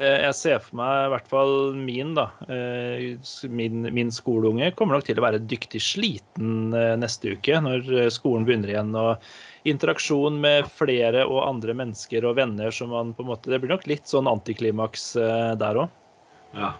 jeg 0.00 0.34
ser 0.38 0.60
for 0.64 0.78
meg, 0.80 1.04
i 1.04 1.10
hvert 1.12 1.26
fall 1.28 1.74
min, 1.76 2.14
da, 2.16 2.30
eh, 2.48 3.18
min, 3.52 3.82
min 3.92 4.12
skoleunge 4.14 4.70
kommer 4.78 4.96
nok 4.96 5.04
til 5.04 5.20
å 5.20 5.24
være 5.26 5.42
dyktig 5.44 5.82
sliten 5.84 6.72
eh, 6.72 6.94
neste 6.96 7.34
uke, 7.36 7.58
når 7.60 7.90
eh, 7.98 8.08
skolen 8.12 8.46
begynner 8.48 8.72
igjen. 8.72 8.94
og 8.96 9.68
Interaksjon 9.68 10.40
med 10.42 10.70
flere 10.74 11.26
og 11.28 11.42
andre 11.44 11.76
mennesker 11.76 12.24
og 12.24 12.38
venner 12.40 12.72
som 12.74 12.90
man 12.90 13.12
på 13.14 13.22
en 13.22 13.30
måte 13.30 13.52
Det 13.52 13.60
blir 13.62 13.70
nok 13.74 13.84
litt 13.86 14.08
sånn 14.08 14.30
antiklimaks 14.30 15.12
eh, 15.20 15.52
der 15.60 15.84
òg. 15.84 15.92
Ja. 16.56 16.72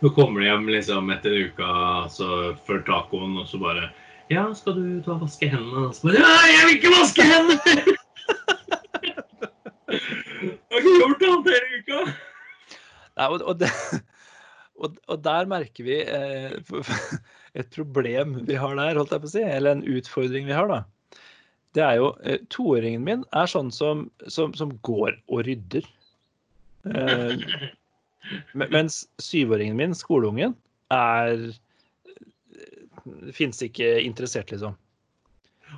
Nå 0.00 0.14
kommer 0.16 0.40
de 0.40 0.46
hjem 0.48 0.70
liksom 0.70 1.10
etter 1.12 1.34
en 1.34 1.50
uke 1.50 1.66
altså, 1.66 2.54
før 2.64 2.86
tacoen, 2.86 3.34
og 3.42 3.50
så 3.50 3.58
bare 3.60 3.90
Ja, 4.30 4.46
skal 4.54 4.78
du 4.78 5.02
ta 5.02 5.18
og 5.18 5.26
vaske 5.26 5.50
hendene? 5.50 5.90
Og 5.90 5.98
så 5.98 6.06
bare 6.06 6.22
Ja, 6.22 6.32
jeg 6.54 6.62
vil 6.70 6.78
ikke 6.78 6.94
vaske 6.94 7.22
hendene! 7.34 7.60
jeg 9.90 10.70
har 10.70 10.78
ikke 10.80 10.98
gjort 11.02 11.30
annet 11.34 11.54
hele 11.58 11.82
uka. 11.82 12.19
Og, 13.28 13.42
og, 13.44 13.64
og, 14.82 14.96
og 15.08 15.22
der 15.24 15.50
merker 15.50 15.86
vi 15.86 15.98
eh, 16.00 16.56
et 17.60 17.70
problem 17.74 18.40
vi 18.48 18.56
har 18.58 18.76
der, 18.78 18.96
holdt 18.96 19.14
jeg 19.14 19.24
på 19.24 19.30
å 19.30 19.34
si. 19.34 19.44
Eller 19.44 19.76
en 19.76 19.86
utfordring 19.98 20.48
vi 20.48 20.56
har, 20.56 20.70
da. 20.70 20.82
Det 21.76 21.84
er 21.86 21.98
jo 22.00 22.12
eh, 22.26 22.40
Toåringen 22.50 23.04
min 23.06 23.26
er 23.36 23.50
sånn 23.50 23.70
som, 23.74 24.08
som, 24.26 24.54
som 24.58 24.74
går 24.86 25.20
og 25.30 25.44
rydder. 25.46 25.86
Eh, 26.90 27.68
mens 28.58 29.04
syvåringen 29.22 29.78
min, 29.78 29.96
skoleungen, 29.96 30.56
er 30.90 31.50
Fins 33.32 33.62
ikke 33.64 33.86
interessert, 34.04 34.50
liksom. 34.52 34.74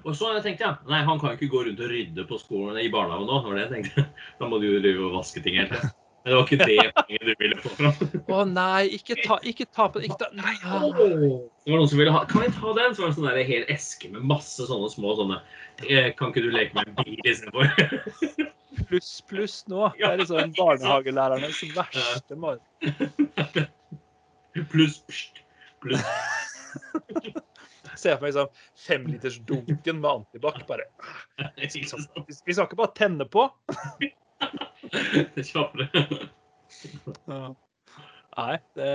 Og 0.03 0.15
så 0.17 0.33
tenkte 0.43 0.65
jeg 0.65 0.91
nei, 0.91 1.03
han 1.07 1.21
kan 1.21 1.33
jo 1.33 1.39
ikke 1.39 1.53
gå 1.53 1.61
rundt 1.69 1.83
og 1.85 1.91
rydde 1.93 2.25
på 2.27 2.39
skolen 2.41 2.79
i 2.81 2.91
barnehagen 2.93 3.29
nå. 3.29 3.41
var 3.45 3.59
det 3.59 3.67
jeg 3.67 3.73
tenkte. 3.77 4.07
Da 4.41 4.49
må 4.51 4.59
du 4.59 4.67
jo 4.67 5.13
vaske 5.13 5.43
ting 5.45 5.61
helt. 5.61 5.85
Men 6.23 6.31
det 6.31 6.37
var 6.37 6.45
ikke 6.47 6.67
det 6.67 6.93
poenget 6.95 7.27
du 7.27 7.33
ville 7.41 7.57
få 7.63 7.71
fram. 7.79 8.21
Å 8.31 8.45
nei, 8.47 8.83
ikke 8.95 9.17
ta, 9.25 9.39
ikke 9.43 9.67
ta 9.75 9.89
på 9.91 10.03
ikke 10.07 10.19
ta, 10.21 10.29
nei, 10.39 10.55
Oh, 10.63 10.95
Det 10.95 11.73
var 11.73 11.81
noen 11.81 11.91
som 11.91 11.99
ville 11.99 12.15
ha 12.15 12.23
Kan 12.31 12.45
vi 12.45 12.53
ta 12.55 12.75
den? 12.79 12.95
Så 12.95 13.03
var 13.03 13.11
det 13.11 13.13
en 13.13 13.19
sånn 13.19 13.29
der 13.29 13.49
hel 13.49 13.67
eske 13.73 14.11
med 14.13 14.23
masse 14.31 14.69
sånne 14.69 14.91
små 14.93 15.17
sånne 15.19 15.41
eh, 15.89 16.13
Kan 16.19 16.31
ikke 16.31 16.45
du 16.47 16.51
leke 16.55 16.79
med 16.79 16.93
en 16.93 16.99
bil 17.03 17.19
istedenfor? 17.27 17.67
Pluss, 18.89 19.11
pluss 19.29 19.59
nå. 19.69 19.91
Det 19.99 20.07
er 20.09 20.21
liksom 20.23 20.55
barnehagelærernes 20.57 21.61
verste 21.77 22.39
mareritt. 22.41 23.69
Pluss 24.73 24.99
pst, 25.09 25.43
pluss 25.81 26.03
Se 28.01 28.15
for 28.15 28.25
meg 28.25 28.31
liksom 28.31 28.49
femlitersdunken 28.87 30.01
med 30.01 30.11
antibac. 30.11 30.63
Bare? 30.69 30.89
Vi 31.61 31.85
skal 31.85 32.65
ikke 32.65 32.79
bare 32.81 32.95
tenne 32.97 33.27
på. 33.29 33.47
Det 35.35 35.41
er 35.41 35.49
kjappere. 35.49 36.07
Nei. 38.37 38.57
Det, 38.77 38.91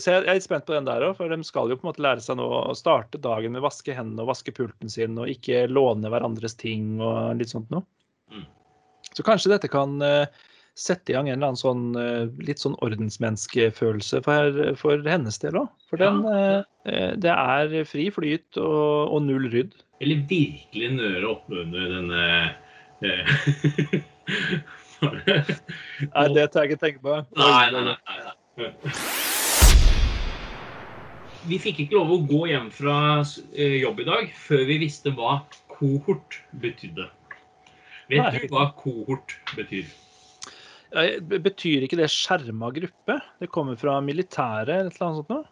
så 0.00 0.14
jeg 0.14 0.22
er 0.22 0.38
litt 0.38 0.46
spent 0.46 0.64
på 0.68 0.74
den 0.76 0.88
der 0.88 1.04
òg, 1.04 1.16
for 1.18 1.28
de 1.28 1.44
skal 1.44 1.68
jo 1.68 1.76
på 1.76 1.84
en 1.84 1.90
måte 1.90 2.04
lære 2.04 2.24
seg 2.24 2.38
nå 2.40 2.46
å 2.46 2.76
starte 2.78 3.20
dagen 3.20 3.52
med 3.52 3.60
å 3.60 3.66
vaske 3.66 3.96
hendene 3.96 4.24
og 4.24 4.32
vaske 4.32 4.54
pulten 4.56 4.92
sin, 4.92 5.18
og 5.20 5.30
ikke 5.30 5.66
låne 5.68 6.10
hverandres 6.12 6.56
ting 6.60 6.96
og 7.04 7.36
litt 7.40 7.52
sånt 7.52 7.70
noe. 7.74 7.84
Mm. 8.32 8.46
Så 9.12 9.24
kanskje 9.26 9.52
dette 9.52 9.68
kan 9.72 9.98
eh, 10.04 10.24
sette 10.74 11.12
i 11.12 11.16
gang 11.16 11.28
en 11.28 11.36
eller 11.36 11.52
annen 11.52 11.60
sånn 11.60 11.84
eh, 12.00 12.24
litt 12.46 12.62
sånn 12.62 12.78
ordensmenneskefølelse 12.84 14.22
for, 14.24 14.62
for 14.80 15.04
hennes 15.06 15.38
del 15.42 15.60
òg. 15.60 15.68
For 15.90 16.00
den, 16.00 16.22
eh, 16.32 17.12
det 17.20 17.34
er 17.34 17.76
fri 17.88 18.08
flyt 18.14 18.60
og, 18.62 19.12
og 19.14 19.26
null 19.28 19.50
rydd. 19.52 19.76
Eller 20.02 20.24
virkelig 20.30 20.90
nøre 20.96 21.28
opp 21.30 21.52
under 21.52 21.92
denne 21.98 22.24
eh, 23.04 24.00
Nei, 25.12 26.26
det 26.34 26.48
tør 26.52 26.64
jeg 26.64 26.72
ikke 26.72 26.82
tenke 26.82 27.02
på. 27.04 27.18
Nei, 27.40 27.64
nei, 27.74 27.82
nei, 27.90 27.96
nei. 28.24 28.34
Vi 31.44 31.58
fikk 31.60 31.82
ikke 31.84 31.98
lov 31.98 32.12
å 32.14 32.22
gå 32.24 32.46
hjem 32.48 32.70
fra 32.72 32.96
eh, 33.20 33.76
jobb 33.82 34.00
i 34.00 34.08
dag 34.08 34.30
før 34.46 34.62
vi 34.70 34.78
visste 34.86 35.12
hva 35.16 35.42
kohort 35.74 36.38
betydde. 36.62 37.10
Vet 38.08 38.20
Nei. 38.22 38.40
du 38.44 38.52
hva 38.52 38.70
kohort 38.78 39.36
betyr? 39.56 39.90
Betyr 40.94 41.84
ikke 41.84 41.98
det 41.98 42.08
skjerma 42.12 42.70
gruppe? 42.74 43.18
Det 43.40 43.50
kommer 43.52 43.76
fra 43.80 43.96
militæret 44.04 44.70
eller 44.70 44.92
et 44.92 44.96
eller 45.00 45.08
annet 45.08 45.20
sånt 45.20 45.32
noe? 45.32 45.44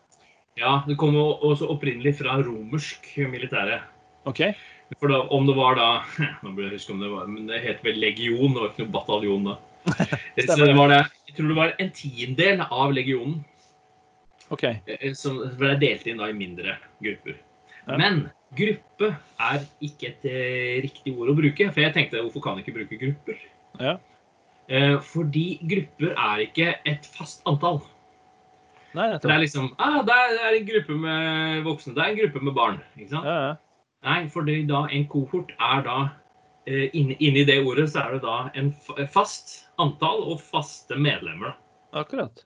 Ja, 0.61 0.73
det 0.87 0.99
kommer 1.01 1.41
også 1.49 1.71
opprinnelig 1.73 2.19
fra 2.21 2.37
romersk 2.45 3.09
militære. 3.33 3.81
OK. 4.29 4.45
For 5.01 5.13
da, 5.13 5.23
om 5.33 5.47
det 5.49 5.55
var 5.57 5.79
da 5.79 5.89
Nå 6.43 6.53
burde 6.53 6.69
jeg 6.69 6.81
huske 6.81 6.93
om 6.95 7.01
det 7.03 7.11
var 7.13 7.31
Men 7.31 7.47
det 7.51 7.63
het 7.65 7.81
vel 7.87 8.01
legion, 8.03 8.53
det 8.53 8.61
var 8.61 8.73
ikke 8.73 8.85
noe 8.85 8.95
bataljon 8.99 9.49
da. 9.51 9.57
Så 10.47 10.59
det 10.63 10.77
var 10.79 10.93
det, 10.93 11.01
jeg 11.31 11.39
tror 11.39 11.49
det 11.51 11.59
var 11.59 11.73
en 11.83 11.91
tiendedel 11.97 12.63
av 12.69 12.93
legionen 12.95 13.41
ok. 14.53 14.65
eh, 14.87 15.09
som 15.19 15.41
ble 15.59 15.75
delt 15.81 16.07
inn 16.07 16.21
da 16.23 16.29
i 16.31 16.37
mindre 16.37 16.77
grupper. 17.03 17.39
Ja. 17.87 17.97
Men 17.99 18.21
gruppe 18.59 19.11
er 19.43 19.65
ikke 19.83 20.13
et 20.13 20.29
eh, 20.29 20.77
riktig 20.85 21.17
ord 21.17 21.33
å 21.33 21.37
bruke. 21.39 21.71
For 21.73 21.83
jeg 21.83 21.95
tenkte 21.97 22.23
hvorfor 22.23 22.45
kan 22.45 22.61
jeg 22.61 22.67
ikke 22.67 22.77
bruke 22.79 23.01
grupper? 23.01 23.41
Ja. 23.81 23.97
Eh, 24.71 24.95
fordi 25.03 25.47
grupper 25.67 26.15
er 26.15 26.45
ikke 26.47 26.77
et 26.89 27.09
fast 27.17 27.43
antall. 27.49 27.83
Nei, 28.93 29.09
Det 29.17 29.31
er 29.33 29.41
liksom 29.41 29.71
ah, 29.81 30.03
Der 30.05 30.35
er 30.37 30.53
en 30.53 30.67
gruppe 30.69 30.95
med 31.01 31.63
voksne, 31.65 31.95
det 31.97 32.03
er 32.05 32.11
en 32.11 32.19
gruppe 32.19 32.43
med 32.45 32.55
barn. 32.55 32.81
ikke 32.99 33.15
sant? 33.15 33.25
Ja, 33.25 33.37
ja. 33.49 33.55
Nei, 34.03 34.27
fordi 34.31 34.63
da 34.67 34.87
en 34.91 35.05
kohort 35.11 35.53
er 35.59 35.85
da 35.87 35.99
eh, 36.67 36.89
inni, 36.93 37.17
inn 37.23 37.39
det 37.47 37.61
ordet 37.63 37.89
så 37.93 38.03
er 38.03 38.17
det 38.17 38.25
da 38.25 38.39
en 38.59 38.73
fast 39.15 39.61
antall 39.83 40.25
og 40.33 40.41
faste 40.43 40.99
medlemmer. 40.99 41.55
Akkurat. 41.93 42.45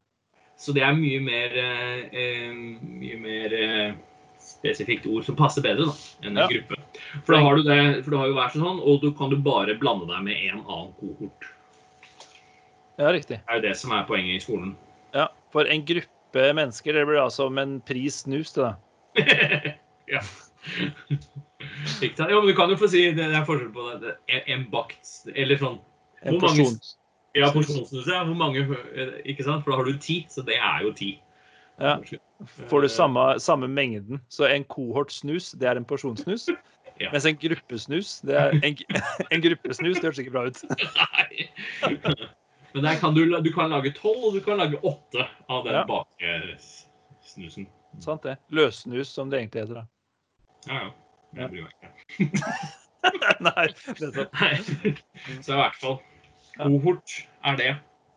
Så 0.56 0.72
det 0.76 0.84
er 0.84 0.96
mye 0.96 1.20
mer, 1.20 1.56
eh, 1.60 2.04
eh, 2.12 2.52
mye 2.80 3.18
mer 3.20 3.56
eh, 3.56 3.96
spesifikt 4.40 5.06
ord 5.10 5.26
som 5.26 5.36
passer 5.36 5.64
bedre 5.64 5.90
da, 5.90 5.96
enn 6.24 6.40
en 6.40 6.48
gruppe. 6.52 6.78
For 7.26 7.36
da 7.36 7.42
har 7.44 7.58
du 7.58 7.66
det, 7.66 7.80
for 8.04 8.14
du 8.14 8.18
har 8.20 8.30
jo 8.30 8.38
hver 8.38 8.56
sånn, 8.56 8.80
og 8.80 9.02
du 9.04 9.10
kan 9.16 9.32
du 9.32 9.36
bare 9.44 9.76
blande 9.80 10.08
deg 10.08 10.24
med 10.24 10.42
en 10.48 10.62
annen 10.62 10.92
kohort. 11.00 11.48
Ja, 12.96 13.10
riktig. 13.12 13.42
Det 13.42 13.52
er 13.52 13.60
jo 13.60 13.66
det 13.66 13.74
som 13.76 13.92
er 13.92 14.06
poenget 14.08 14.38
i 14.38 14.44
skolen. 14.44 14.76
Ja, 15.16 15.28
For 15.52 15.68
en 15.68 15.84
gruppe 15.88 16.46
mennesker, 16.56 16.96
det 16.96 17.04
blir 17.08 17.20
altså 17.20 17.50
som 17.50 17.60
en 17.60 17.78
pris 17.84 18.22
snus, 18.24 18.54
det 18.56 18.64
da. 18.64 18.72
ja. 20.16 20.24
Ja, 22.02 22.26
men 22.40 22.46
du 22.46 22.54
kan 22.56 22.70
jo 22.70 22.76
få 22.76 22.88
si 22.92 23.02
det, 23.08 23.16
det 23.16 23.36
er 23.36 23.44
forskjell 23.48 23.72
på 23.72 23.86
det. 24.02 24.16
En, 24.46 24.66
bakt, 24.70 25.12
eller 25.34 25.56
sånn 25.60 25.78
Hvor 26.26 26.40
mange-. 26.42 26.94
Ja, 27.36 27.50
porsjonsnuse. 27.52 28.16
Hvor 28.24 28.36
mange, 28.36 28.62
eh, 28.96 29.16
ikke 29.28 29.44
sant? 29.44 29.64
For 29.64 29.72
da 29.72 29.80
har 29.80 29.88
du 29.88 29.98
ti, 30.00 30.22
så 30.32 30.44
det 30.44 30.56
er 30.56 30.84
jo 30.86 30.92
ti. 30.96 31.10
Ja. 31.80 31.98
Får 32.70 32.86
du 32.86 32.88
samme, 32.88 33.24
samme 33.40 33.68
mengden. 33.68 34.22
Så 34.32 34.48
en 34.48 34.64
kohort 34.72 35.12
snus, 35.12 35.50
det 35.52 35.68
er 35.68 35.76
en 35.80 35.84
porsjonsnus. 35.88 36.48
Ja. 36.96 37.10
Mens 37.12 37.26
en 37.28 37.36
gruppesnus, 37.36 38.22
det 38.24 38.32
er 38.40 38.54
en, 38.64 38.76
en 39.34 39.42
gruppesnus, 39.44 39.98
det 39.98 40.06
høres 40.06 40.20
ikke 40.22 40.32
bra 40.32 40.46
ut. 40.48 40.62
Nei. 40.96 42.14
Men 42.72 42.86
der 42.86 42.96
kan 43.02 43.12
du, 43.12 43.20
du 43.28 43.50
kan 43.52 43.68
lage 43.68 43.92
tolv, 43.98 44.22
og 44.24 44.32
du 44.32 44.40
kan 44.40 44.56
lage 44.56 44.80
åtte 44.80 45.26
av 45.52 45.66
den 45.66 45.76
Ja. 45.76 45.82
baksnusen. 45.84 47.66
Sant 48.00 48.24
det. 48.24 48.38
Løssnus, 48.48 49.12
som 49.12 49.28
det 49.28 49.42
egentlig 49.42 49.66
heter. 49.66 49.82
da. 49.82 49.84
Ja, 50.72 50.80
ja. 50.86 50.90
Ja. 51.34 51.46
Jeg 51.46 51.50
bryr 51.52 51.66
meg 51.66 51.72
ikke. 51.80 51.90
Nei. 53.46 53.66
Nei. 54.06 54.54
Så 55.42 55.52
i 55.52 55.58
hvert 55.58 55.78
fall. 55.80 56.00
Kohort 56.56 57.18
er 57.46 57.60
det. 57.60 57.74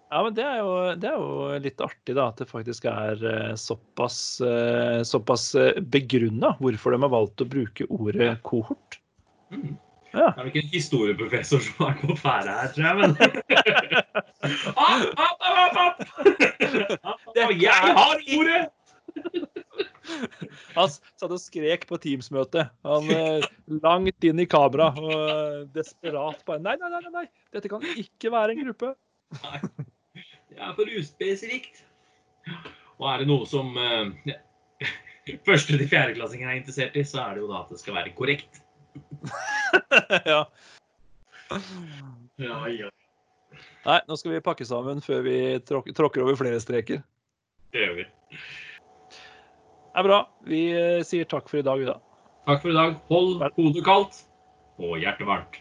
Ja, 0.10 0.24
men 0.26 0.34
det 0.34 0.45
er, 0.45 0.62
jo, 0.64 0.70
det 0.97 1.10
er 1.12 1.18
jo 1.22 1.57
litt 1.62 1.82
artig, 1.86 2.16
da, 2.18 2.30
at 2.32 2.39
det 2.41 2.47
faktisk 2.49 2.88
er 2.89 3.20
eh, 3.30 3.51
såpass, 3.60 4.39
eh, 4.41 5.03
såpass 5.05 5.51
begrunna 5.93 6.55
hvorfor 6.57 6.95
de 6.95 7.01
har 7.03 7.12
valgt 7.14 7.43
å 7.45 7.49
bruke 7.51 7.86
ordet 7.93 8.32
kohort. 8.47 8.97
Mm. 9.53 9.76
Ja. 10.14 10.32
Det 10.34 10.41
er 10.41 10.49
ikke 10.49 10.64
en 10.64 10.72
historieprofessor 10.74 11.62
som 11.62 11.86
er 11.86 11.99
på 12.01 12.16
ferde 12.18 12.55
her, 12.57 12.72
tror 12.74 12.86
jeg. 12.88 12.95
Men 12.97 13.12
app, 14.88 15.05
app, 15.14 15.78
app. 15.86 15.97
Jeg 17.38 17.70
har 17.70 18.26
ordet! 18.39 18.64
Han 20.78 20.89
satt 20.91 21.30
og 21.30 21.41
skrek 21.41 21.86
på 21.89 21.99
Teams-møtet. 22.01 22.72
Han 22.88 23.10
eh, 23.14 23.45
langt 23.84 24.28
inn 24.28 24.41
i 24.41 24.47
kamera 24.49 24.89
og 24.99 25.14
eh, 25.14 25.62
desperat 25.76 26.43
bare 26.47 26.64
nei, 26.66 26.76
nei, 26.82 26.91
nei, 26.93 27.01
nei, 27.05 27.14
nei, 27.20 27.26
dette 27.55 27.72
kan 27.72 27.86
ikke 27.93 28.34
være 28.34 28.55
en 28.55 28.64
gruppe. 28.68 28.93
Nei. 29.43 29.62
Det 30.49 30.60
er 30.60 30.76
for 30.76 30.99
uspesifikt. 30.99 31.84
Og 32.99 33.07
er 33.12 33.22
det 33.22 33.30
noe 33.30 33.45
som 33.47 33.76
ja, 34.28 34.39
første 35.47 35.78
til 35.78 35.86
fjerdeklassinger 35.88 36.49
er 36.49 36.60
interessert 36.60 36.97
i, 36.99 37.05
så 37.07 37.22
er 37.24 37.38
det 37.38 37.45
jo 37.45 37.51
da 37.51 37.62
at 37.64 37.72
det 37.72 37.80
skal 37.84 37.99
være 37.99 38.16
korrekt. 38.18 38.64
ja. 40.34 40.41
Ja, 42.39 42.57
ja. 42.68 42.89
Nei, 43.86 43.99
nå 44.07 44.18
skal 44.20 44.36
vi 44.36 44.41
pakke 44.43 44.68
sammen 44.68 44.99
før 45.03 45.24
vi 45.26 45.38
tråk 45.66 45.88
tråkker 45.95 46.26
over 46.26 46.38
flere 46.39 46.60
streker. 46.62 47.01
Det 47.74 47.86
gjør 47.86 47.95
vi. 48.01 48.05
Det 49.89 50.03
er 50.03 50.05
bra. 50.05 50.17
Vi 50.45 50.59
eh, 50.69 50.99
sier 51.01 51.25
takk 51.25 51.47
for 51.49 51.59
i 51.59 51.65
dag, 51.65 51.81
Uda. 51.81 51.95
Takk 52.45 52.61
for 52.61 52.69
i 52.69 52.75
dag. 52.77 52.91
Hold 53.09 53.41
hodet 53.57 53.81
kaldt 53.87 54.19
og 54.77 54.99
hjertet 55.01 55.25
varmt. 55.25 55.55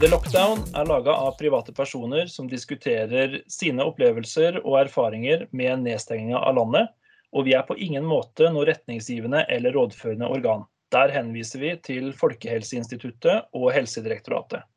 The 0.00 0.08
Lockdown 0.12 0.60
er 0.76 0.88
laga 0.88 1.14
av 1.24 1.38
private 1.38 1.72
personer 1.76 2.28
som 2.28 2.48
diskuterer 2.52 3.40
sine 3.48 3.84
opplevelser 3.88 4.60
og 4.60 4.76
erfaringer 4.82 5.46
med 5.56 5.86
nedstenginga 5.86 6.36
av 6.36 6.58
landet, 6.60 6.92
og 7.32 7.48
vi 7.48 7.56
er 7.56 7.64
på 7.64 7.78
ingen 7.80 8.04
måte 8.04 8.52
noe 8.52 8.68
retningsgivende 8.68 9.46
eller 9.48 9.72
rådførende 9.76 10.28
organ. 10.28 10.68
Der 10.92 11.12
henviser 11.16 11.64
vi 11.64 11.72
til 11.86 12.12
Folkehelseinstituttet 12.20 13.48
og 13.56 13.72
Helsedirektoratet. 13.72 14.68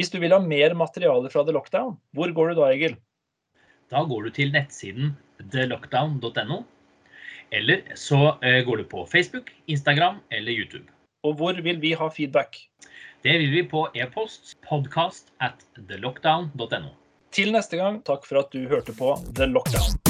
Hvis 0.00 0.08
du 0.08 0.16
vil 0.16 0.32
ha 0.32 0.38
mer 0.40 0.72
materiale 0.72 1.28
fra 1.28 1.42
The 1.44 1.52
Lockdown, 1.52 1.90
hvor 2.16 2.30
går 2.32 2.46
du 2.48 2.54
da, 2.56 2.68
Egil? 2.72 2.94
Da 3.92 4.00
går 4.08 4.22
du 4.24 4.30
til 4.32 4.48
nettsiden 4.54 5.10
thelockdown.no. 5.52 6.62
Eller 7.52 7.82
så 8.00 8.38
eh, 8.40 8.62
går 8.64 8.80
du 8.80 8.84
på 8.88 9.04
Facebook, 9.10 9.52
Instagram 9.68 10.22
eller 10.32 10.56
YouTube. 10.56 10.88
Og 11.20 11.36
hvor 11.36 11.60
vil 11.60 11.82
vi 11.84 11.92
ha 11.92 12.08
feedback? 12.08 12.56
Det 13.20 13.36
vil 13.42 13.52
vi 13.52 13.66
på 13.68 13.90
e-post 13.92 14.56
podcast 14.64 15.34
at 15.36 15.68
thelockdown.no. 15.76 16.96
Til 17.36 17.52
neste 17.52 17.76
gang, 17.76 18.00
takk 18.00 18.24
for 18.24 18.40
at 18.40 18.56
du 18.56 18.64
hørte 18.72 18.96
på 18.96 19.12
The 19.36 19.52
Lockdown. 19.52 20.00